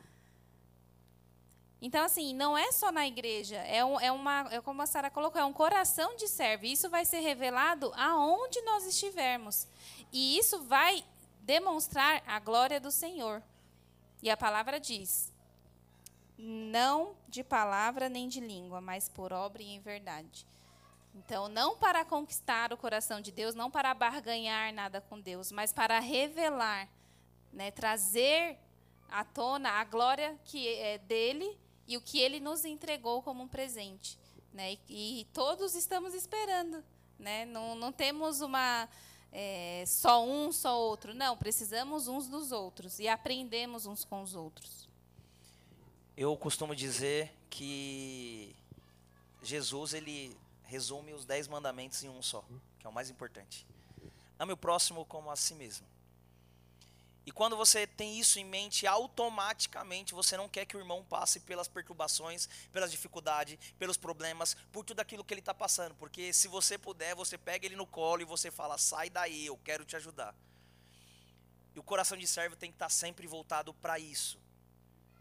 Então, 1.81 2.05
assim, 2.05 2.35
não 2.35 2.59
é 2.59 2.73
só 2.73 2.91
na 2.91 3.07
igreja, 3.07 3.57
é, 3.57 3.85
um, 3.85 4.01
é 4.01 4.11
uma, 4.11 4.49
é 4.51 4.61
como 4.61 4.83
a 4.83 4.87
Sara 4.87 5.11
colocou, 5.11 5.41
é 5.41 5.45
um 5.45 5.53
coração 5.53 6.17
de 6.17 6.27
servo. 6.27 6.67
Isso 6.67 6.91
vai 6.91 7.05
ser 7.05 7.21
revelado 7.21 7.93
aonde 7.95 8.61
nós 8.63 8.85
estivermos. 8.85 9.67
E 10.13 10.37
isso 10.37 10.63
vai 10.63 11.05
demonstrar 11.43 12.23
a 12.27 12.41
glória 12.41 12.81
do 12.81 12.91
Senhor. 12.91 13.43
E 14.21 14.29
a 14.29 14.37
palavra 14.37 14.81
diz: 14.81 15.33
não 16.37 17.17
de 17.29 17.45
palavra 17.45 18.09
nem 18.09 18.29
de 18.29 18.41
língua, 18.41 18.81
mas 18.81 19.09
por 19.09 19.33
obra 19.33 19.63
e 19.63 19.71
em 19.71 19.81
verdade. 19.81 20.47
Então, 21.15 21.49
não 21.49 21.77
para 21.77 22.05
conquistar 22.05 22.73
o 22.73 22.77
coração 22.77 23.21
de 23.21 23.33
Deus, 23.33 23.55
não 23.55 23.71
para 23.71 23.95
barganhar 23.95 24.73
nada 24.73 25.01
com 25.01 25.21
Deus, 25.21 25.51
mas 25.51 25.73
para 25.73 25.99
revelar, 25.99 26.89
né, 27.53 27.71
trazer 27.71 28.59
à 29.11 29.25
tona 29.25 29.71
a 29.71 29.85
glória 29.85 30.39
que 30.45 30.69
é 30.69 30.99
dele 30.99 31.59
e 31.89 31.97
o 31.97 32.03
que 32.03 32.21
ele 32.21 32.39
nos 32.39 32.67
entregou 32.67 33.23
como 33.23 33.43
um 33.43 33.49
presente. 33.49 34.19
Né? 34.53 34.77
E, 34.89 35.23
e 35.23 35.25
todos 35.33 35.75
estamos 35.75 36.13
esperando. 36.13 36.85
Né? 37.19 37.47
Não, 37.47 37.75
não 37.75 37.91
temos 37.91 38.43
uma. 38.43 38.87
É, 39.33 39.85
só 39.87 40.25
um, 40.25 40.53
só 40.53 40.79
outro. 40.79 41.15
Não, 41.15 41.37
precisamos 41.37 42.07
uns 42.07 42.29
dos 42.29 42.53
outros 42.53 42.99
e 42.99 43.09
aprendemos 43.09 43.87
uns 43.87 44.05
com 44.05 44.23
os 44.23 44.35
outros. 44.35 44.87
Eu 46.17 46.37
costumo 46.37 46.77
dizer 46.77 47.33
que 47.49 48.55
Jesus 49.43 49.95
ele 49.95 50.37
resume 50.65 51.15
os 51.15 51.25
dez 51.25 51.49
mandamentos 51.49 52.03
em 52.05 52.09
um 52.09 52.21
só, 52.21 52.45
que 52.79 52.87
é 52.87 52.89
o 52.89 52.93
mais 52.93 53.09
importante. 53.09 53.67
Ame 54.39 54.53
o 54.53 54.57
próximo 54.57 55.05
como 55.07 55.31
a 55.31 55.37
si 55.37 55.55
mesmo. 55.55 55.87
E 57.29 57.31
quando 57.31 57.59
você 57.59 57.87
tem 57.87 58.19
isso 58.19 58.39
em 58.39 58.45
mente, 58.47 58.87
automaticamente 58.87 60.15
você 60.15 60.35
não 60.35 60.49
quer 60.49 60.65
que 60.65 60.75
o 60.75 60.81
irmão 60.81 61.05
passe 61.05 61.41
pelas 61.41 61.69
perturbações, 61.69 62.49
pelas 62.73 62.91
dificuldades, 62.91 63.59
pelos 63.79 63.99
problemas, 63.99 64.57
por 64.73 64.83
tudo 64.83 65.01
aquilo 65.01 65.23
que 65.23 65.35
ele 65.35 65.43
está 65.43 65.53
passando. 65.53 65.95
Porque 65.97 66.33
se 66.33 66.49
você 66.49 66.79
puder, 66.79 67.15
você 67.15 67.37
pega 67.37 67.67
ele 67.67 67.77
no 67.77 67.87
colo 67.87 68.23
e 68.23 68.25
você 68.25 68.51
fala: 68.51 68.79
sai 68.79 69.11
daí, 69.11 69.45
eu 69.45 69.59
quero 69.59 69.85
te 69.85 69.95
ajudar. 69.95 70.35
E 71.75 71.79
o 71.79 71.83
coração 71.83 72.17
de 72.17 72.27
servo 72.27 72.57
tem 72.57 72.71
que 72.71 72.77
estar 72.77 72.87
tá 72.87 72.91
sempre 72.91 73.27
voltado 73.27 73.75
para 73.75 73.99
isso. 73.99 74.41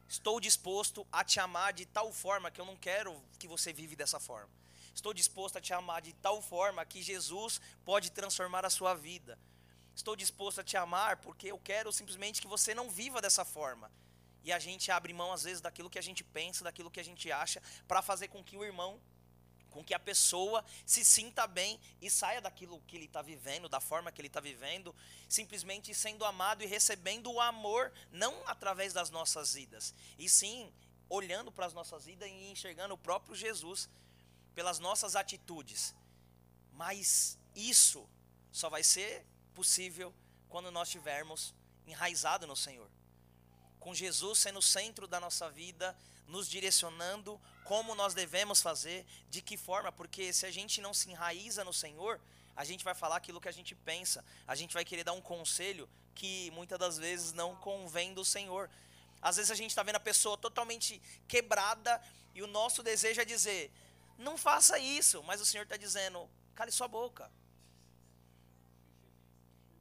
Estou 0.07 0.39
disposto 0.39 1.05
a 1.11 1.25
te 1.25 1.41
amar 1.41 1.73
de 1.73 1.85
tal 1.85 2.13
forma 2.13 2.49
que 2.49 2.61
eu 2.61 2.65
não 2.65 2.77
quero 2.77 3.21
que 3.37 3.49
você 3.49 3.73
vive 3.73 3.97
dessa 3.97 4.17
forma. 4.17 4.49
Estou 4.95 5.13
disposto 5.13 5.57
a 5.57 5.61
te 5.61 5.73
amar 5.73 6.01
de 6.01 6.13
tal 6.13 6.41
forma 6.41 6.85
que 6.85 7.01
Jesus 7.01 7.59
pode 7.83 8.11
transformar 8.11 8.65
a 8.65 8.69
sua 8.69 8.93
vida. 8.93 9.37
Estou 9.97 10.15
disposto 10.15 10.61
a 10.61 10.63
te 10.63 10.77
amar 10.77 11.17
porque 11.17 11.47
eu 11.47 11.57
quero 11.57 11.91
simplesmente 11.91 12.39
que 12.39 12.47
você 12.47 12.71
não 12.75 12.87
viva 12.87 13.19
dessa 13.19 13.43
forma. 13.43 13.91
E 14.43 14.53
a 14.53 14.59
gente 14.59 14.91
abre 14.91 15.11
mão 15.11 15.33
às 15.33 15.41
vezes 15.41 15.59
daquilo 15.59 15.89
que 15.89 15.97
a 15.97 16.03
gente 16.03 16.23
pensa, 16.23 16.63
daquilo 16.63 16.91
que 16.91 16.99
a 16.99 17.03
gente 17.03 17.31
acha, 17.31 17.59
para 17.87 18.03
fazer 18.03 18.27
com 18.27 18.43
que 18.43 18.55
o 18.55 18.63
irmão 18.63 19.01
com 19.71 19.83
que 19.83 19.95
a 19.95 19.99
pessoa 19.99 20.63
se 20.85 21.03
sinta 21.03 21.45
bem 21.45 21.79
e 21.99 22.09
saia 22.09 22.39
daquilo 22.39 22.81
que 22.87 22.95
ele 22.95 23.05
está 23.05 23.21
vivendo, 23.21 23.67
da 23.67 23.79
forma 23.79 24.11
que 24.11 24.21
ele 24.21 24.27
está 24.27 24.39
vivendo, 24.39 24.95
simplesmente 25.27 25.93
sendo 25.93 26.23
amado 26.23 26.63
e 26.63 26.67
recebendo 26.67 27.31
o 27.31 27.41
amor, 27.41 27.91
não 28.11 28.33
através 28.47 28.93
das 28.93 29.09
nossas 29.09 29.53
vidas, 29.53 29.93
e 30.17 30.29
sim 30.29 30.71
olhando 31.09 31.51
para 31.51 31.65
as 31.65 31.73
nossas 31.73 32.05
vidas 32.05 32.29
e 32.29 32.51
enxergando 32.51 32.93
o 32.93 32.97
próprio 32.97 33.35
Jesus 33.35 33.89
pelas 34.55 34.79
nossas 34.79 35.15
atitudes. 35.15 35.93
Mas 36.73 37.37
isso 37.55 38.07
só 38.51 38.69
vai 38.69 38.83
ser 38.83 39.25
possível 39.57 40.13
quando 40.49 40.69
nós 40.69 40.87
estivermos 40.87 41.51
enraizado 41.87 42.45
no 42.45 42.55
Senhor. 42.55 42.87
Com 43.79 43.91
Jesus 44.03 44.37
sendo 44.37 44.59
o 44.59 44.61
centro 44.61 45.07
da 45.07 45.19
nossa 45.19 45.49
vida, 45.49 45.97
nos 46.27 46.47
direcionando 46.47 47.41
como 47.63 47.95
nós 47.95 48.13
devemos 48.13 48.61
fazer, 48.61 49.03
de 49.29 49.41
que 49.41 49.57
forma, 49.57 49.91
porque 49.91 50.31
se 50.31 50.45
a 50.45 50.51
gente 50.51 50.79
não 50.79 50.93
se 50.93 51.09
enraiza 51.09 51.63
no 51.63 51.73
Senhor, 51.73 52.21
a 52.55 52.63
gente 52.63 52.83
vai 52.83 52.93
falar 52.93 53.15
aquilo 53.15 53.41
que 53.41 53.49
a 53.49 53.57
gente 53.59 53.73
pensa, 53.73 54.23
a 54.47 54.53
gente 54.53 54.75
vai 54.75 54.85
querer 54.85 55.03
dar 55.03 55.13
um 55.13 55.21
conselho 55.21 55.89
que 56.13 56.51
muitas 56.51 56.77
das 56.77 56.97
vezes 56.99 57.33
não 57.33 57.55
convém 57.55 58.13
do 58.13 58.23
Senhor. 58.23 58.69
Às 59.19 59.37
vezes 59.37 59.51
a 59.51 59.55
gente 59.55 59.71
está 59.71 59.81
vendo 59.81 59.95
a 59.95 60.07
pessoa 60.11 60.37
totalmente 60.37 61.01
quebrada 61.27 61.99
e 62.35 62.43
o 62.43 62.47
nosso 62.47 62.83
desejo 62.83 63.21
é 63.21 63.25
dizer: 63.25 63.71
não 64.19 64.37
faça 64.37 64.77
isso, 64.77 65.23
mas 65.23 65.41
o 65.41 65.45
Senhor 65.45 65.63
está 65.63 65.77
dizendo: 65.77 66.29
cale 66.53 66.71
sua 66.71 66.87
boca. 66.87 67.31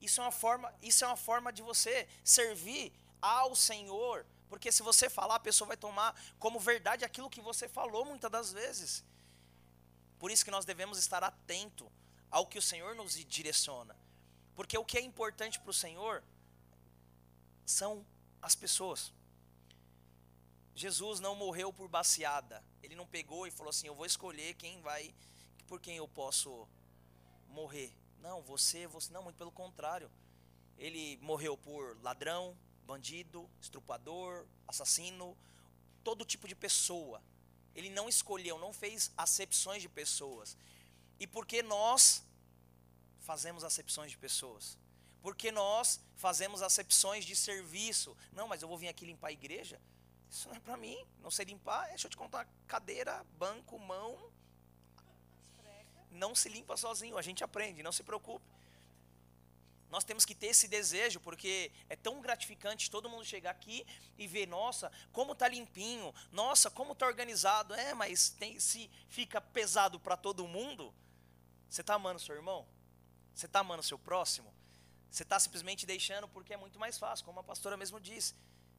Isso 0.01 0.21
é 0.21 0.25
uma 0.25 0.33
forma, 0.33 0.73
isso 0.83 1.05
é 1.05 1.07
uma 1.07 1.17
forma 1.17 1.53
de 1.53 1.63
você 1.63 2.09
servir 2.23 2.93
ao 3.21 3.57
Senhor 3.57 4.27
Porque 4.49 4.71
se 4.71 4.83
você 4.83 5.11
falar, 5.11 5.37
a 5.37 5.41
pessoa 5.41 5.69
vai 5.69 5.77
tomar 5.77 6.15
como 6.39 6.61
verdade 6.61 7.05
aquilo 7.05 7.31
que 7.31 7.41
você 7.41 7.69
falou 7.69 8.05
muitas 8.05 8.31
das 8.31 8.53
vezes. 8.53 9.05
Por 10.19 10.31
isso 10.31 10.45
que 10.45 10.51
nós 10.51 10.65
devemos 10.65 10.99
estar 10.99 11.23
atento 11.23 11.91
ao 12.31 12.47
que 12.47 12.59
o 12.59 12.63
Senhor 12.63 12.95
nos 12.95 13.15
direciona. 13.15 13.97
Porque 14.55 14.79
o 14.79 14.85
que 14.85 14.99
é 14.99 15.01
importante 15.01 15.61
para 15.61 15.71
o 15.71 15.75
Senhor 15.75 16.23
são 17.65 18.07
as 18.41 18.55
pessoas. 18.55 19.13
Jesus 20.75 21.21
não 21.21 21.35
morreu 21.35 21.73
por 21.73 21.89
baseada. 21.89 22.63
Ele 22.83 22.95
não 22.95 23.07
pegou 23.07 23.47
e 23.47 23.51
falou 23.51 23.71
assim: 23.71 23.87
Eu 23.87 23.95
vou 23.95 24.07
escolher 24.07 24.55
quem 24.55 24.81
vai, 24.81 25.15
por 25.67 25.81
quem 25.81 25.97
eu 25.97 26.09
posso 26.09 26.69
morrer. 27.49 27.93
Não, 28.27 28.43
você, 28.43 28.89
você. 28.89 29.13
Não, 29.13 29.23
muito 29.23 29.37
pelo 29.37 29.53
contrário. 29.53 30.11
Ele 30.77 31.17
morreu 31.23 31.57
por 31.57 31.97
ladrão, 32.03 32.57
bandido, 32.85 33.49
estrupador, 33.61 34.45
assassino, 34.67 35.37
todo 36.03 36.25
tipo 36.25 36.49
de 36.49 36.57
pessoa. 36.57 37.23
Ele 37.73 37.89
não 37.89 38.09
escolheu, 38.09 38.59
não 38.59 38.73
fez 38.73 39.13
acepções 39.17 39.81
de 39.81 39.89
pessoas. 39.89 40.57
E 41.21 41.27
porque 41.27 41.63
nós 41.63 42.25
fazemos 43.21 43.63
acepções 43.63 44.11
de 44.11 44.19
pessoas? 44.19 44.77
Porque 45.23 45.53
nós 45.53 46.01
fazemos 46.17 46.63
acepções 46.63 47.25
de 47.25 47.37
serviço. 47.37 48.17
Não, 48.33 48.49
mas 48.49 48.61
eu 48.61 48.69
vou 48.69 48.77
vir 48.77 48.89
aqui 48.89 49.05
limpar 49.05 49.29
a 49.29 49.33
igreja? 49.33 49.81
Isso 50.29 50.49
não 50.49 50.57
é 50.57 50.61
para 50.61 50.77
mim. 50.77 50.99
Não 51.23 51.31
sei 51.31 51.45
limpar. 51.45 51.89
Deixa 51.91 52.09
eu 52.09 52.11
te 52.11 52.17
contar. 52.17 52.49
Cadeira, 52.67 53.25
banco, 53.39 53.79
mão. 53.79 54.26
Não 56.17 56.35
se 56.35 56.49
limpa 56.49 56.77
sozinho. 56.77 57.17
A 57.19 57.23
gente 57.23 57.45
aprende. 57.45 57.83
Não 57.83 57.93
se 57.93 58.03
preocupe. 58.03 58.45
Nós 59.91 60.05
temos 60.05 60.25
que 60.25 60.35
ter 60.35 60.49
esse 60.49 60.67
desejo, 60.67 61.21
porque 61.21 61.71
é 61.89 61.95
tão 61.95 62.21
gratificante 62.21 62.91
todo 62.91 63.09
mundo 63.09 63.25
chegar 63.25 63.51
aqui 63.51 63.87
e 64.19 64.27
ver, 64.27 64.47
nossa, 64.47 64.91
como 65.13 65.35
tá 65.35 65.49
limpinho, 65.49 66.13
nossa, 66.33 66.71
como 66.71 66.95
tá 66.95 67.07
organizado. 67.07 67.73
É, 67.73 67.95
mas 67.95 68.31
tem, 68.31 68.59
se 68.59 68.91
fica 69.09 69.41
pesado 69.41 70.01
para 70.01 70.17
todo 70.17 70.47
mundo, 70.47 70.93
você 71.71 71.83
tá 71.83 71.95
amando 71.95 72.19
seu 72.19 72.35
irmão? 72.35 72.67
Você 73.35 73.47
tá 73.47 73.61
amando 73.61 73.83
seu 73.83 73.99
próximo? 73.99 74.53
Você 75.11 75.23
está 75.23 75.39
simplesmente 75.39 75.87
deixando 75.87 76.29
porque 76.29 76.53
é 76.53 76.57
muito 76.57 76.79
mais 76.79 76.99
fácil, 76.99 77.25
como 77.25 77.41
a 77.41 77.45
pastora 77.45 77.77
mesmo 77.77 78.01
disse. 78.01 78.35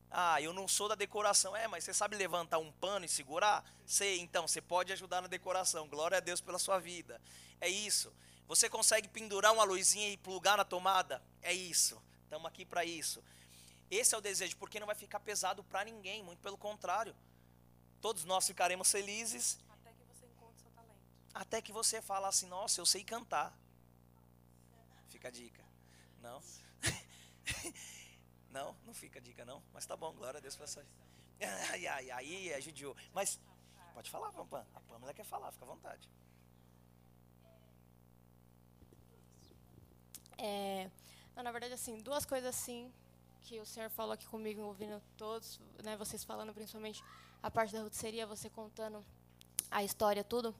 Ah, 0.10 0.41
eu 0.41 0.53
não 0.53 0.68
sou 0.68 0.88
da 0.88 0.95
decoração. 0.95 1.55
É, 1.55 1.68
mas 1.68 1.84
você 1.84 1.93
sabe 1.93 2.16
levantar 2.16 2.58
um 2.60 2.72
pano 2.72 3.05
e 3.05 3.10
segurar? 3.10 3.64
Sei, 3.86 4.20
então 4.20 4.47
você 4.47 4.62
pode 4.62 4.93
ajudar 4.93 5.22
na 5.22 5.28
decoração. 5.28 5.88
Glória 5.88 6.18
a 6.18 6.22
Deus 6.22 6.41
pela 6.41 6.60
sua 6.60 6.80
vida. 6.80 7.22
É 7.60 7.68
isso. 7.68 8.14
Você 8.47 8.70
consegue 8.70 9.08
pendurar 9.08 9.53
uma 9.53 9.64
luzinha 9.64 10.10
e 10.10 10.18
plugar 10.18 10.58
na 10.58 10.64
tomada? 10.64 11.22
É 11.41 11.51
isso. 11.53 12.01
Estamos 12.24 12.45
aqui 12.47 12.66
para 12.66 12.86
isso. 12.86 13.22
Esse 13.91 14.16
é 14.16 14.18
o 14.18 14.22
desejo, 14.22 14.55
porque 14.58 14.80
não 14.80 14.88
vai 14.88 14.95
ficar 14.95 15.20
pesado 15.20 15.64
para 15.64 15.84
ninguém, 15.84 16.24
muito 16.24 16.39
pelo 16.39 16.58
contrário. 16.58 17.16
Todos 18.01 18.26
nós 18.26 18.45
ficaremos 18.45 18.91
felizes. 18.91 19.60
Até 19.70 19.91
que 19.93 20.03
você 20.03 20.26
encontre 20.26 20.62
seu 20.62 20.72
talento. 20.72 20.99
Até 21.34 21.62
que 21.62 21.72
você 21.72 22.01
fala 22.01 22.28
assim: 22.28 22.47
nossa, 22.47 22.80
eu 22.80 22.86
sei 22.86 23.03
cantar. 23.03 23.58
Fica 25.10 25.30
a 25.30 25.32
dica. 25.32 25.64
Não. 26.22 26.41
Não, 28.52 28.76
não 28.86 28.93
fica 28.93 29.20
dica 29.20 29.45
não. 29.45 29.62
Mas 29.74 29.86
tá 29.86 29.95
bom, 29.95 30.14
glória 30.14 30.38
a 30.38 30.41
Deus 30.41 30.56
pela 30.56 30.68
sua 30.68 30.86
Ai, 31.72 31.88
ai, 31.88 32.50
é. 32.50 32.60
Mas 33.14 33.39
pode 33.93 34.10
falar, 34.10 34.32
Pampan. 34.32 34.66
A 34.74 34.80
Pamela 34.82 35.14
quer 35.14 35.26
falar, 35.26 35.52
fica 35.52 35.66
à 35.66 35.68
vontade. 35.68 36.10
É, 40.38 40.89
não, 41.36 41.43
na 41.43 41.52
verdade, 41.52 41.74
assim, 41.74 42.00
duas 42.00 42.26
coisas 42.26 42.50
assim 42.50 42.91
que 43.41 43.60
o 43.60 43.66
senhor 43.66 43.89
falou 43.89 44.14
aqui 44.14 44.28
comigo, 44.28 44.62
ouvindo 44.62 45.02
todos, 45.16 45.60
né, 45.84 45.95
vocês 45.95 46.24
falando 46.24 46.54
principalmente 46.54 47.04
a 47.41 47.50
parte 47.50 47.74
da 47.74 47.82
rotisseria, 47.82 48.28
você 48.28 48.50
contando 48.50 49.04
a 49.72 49.84
história, 49.84 50.24
tudo. 50.24 50.54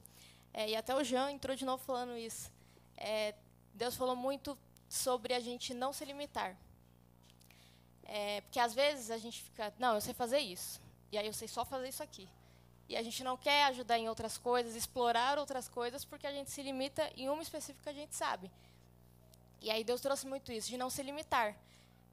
É, 0.52 0.70
e 0.70 0.76
até 0.76 0.94
o 0.94 1.04
Jean 1.04 1.30
entrou 1.30 1.54
de 1.54 1.64
novo 1.64 1.82
falando 1.84 2.16
isso. 2.16 2.50
É, 2.96 3.34
Deus 3.74 3.94
falou 3.94 4.16
muito 4.16 4.58
sobre 4.88 5.34
a 5.34 5.40
gente 5.40 5.74
não 5.74 5.92
se 5.92 6.04
limitar. 6.04 6.56
É, 8.08 8.40
porque 8.40 8.58
às 8.58 8.74
vezes 8.74 9.10
a 9.10 9.18
gente 9.18 9.42
fica, 9.42 9.72
não, 9.78 9.94
eu 9.94 10.00
sei 10.00 10.14
fazer 10.14 10.38
isso, 10.38 10.80
e 11.12 11.18
aí 11.18 11.26
eu 11.26 11.32
sei 11.34 11.46
só 11.46 11.64
fazer 11.64 11.88
isso 11.88 12.02
aqui. 12.02 12.26
E 12.88 12.96
a 12.96 13.02
gente 13.02 13.22
não 13.22 13.36
quer 13.36 13.64
ajudar 13.64 13.98
em 13.98 14.08
outras 14.08 14.38
coisas, 14.38 14.74
explorar 14.74 15.38
outras 15.38 15.68
coisas, 15.68 16.06
porque 16.06 16.26
a 16.26 16.32
gente 16.32 16.50
se 16.50 16.62
limita 16.62 17.12
em 17.14 17.28
uma 17.28 17.42
específica 17.42 17.82
que 17.84 17.88
a 17.90 18.00
gente 18.00 18.14
sabe. 18.14 18.50
E 19.60 19.70
aí 19.70 19.84
Deus 19.84 20.00
trouxe 20.00 20.26
muito 20.26 20.50
isso, 20.50 20.68
de 20.68 20.78
não 20.78 20.88
se 20.88 21.02
limitar. 21.02 21.54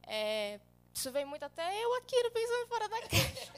É, 0.04 0.60
isso 0.94 1.10
vem 1.12 1.24
muito 1.24 1.44
até 1.44 1.82
eu 1.82 1.96
aqui, 1.96 2.22
no 2.24 2.32
pensando 2.32 2.68
fora 2.68 2.90
da 2.90 3.00
caixa. 3.08 3.52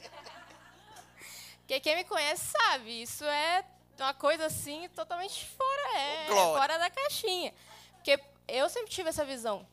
Porque 1.60 1.80
quem 1.80 1.96
me 1.96 2.04
conhece 2.04 2.52
sabe, 2.52 3.02
isso 3.02 3.26
é 3.26 3.66
uma 4.00 4.14
coisa 4.14 4.46
assim 4.46 4.88
totalmente 4.90 5.44
fora, 5.46 5.98
é, 5.98 6.28
fora 6.28 6.78
da 6.78 6.90
caixinha. 6.90 7.52
Porque 7.96 8.24
eu 8.48 8.70
sempre 8.70 8.92
tive 8.92 9.10
essa 9.10 9.26
visão. 9.26 9.68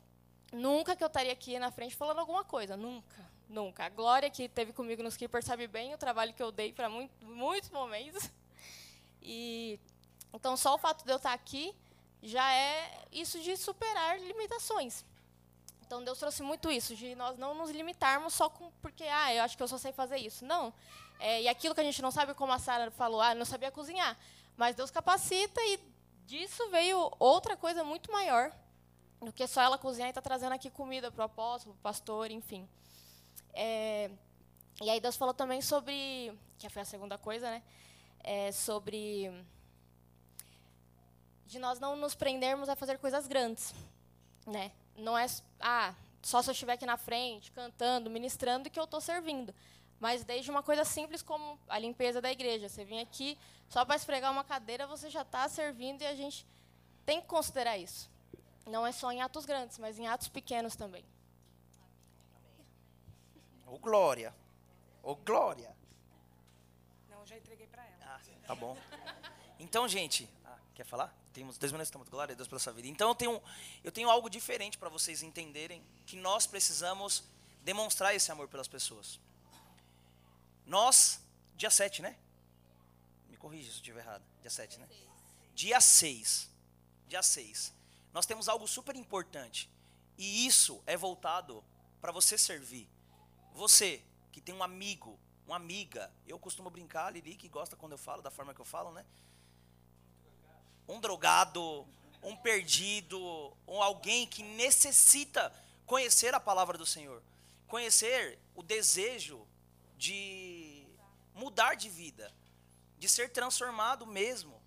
Nunca 0.55 0.95
que 0.95 1.03
eu 1.03 1.09
estaria 1.09 1.33
aqui 1.33 1.59
na 1.59 1.71
frente 1.71 1.97
falando 1.97 2.21
alguma 2.21 2.45
coisa. 2.45 2.77
Nunca. 2.77 3.35
Nunca. 3.49 3.85
A 3.85 3.89
Glória, 3.89 4.31
que 4.31 4.49
teve 4.49 4.73
comigo 4.73 5.03
nos 5.03 5.17
que 5.17 5.29
percebe 5.29 5.67
bem 5.67 5.95
o 5.95 5.99
trabalho 5.99 6.33
que 6.33 6.43
eu 6.43 6.51
dei 6.51 6.73
para 6.73 6.89
muito, 6.89 7.13
muitos 7.25 7.71
momentos. 7.71 8.31
E 9.27 9.81
então 10.35 10.55
só 10.55 10.75
o 10.75 10.79
fato 10.79 11.03
de 11.03 11.11
eu 11.11 11.17
estar 11.17 11.33
aqui 11.33 11.75
já 12.23 12.53
é 12.53 13.07
isso 13.11 13.41
de 13.41 13.57
superar 13.57 14.21
limitações. 14.21 15.03
Então 15.87 16.05
Deus 16.05 16.19
trouxe 16.19 16.43
muito 16.43 16.71
isso, 16.71 16.95
de 16.95 17.15
nós 17.15 17.39
não 17.39 17.55
nos 17.55 17.71
limitarmos 17.71 18.35
só 18.35 18.51
com 18.51 18.71
porque 18.83 19.05
ah, 19.05 19.35
eu 19.35 19.43
acho 19.43 19.57
que 19.57 19.63
eu 19.63 19.69
só 19.69 19.79
sei 19.79 19.93
fazer 19.93 20.19
isso. 20.19 20.45
Não. 20.45 20.75
É, 21.19 21.41
e 21.41 21.49
aquilo 21.49 21.75
que 21.75 21.81
a 21.81 21.85
gente 21.85 22.03
não 22.03 22.11
sabe, 22.11 22.35
como 22.35 22.53
a 22.53 22.59
Sara 22.59 22.91
falou, 22.91 23.21
ah, 23.21 23.35
não 23.35 23.47
sabia 23.47 23.71
cozinhar. 23.71 24.15
Mas 24.59 24.77
Deus 24.77 24.91
capacita 24.91 25.59
e 25.63 25.81
disso 26.27 26.69
veio 26.71 27.11
outra 27.19 27.57
coisa 27.57 27.85
muito 27.85 28.11
maior, 28.13 28.53
do 29.25 29.33
que 29.33 29.47
só 29.47 29.63
ela 29.63 29.79
cozinhar 29.79 30.09
e 30.09 30.11
estar 30.11 30.23
tá 30.23 30.29
trazendo 30.29 30.53
aqui 30.53 30.71
comida 30.71 31.11
para 31.11 31.23
o 31.23 31.25
apóstolo, 31.25 31.75
para 31.75 31.81
o 31.81 31.83
pastor, 31.83 32.31
enfim. 32.31 32.69
É, 33.53 34.11
e 34.81 34.91
aí 34.91 35.01
Deus 35.01 35.17
falou 35.17 35.33
também 35.33 35.63
sobre, 35.63 36.33
que 36.59 36.69
foi 36.69 36.83
a 36.83 36.85
segunda 36.85 37.17
coisa, 37.17 37.51
né? 37.51 37.63
É, 38.23 38.53
sobre 38.53 39.31
de 41.47 41.59
nós 41.59 41.79
não 41.79 41.95
nos 41.95 42.15
prendermos 42.15 42.69
a 42.69 42.75
fazer 42.75 42.99
coisas 42.99 43.27
grandes, 43.27 43.75
né? 44.47 44.73
Não 44.97 45.17
é 45.17 45.27
ah 45.61 45.95
só 46.23 46.41
se 46.41 46.49
eu 46.49 46.53
estiver 46.53 46.73
aqui 46.73 46.87
na 46.87 46.97
frente 46.97 47.53
cantando, 47.53 48.11
ministrando 48.11 48.71
que 48.71 48.81
eu 48.81 48.85
estou 48.85 49.01
servindo, 49.01 49.55
mas 50.01 50.25
desde 50.25 50.51
uma 50.51 50.63
coisa 50.63 50.85
simples 50.85 51.23
como 51.23 51.59
a 51.69 51.79
limpeza 51.79 52.21
da 52.21 52.33
igreja. 52.33 52.69
Você 52.69 52.85
vem 52.85 53.01
aqui 53.01 53.39
só 53.69 53.85
para 53.85 53.97
esfregar 53.97 54.33
uma 54.33 54.43
cadeira, 54.43 54.87
você 54.87 55.11
já 55.11 55.23
está 55.23 55.49
servindo 55.49 56.03
e 56.03 56.07
a 56.07 56.15
gente 56.15 56.47
tem 57.05 57.21
que 57.21 57.27
considerar 57.27 57.77
isso. 57.77 58.11
Não 58.67 58.87
é 58.87 58.93
só 58.93 59.13
em 59.13 59.21
atos 59.21 59.45
grandes, 59.45 59.79
mas 59.79 59.99
em 59.99 60.07
atos 60.07 60.29
pequenos 60.29 60.75
também. 60.75 61.05
Ô, 63.67 63.79
Glória. 63.79 64.35
Ô, 65.03 65.15
Glória. 65.15 65.77
Não, 67.09 67.27
já 67.27 67.37
entreguei 67.37 67.67
para 67.67 67.85
ela. 67.85 68.05
Ah, 68.05 68.21
tá 68.47 68.55
bom. 68.55 68.77
Então, 69.59 69.87
gente, 69.87 70.29
ah, 70.45 70.59
quer 70.75 70.85
falar? 70.85 71.15
Temos 71.33 71.59
dois 71.59 71.73
minutos, 71.73 71.89
estamos. 71.89 72.09
Glória 72.09 72.33
a 72.33 72.37
Deus 72.37 72.49
pela 72.49 72.59
sua 72.59 72.73
vida. 72.73 72.89
Então, 72.89 73.09
eu 73.09 73.15
tenho, 73.15 73.43
eu 73.83 73.93
tenho 73.93 74.11
algo 74.11 74.31
diferente 74.31 74.79
para 74.79 74.89
vocês 74.89 75.23
entenderem 75.23 75.83
que 76.07 76.17
nós 76.17 76.47
precisamos 76.47 77.25
demonstrar 77.63 78.15
esse 78.15 78.31
amor 78.33 78.49
pelas 78.49 78.69
pessoas. 78.69 79.21
Nós, 80.67 81.21
dia 81.57 81.71
7, 81.71 82.03
né? 82.03 82.17
Me 83.29 83.37
corrija 83.37 83.65
se 83.65 83.77
eu 83.77 83.81
estiver 83.81 84.01
errado. 84.01 84.25
Dia 84.41 84.51
7, 84.51 84.81
né? 84.81 84.89
Dia 85.55 85.81
6. 85.81 86.51
Dia 87.09 87.23
6 87.23 87.84
nós 88.15 88.25
temos 88.25 88.49
algo 88.49 88.67
super 88.69 88.95
importante. 88.95 89.69
E 90.17 90.47
isso 90.47 90.81
é 90.87 90.97
voltado 90.97 91.65
para 92.01 92.13
você 92.13 92.39
servir. 92.39 92.89
Você 93.53 94.01
que 94.31 94.41
tem 94.41 94.55
um 94.55 94.63
amigo, 94.63 95.19
uma 95.47 95.57
amiga, 95.57 96.11
eu 96.27 96.39
costumo 96.39 96.71
brincar, 96.71 97.13
Lili, 97.13 97.35
que 97.35 97.49
gosta 97.49 97.77
quando 97.77 97.93
eu 97.93 97.99
falo, 97.99 98.23
da 98.23 98.31
forma 98.31 98.55
que 98.55 98.61
eu 98.61 98.65
falo, 98.65 98.93
né? 98.93 99.05
Um 100.87 101.01
drogado, 101.01 101.87
um 102.23 102.37
perdido, 102.37 103.19
ou 103.67 103.83
alguém 103.83 104.27
que 104.27 104.45
necessita 104.45 105.53
conhecer 105.85 106.35
a 106.35 106.41
palavra 106.41 106.79
do 106.79 106.87
Senhor, 106.87 107.21
conhecer 107.67 108.39
o 108.55 108.63
desejo 108.63 109.47
de 109.99 110.87
mudar 111.35 111.75
de 111.75 111.89
vida, 111.89 112.33
de 112.97 113.09
ser 113.09 113.31
transformado 113.31 114.07
mesmo 114.07 114.64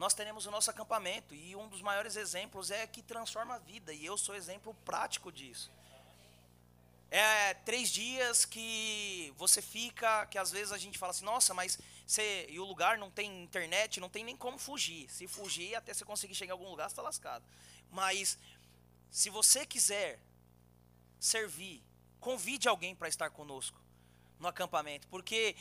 nós 0.00 0.14
teremos 0.14 0.46
o 0.46 0.50
nosso 0.50 0.70
acampamento. 0.70 1.34
E 1.34 1.54
um 1.54 1.68
dos 1.68 1.82
maiores 1.82 2.16
exemplos 2.16 2.70
é 2.70 2.86
que 2.86 3.02
transforma 3.02 3.56
a 3.56 3.58
vida. 3.58 3.92
E 3.92 4.06
eu 4.06 4.16
sou 4.16 4.34
exemplo 4.34 4.72
prático 4.82 5.30
disso. 5.30 5.70
É 7.10 7.52
três 7.52 7.90
dias 7.90 8.46
que 8.46 9.30
você 9.36 9.60
fica, 9.60 10.24
que 10.24 10.38
às 10.38 10.50
vezes 10.50 10.72
a 10.72 10.78
gente 10.78 10.96
fala 10.96 11.10
assim, 11.10 11.26
nossa, 11.26 11.52
mas 11.52 11.78
você, 12.06 12.46
e 12.48 12.58
o 12.58 12.64
lugar 12.64 12.96
não 12.96 13.10
tem 13.10 13.42
internet, 13.42 14.00
não 14.00 14.08
tem 14.08 14.24
nem 14.24 14.34
como 14.34 14.56
fugir. 14.56 15.06
Se 15.10 15.28
fugir, 15.28 15.74
até 15.74 15.92
você 15.92 16.02
conseguir 16.02 16.34
chegar 16.34 16.54
em 16.54 16.58
algum 16.58 16.70
lugar, 16.70 16.88
você 16.88 16.94
está 16.94 17.02
lascado. 17.02 17.44
Mas, 17.90 18.38
se 19.10 19.28
você 19.28 19.66
quiser 19.66 20.18
servir, 21.18 21.84
convide 22.18 22.68
alguém 22.68 22.94
para 22.94 23.08
estar 23.08 23.28
conosco. 23.28 23.78
no 24.38 24.48
acampamento, 24.48 25.06
porque 25.08 25.54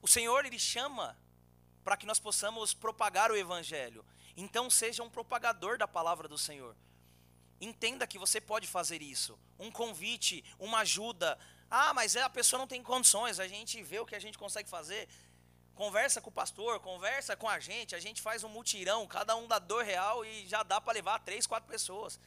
o 0.00 0.06
Senhor 0.06 0.46
ele 0.46 0.60
chama 0.60 1.18
para 1.88 1.96
que 1.96 2.04
nós 2.04 2.18
possamos 2.18 2.74
propagar 2.74 3.30
o 3.30 3.36
evangelho. 3.36 4.04
Então 4.36 4.68
seja 4.68 5.02
um 5.02 5.08
propagador 5.08 5.78
da 5.78 5.88
palavra 5.88 6.28
do 6.28 6.36
Senhor. 6.36 6.76
Entenda 7.58 8.06
que 8.06 8.18
você 8.18 8.42
pode 8.42 8.66
fazer 8.66 9.00
isso. 9.00 9.38
Um 9.58 9.70
convite, 9.70 10.44
uma 10.58 10.80
ajuda. 10.80 11.38
Ah, 11.70 11.94
mas 11.94 12.14
a 12.14 12.28
pessoa 12.28 12.60
não 12.60 12.66
tem 12.66 12.82
condições. 12.82 13.40
A 13.40 13.48
gente 13.48 13.82
vê 13.82 13.98
o 14.00 14.04
que 14.04 14.14
a 14.14 14.18
gente 14.18 14.36
consegue 14.36 14.68
fazer. 14.68 15.08
Conversa 15.74 16.20
com 16.20 16.28
o 16.28 16.32
pastor, 16.40 16.78
conversa 16.80 17.34
com 17.34 17.48
a 17.48 17.58
gente. 17.58 17.94
A 17.94 18.00
gente 18.00 18.20
faz 18.20 18.44
um 18.44 18.50
mutirão, 18.50 19.06
cada 19.06 19.34
um 19.34 19.48
dá 19.48 19.58
dois 19.58 19.86
real 19.86 20.22
e 20.26 20.46
já 20.46 20.62
dá 20.62 20.82
para 20.82 20.92
levar 20.92 21.18
três, 21.20 21.46
quatro 21.46 21.70
pessoas. 21.70 22.20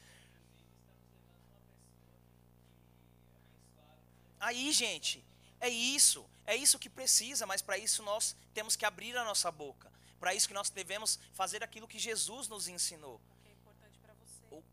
Aí, 4.39 4.71
gente, 4.71 5.23
é 5.59 5.69
isso. 5.69 6.27
É 6.45 6.55
isso 6.55 6.79
que 6.79 6.89
precisa, 6.89 7.45
mas 7.45 7.61
para 7.61 7.77
isso 7.77 8.03
nós 8.03 8.35
temos 8.53 8.75
que 8.75 8.85
abrir 8.85 9.15
a 9.17 9.23
nossa 9.23 9.51
boca. 9.51 9.91
Para 10.19 10.33
isso 10.35 10.47
que 10.47 10.53
nós 10.53 10.69
devemos 10.69 11.19
fazer 11.33 11.63
aquilo 11.63 11.87
que 11.87 11.99
Jesus 11.99 12.47
nos 12.47 12.67
ensinou. 12.67 13.19
é 13.45 13.51
importante 13.51 13.99
para 13.99 14.13
você. 14.13 14.63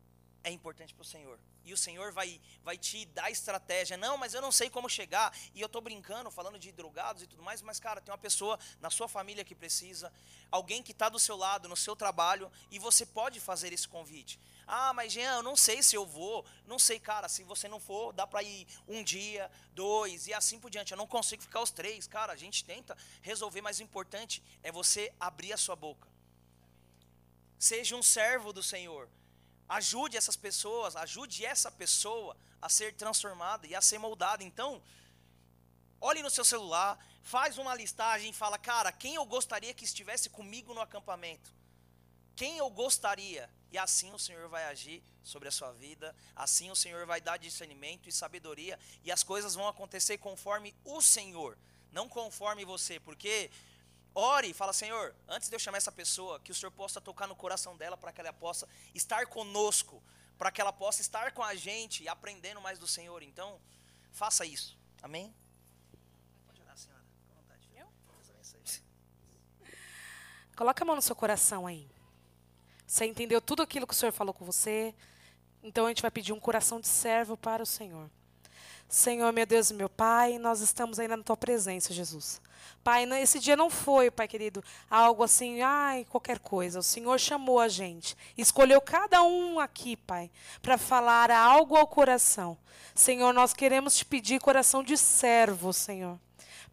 É 0.43 0.51
importante 0.51 0.93
para 0.93 1.01
o 1.01 1.05
Senhor. 1.05 1.39
E 1.69 1.73
o 1.73 1.77
Senhor 1.77 2.11
vai, 2.11 2.41
vai 2.63 2.79
te 2.79 3.05
dar 3.05 3.29
estratégia. 3.29 3.95
Não, 3.95 4.17
mas 4.17 4.33
eu 4.33 4.41
não 4.41 4.51
sei 4.51 4.71
como 4.71 4.89
chegar. 4.89 5.31
E 5.53 5.61
eu 5.61 5.67
estou 5.67 5.79
brincando, 5.81 6.31
falando 6.31 6.57
de 6.57 6.71
drogados 6.71 7.21
e 7.21 7.27
tudo 7.27 7.43
mais. 7.43 7.61
Mas, 7.61 7.79
cara, 7.79 8.01
tem 8.01 8.11
uma 8.11 8.17
pessoa 8.17 8.57
na 8.81 8.89
sua 8.89 9.07
família 9.07 9.45
que 9.45 9.53
precisa. 9.53 10.11
Alguém 10.49 10.81
que 10.81 10.93
está 10.93 11.09
do 11.09 11.19
seu 11.19 11.37
lado, 11.37 11.69
no 11.69 11.77
seu 11.77 11.95
trabalho. 11.95 12.51
E 12.71 12.79
você 12.79 13.05
pode 13.05 13.39
fazer 13.39 13.71
esse 13.71 13.87
convite. 13.87 14.39
Ah, 14.65 14.93
mas 14.93 15.13
Jean, 15.13 15.35
eu 15.35 15.43
não 15.43 15.55
sei 15.55 15.83
se 15.83 15.95
eu 15.95 16.07
vou. 16.07 16.43
Não 16.65 16.79
sei, 16.79 16.99
cara. 16.99 17.29
Se 17.29 17.43
você 17.43 17.67
não 17.67 17.79
for, 17.79 18.13
dá 18.13 18.25
para 18.25 18.41
ir 18.41 18.65
um 18.87 19.03
dia, 19.03 19.51
dois 19.75 20.25
e 20.25 20.33
assim 20.33 20.59
por 20.59 20.71
diante. 20.71 20.91
Eu 20.91 20.97
não 20.97 21.05
consigo 21.05 21.43
ficar 21.43 21.61
os 21.61 21.69
três. 21.69 22.07
Cara, 22.07 22.33
a 22.33 22.35
gente 22.35 22.65
tenta 22.65 22.97
resolver, 23.21 23.61
mas 23.61 23.77
o 23.77 23.83
importante 23.83 24.43
é 24.63 24.71
você 24.71 25.13
abrir 25.19 25.53
a 25.53 25.57
sua 25.57 25.75
boca. 25.75 26.07
Seja 27.59 27.95
um 27.95 28.01
servo 28.01 28.51
do 28.51 28.63
Senhor. 28.63 29.07
Ajude 29.69 30.17
essas 30.17 30.35
pessoas, 30.35 30.95
ajude 30.95 31.45
essa 31.45 31.71
pessoa 31.71 32.35
a 32.59 32.67
ser 32.67 32.95
transformada 32.95 33.67
e 33.67 33.75
a 33.75 33.81
ser 33.81 33.99
moldada. 33.99 34.43
Então, 34.43 34.81
olhe 36.01 36.23
no 36.23 36.29
seu 36.29 36.43
celular, 36.43 36.97
faz 37.21 37.57
uma 37.59 37.75
listagem 37.75 38.31
e 38.31 38.33
fala, 38.33 38.57
cara, 38.57 38.91
quem 38.91 39.15
eu 39.15 39.25
gostaria 39.25 39.73
que 39.73 39.85
estivesse 39.85 40.29
comigo 40.29 40.73
no 40.73 40.81
acampamento? 40.81 41.53
Quem 42.35 42.57
eu 42.57 42.69
gostaria? 42.69 43.49
E 43.71 43.77
assim 43.77 44.11
o 44.11 44.17
Senhor 44.17 44.49
vai 44.49 44.65
agir 44.65 45.03
sobre 45.23 45.47
a 45.47 45.51
sua 45.51 45.71
vida, 45.71 46.15
assim 46.35 46.71
o 46.71 46.75
Senhor 46.75 47.05
vai 47.05 47.21
dar 47.21 47.37
discernimento 47.37 48.09
e 48.09 48.11
sabedoria, 48.11 48.79
e 49.03 49.11
as 49.11 49.21
coisas 49.21 49.53
vão 49.53 49.67
acontecer 49.67 50.17
conforme 50.17 50.73
o 50.83 51.01
Senhor, 51.01 51.55
não 51.91 52.09
conforme 52.09 52.65
você, 52.65 52.99
porque 52.99 53.51
ore 54.13 54.49
e 54.49 54.53
fala, 54.53 54.73
Senhor, 54.73 55.15
antes 55.27 55.49
de 55.49 55.55
eu 55.55 55.59
chamar 55.59 55.77
essa 55.77 55.91
pessoa, 55.91 56.39
que 56.39 56.51
o 56.51 56.55
Senhor 56.55 56.71
possa 56.71 56.99
tocar 56.99 57.27
no 57.27 57.35
coração 57.35 57.75
dela 57.77 57.97
para 57.97 58.11
que 58.11 58.21
ela 58.21 58.33
possa 58.33 58.67
estar 58.93 59.25
conosco, 59.27 60.01
para 60.37 60.51
que 60.51 60.61
ela 60.61 60.73
possa 60.73 61.01
estar 61.01 61.31
com 61.31 61.43
a 61.43 61.55
gente 61.55 62.03
e 62.03 62.07
aprendendo 62.07 62.61
mais 62.61 62.79
do 62.79 62.87
Senhor. 62.87 63.21
Então, 63.23 63.59
faça 64.11 64.45
isso. 64.45 64.77
Amém? 65.01 65.33
Pode 66.47 66.61
orar, 66.61 66.77
senhora. 66.77 67.03
Com 67.27 67.41
vontade. 67.41 67.69
Eu? 67.75 67.87
Coloca 70.55 70.83
a 70.83 70.85
mão 70.85 70.95
no 70.95 71.01
seu 71.01 71.15
coração 71.15 71.67
aí. 71.67 71.89
Você 72.85 73.05
entendeu 73.05 73.39
tudo 73.39 73.61
aquilo 73.61 73.85
que 73.85 73.93
o 73.93 73.95
Senhor 73.95 74.11
falou 74.11 74.33
com 74.33 74.43
você? 74.43 74.95
Então 75.61 75.85
a 75.85 75.89
gente 75.89 76.01
vai 76.01 76.09
pedir 76.09 76.33
um 76.33 76.39
coração 76.39 76.79
de 76.79 76.87
servo 76.87 77.37
para 77.37 77.61
o 77.61 77.65
Senhor. 77.65 78.09
Senhor, 78.87 79.31
meu 79.31 79.45
Deus 79.45 79.69
e 79.69 79.73
meu 79.73 79.87
Pai, 79.87 80.39
nós 80.39 80.61
estamos 80.61 80.97
aí 80.97 81.07
na 81.07 81.21
tua 81.21 81.37
presença, 81.37 81.93
Jesus. 81.93 82.41
Pai, 82.83 83.05
esse 83.21 83.39
dia 83.39 83.55
não 83.55 83.69
foi, 83.69 84.09
Pai 84.09 84.27
querido, 84.27 84.63
algo 84.89 85.23
assim, 85.23 85.61
ai, 85.61 86.05
qualquer 86.09 86.39
coisa. 86.39 86.79
O 86.79 86.83
Senhor 86.83 87.19
chamou 87.19 87.59
a 87.59 87.67
gente, 87.67 88.15
escolheu 88.37 88.81
cada 88.81 89.23
um 89.23 89.59
aqui, 89.59 89.95
Pai, 89.95 90.31
para 90.61 90.77
falar 90.77 91.31
algo 91.31 91.75
ao 91.75 91.87
coração. 91.87 92.57
Senhor, 92.95 93.33
nós 93.33 93.53
queremos 93.53 93.95
te 93.95 94.05
pedir 94.05 94.39
coração 94.39 94.83
de 94.83 94.97
servo, 94.97 95.71
Senhor. 95.71 96.19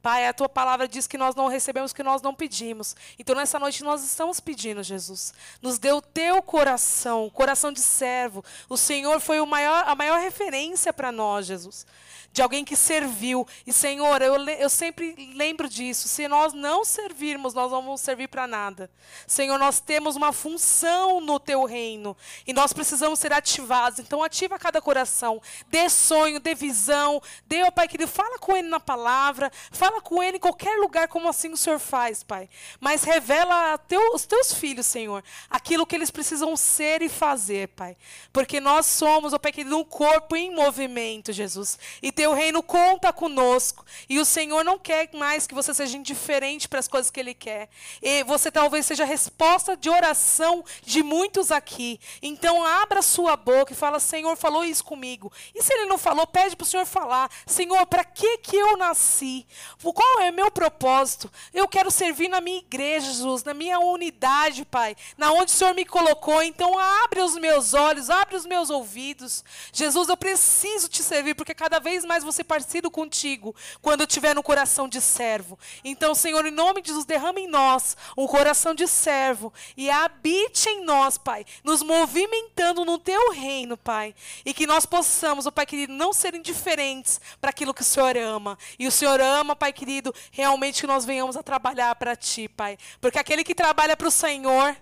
Pai, 0.06 0.24
a 0.24 0.32
tua 0.32 0.48
palavra 0.48 0.86
diz 0.86 1.08
que 1.08 1.18
nós 1.18 1.34
não 1.34 1.48
recebemos 1.48 1.90
o 1.90 1.94
que 1.96 2.00
nós 2.04 2.22
não 2.22 2.32
pedimos. 2.32 2.94
Então, 3.18 3.34
nessa 3.34 3.58
noite, 3.58 3.82
nós 3.82 4.04
estamos 4.04 4.38
pedindo, 4.38 4.80
Jesus. 4.80 5.34
Nos 5.60 5.80
dê 5.80 5.90
o 5.90 6.00
teu 6.00 6.40
coração, 6.40 7.28
coração 7.28 7.72
de 7.72 7.80
servo. 7.80 8.44
O 8.68 8.76
Senhor 8.76 9.18
foi 9.18 9.44
maior, 9.44 9.82
a 9.84 9.96
maior 9.96 10.20
referência 10.20 10.92
para 10.92 11.10
nós, 11.10 11.46
Jesus. 11.46 11.84
De 12.32 12.40
alguém 12.42 12.64
que 12.64 12.76
serviu. 12.76 13.48
E, 13.66 13.72
Senhor, 13.72 14.22
eu, 14.22 14.36
eu 14.50 14.70
sempre 14.70 15.32
lembro 15.34 15.68
disso. 15.68 16.06
Se 16.06 16.28
nós 16.28 16.52
não 16.52 16.84
servirmos, 16.84 17.54
nós 17.54 17.72
não 17.72 17.82
vamos 17.82 18.00
servir 18.02 18.28
para 18.28 18.46
nada. 18.46 18.88
Senhor, 19.26 19.58
nós 19.58 19.80
temos 19.80 20.14
uma 20.14 20.32
função 20.32 21.20
no 21.20 21.40
teu 21.40 21.64
reino. 21.64 22.16
E 22.46 22.52
nós 22.52 22.72
precisamos 22.72 23.18
ser 23.18 23.32
ativados. 23.32 23.98
Então, 23.98 24.22
ativa 24.22 24.58
cada 24.58 24.80
coração. 24.82 25.40
Dê 25.68 25.88
sonho, 25.88 26.38
dê 26.38 26.54
visão. 26.54 27.20
Dê, 27.46 27.62
ó 27.64 27.70
Pai 27.70 27.88
querido, 27.88 28.10
fala 28.10 28.38
com 28.38 28.54
ele 28.54 28.68
na 28.68 28.78
palavra. 28.78 29.50
Fala 29.72 29.95
com 30.00 30.22
ele 30.22 30.36
em 30.36 30.40
qualquer 30.40 30.76
lugar, 30.78 31.08
como 31.08 31.28
assim 31.28 31.52
o 31.52 31.56
Senhor 31.56 31.78
faz, 31.78 32.22
Pai. 32.22 32.48
Mas 32.80 33.02
revela 33.02 33.78
teu, 33.78 34.14
os 34.14 34.26
teus 34.26 34.52
filhos, 34.52 34.86
Senhor, 34.86 35.22
aquilo 35.50 35.86
que 35.86 35.94
eles 35.94 36.10
precisam 36.10 36.56
ser 36.56 37.02
e 37.02 37.08
fazer, 37.08 37.68
Pai. 37.68 37.96
Porque 38.32 38.60
nós 38.60 38.86
somos, 38.86 39.32
ó 39.32 39.38
Pai 39.38 39.52
querido, 39.52 39.76
um 39.76 39.84
corpo 39.84 40.36
em 40.36 40.54
movimento, 40.54 41.32
Jesus. 41.32 41.78
E 42.02 42.12
teu 42.12 42.32
reino 42.32 42.62
conta 42.62 43.12
conosco. 43.12 43.84
E 44.08 44.18
o 44.18 44.24
Senhor 44.24 44.64
não 44.64 44.78
quer 44.78 45.08
mais 45.14 45.46
que 45.46 45.54
você 45.54 45.72
seja 45.72 45.96
indiferente 45.96 46.68
para 46.68 46.78
as 46.78 46.88
coisas 46.88 47.10
que 47.10 47.20
ele 47.20 47.34
quer. 47.34 47.68
E 48.02 48.24
você 48.24 48.50
talvez 48.50 48.86
seja 48.86 49.04
a 49.04 49.06
resposta 49.06 49.76
de 49.76 49.88
oração 49.88 50.64
de 50.82 51.02
muitos 51.02 51.50
aqui. 51.50 51.98
Então 52.22 52.64
abra 52.64 53.02
sua 53.02 53.36
boca 53.36 53.72
e 53.72 53.76
fala: 53.76 53.98
Senhor, 53.98 54.36
falou 54.36 54.64
isso 54.64 54.84
comigo. 54.84 55.32
E 55.54 55.62
se 55.62 55.72
ele 55.72 55.86
não 55.86 55.98
falou, 55.98 56.26
pede 56.26 56.56
para 56.56 56.64
o 56.64 56.68
Senhor 56.68 56.86
falar: 56.86 57.30
Senhor, 57.46 57.84
para 57.86 58.04
que 58.04 58.38
que 58.38 58.56
eu 58.56 58.76
nasci? 58.76 59.46
Qual 59.92 60.20
é 60.20 60.30
o 60.30 60.34
meu 60.34 60.50
propósito? 60.50 61.30
Eu 61.52 61.66
quero 61.66 61.90
servir 61.90 62.28
na 62.28 62.40
minha 62.40 62.58
igreja, 62.58 63.06
Jesus, 63.06 63.42
na 63.42 63.54
minha 63.54 63.78
unidade, 63.78 64.64
Pai, 64.64 64.96
na 65.16 65.32
onde 65.32 65.50
o 65.50 65.54
Senhor 65.54 65.74
me 65.74 65.84
colocou. 65.84 66.42
Então 66.42 66.78
abre 66.78 67.20
os 67.20 67.34
meus 67.34 67.74
olhos, 67.74 68.10
abre 68.10 68.36
os 68.36 68.46
meus 68.46 68.70
ouvidos. 68.70 69.44
Jesus, 69.72 70.08
eu 70.08 70.16
preciso 70.16 70.88
te 70.88 71.02
servir 71.02 71.34
porque 71.34 71.54
cada 71.54 71.78
vez 71.78 72.04
mais 72.04 72.24
ser 72.36 72.44
parecido 72.44 72.90
contigo 72.90 73.54
quando 73.80 74.02
eu 74.02 74.06
tiver 74.06 74.34
no 74.34 74.42
coração 74.42 74.88
de 74.88 75.00
servo. 75.00 75.58
Então, 75.82 76.14
Senhor, 76.14 76.44
em 76.44 76.50
nome 76.50 76.82
de 76.82 76.88
Jesus, 76.88 77.04
derrama 77.04 77.40
em 77.40 77.48
nós 77.48 77.96
um 78.16 78.26
coração 78.26 78.74
de 78.74 78.86
servo 78.86 79.52
e 79.76 79.90
habite 79.90 80.68
em 80.68 80.84
nós, 80.84 81.16
Pai, 81.16 81.44
nos 81.64 81.82
movimentando 81.82 82.84
no 82.84 82.98
teu 82.98 83.32
reino, 83.32 83.76
Pai. 83.76 84.14
E 84.44 84.52
que 84.52 84.66
nós 84.66 84.86
possamos, 84.86 85.46
ó 85.46 85.50
Pai 85.50 85.66
querido, 85.66 85.92
não 85.92 86.12
ser 86.12 86.34
indiferentes 86.34 87.20
para 87.40 87.50
aquilo 87.50 87.74
que 87.74 87.82
o 87.82 87.84
Senhor 87.84 88.16
ama. 88.16 88.58
E 88.78 88.86
o 88.86 88.92
Senhor 88.92 89.20
ama, 89.20 89.56
Pai 89.66 89.72
querido, 89.72 90.14
realmente 90.30 90.82
que 90.82 90.86
nós 90.86 91.04
venhamos 91.04 91.36
a 91.36 91.42
trabalhar 91.42 91.92
para 91.96 92.14
ti, 92.14 92.48
Pai. 92.48 92.78
Porque 93.00 93.18
aquele 93.18 93.42
que 93.42 93.52
trabalha 93.52 93.96
para 93.96 94.06
o 94.06 94.12
Senhor, 94.12 94.76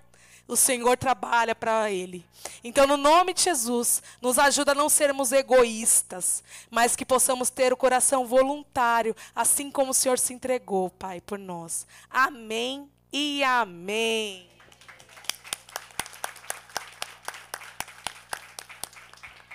o 0.47 0.57
Senhor 0.57 0.99
trabalha 0.99 1.55
para 1.55 1.91
ele. 1.91 2.23
Então, 2.63 2.87
no 2.87 2.99
nome 2.99 3.33
de 3.33 3.45
Jesus, 3.45 4.03
nos 4.21 4.39
ajuda 4.39 4.73
a 4.73 4.75
não 4.75 4.91
sermos 4.91 5.33
egoístas, 5.33 6.45
mas 6.71 6.95
que 6.95 7.07
possamos 7.07 7.49
ter 7.49 7.73
o 7.73 7.79
coração 7.79 8.27
voluntário, 8.27 9.17
assim 9.35 9.71
como 9.71 9.93
o 9.93 9.95
Senhor 9.95 10.19
se 10.19 10.35
entregou, 10.35 10.91
Pai, 10.91 11.23
por 11.23 11.39
nós. 11.39 11.87
Amém 12.11 12.87
e 13.11 13.43
amém. 13.43 14.54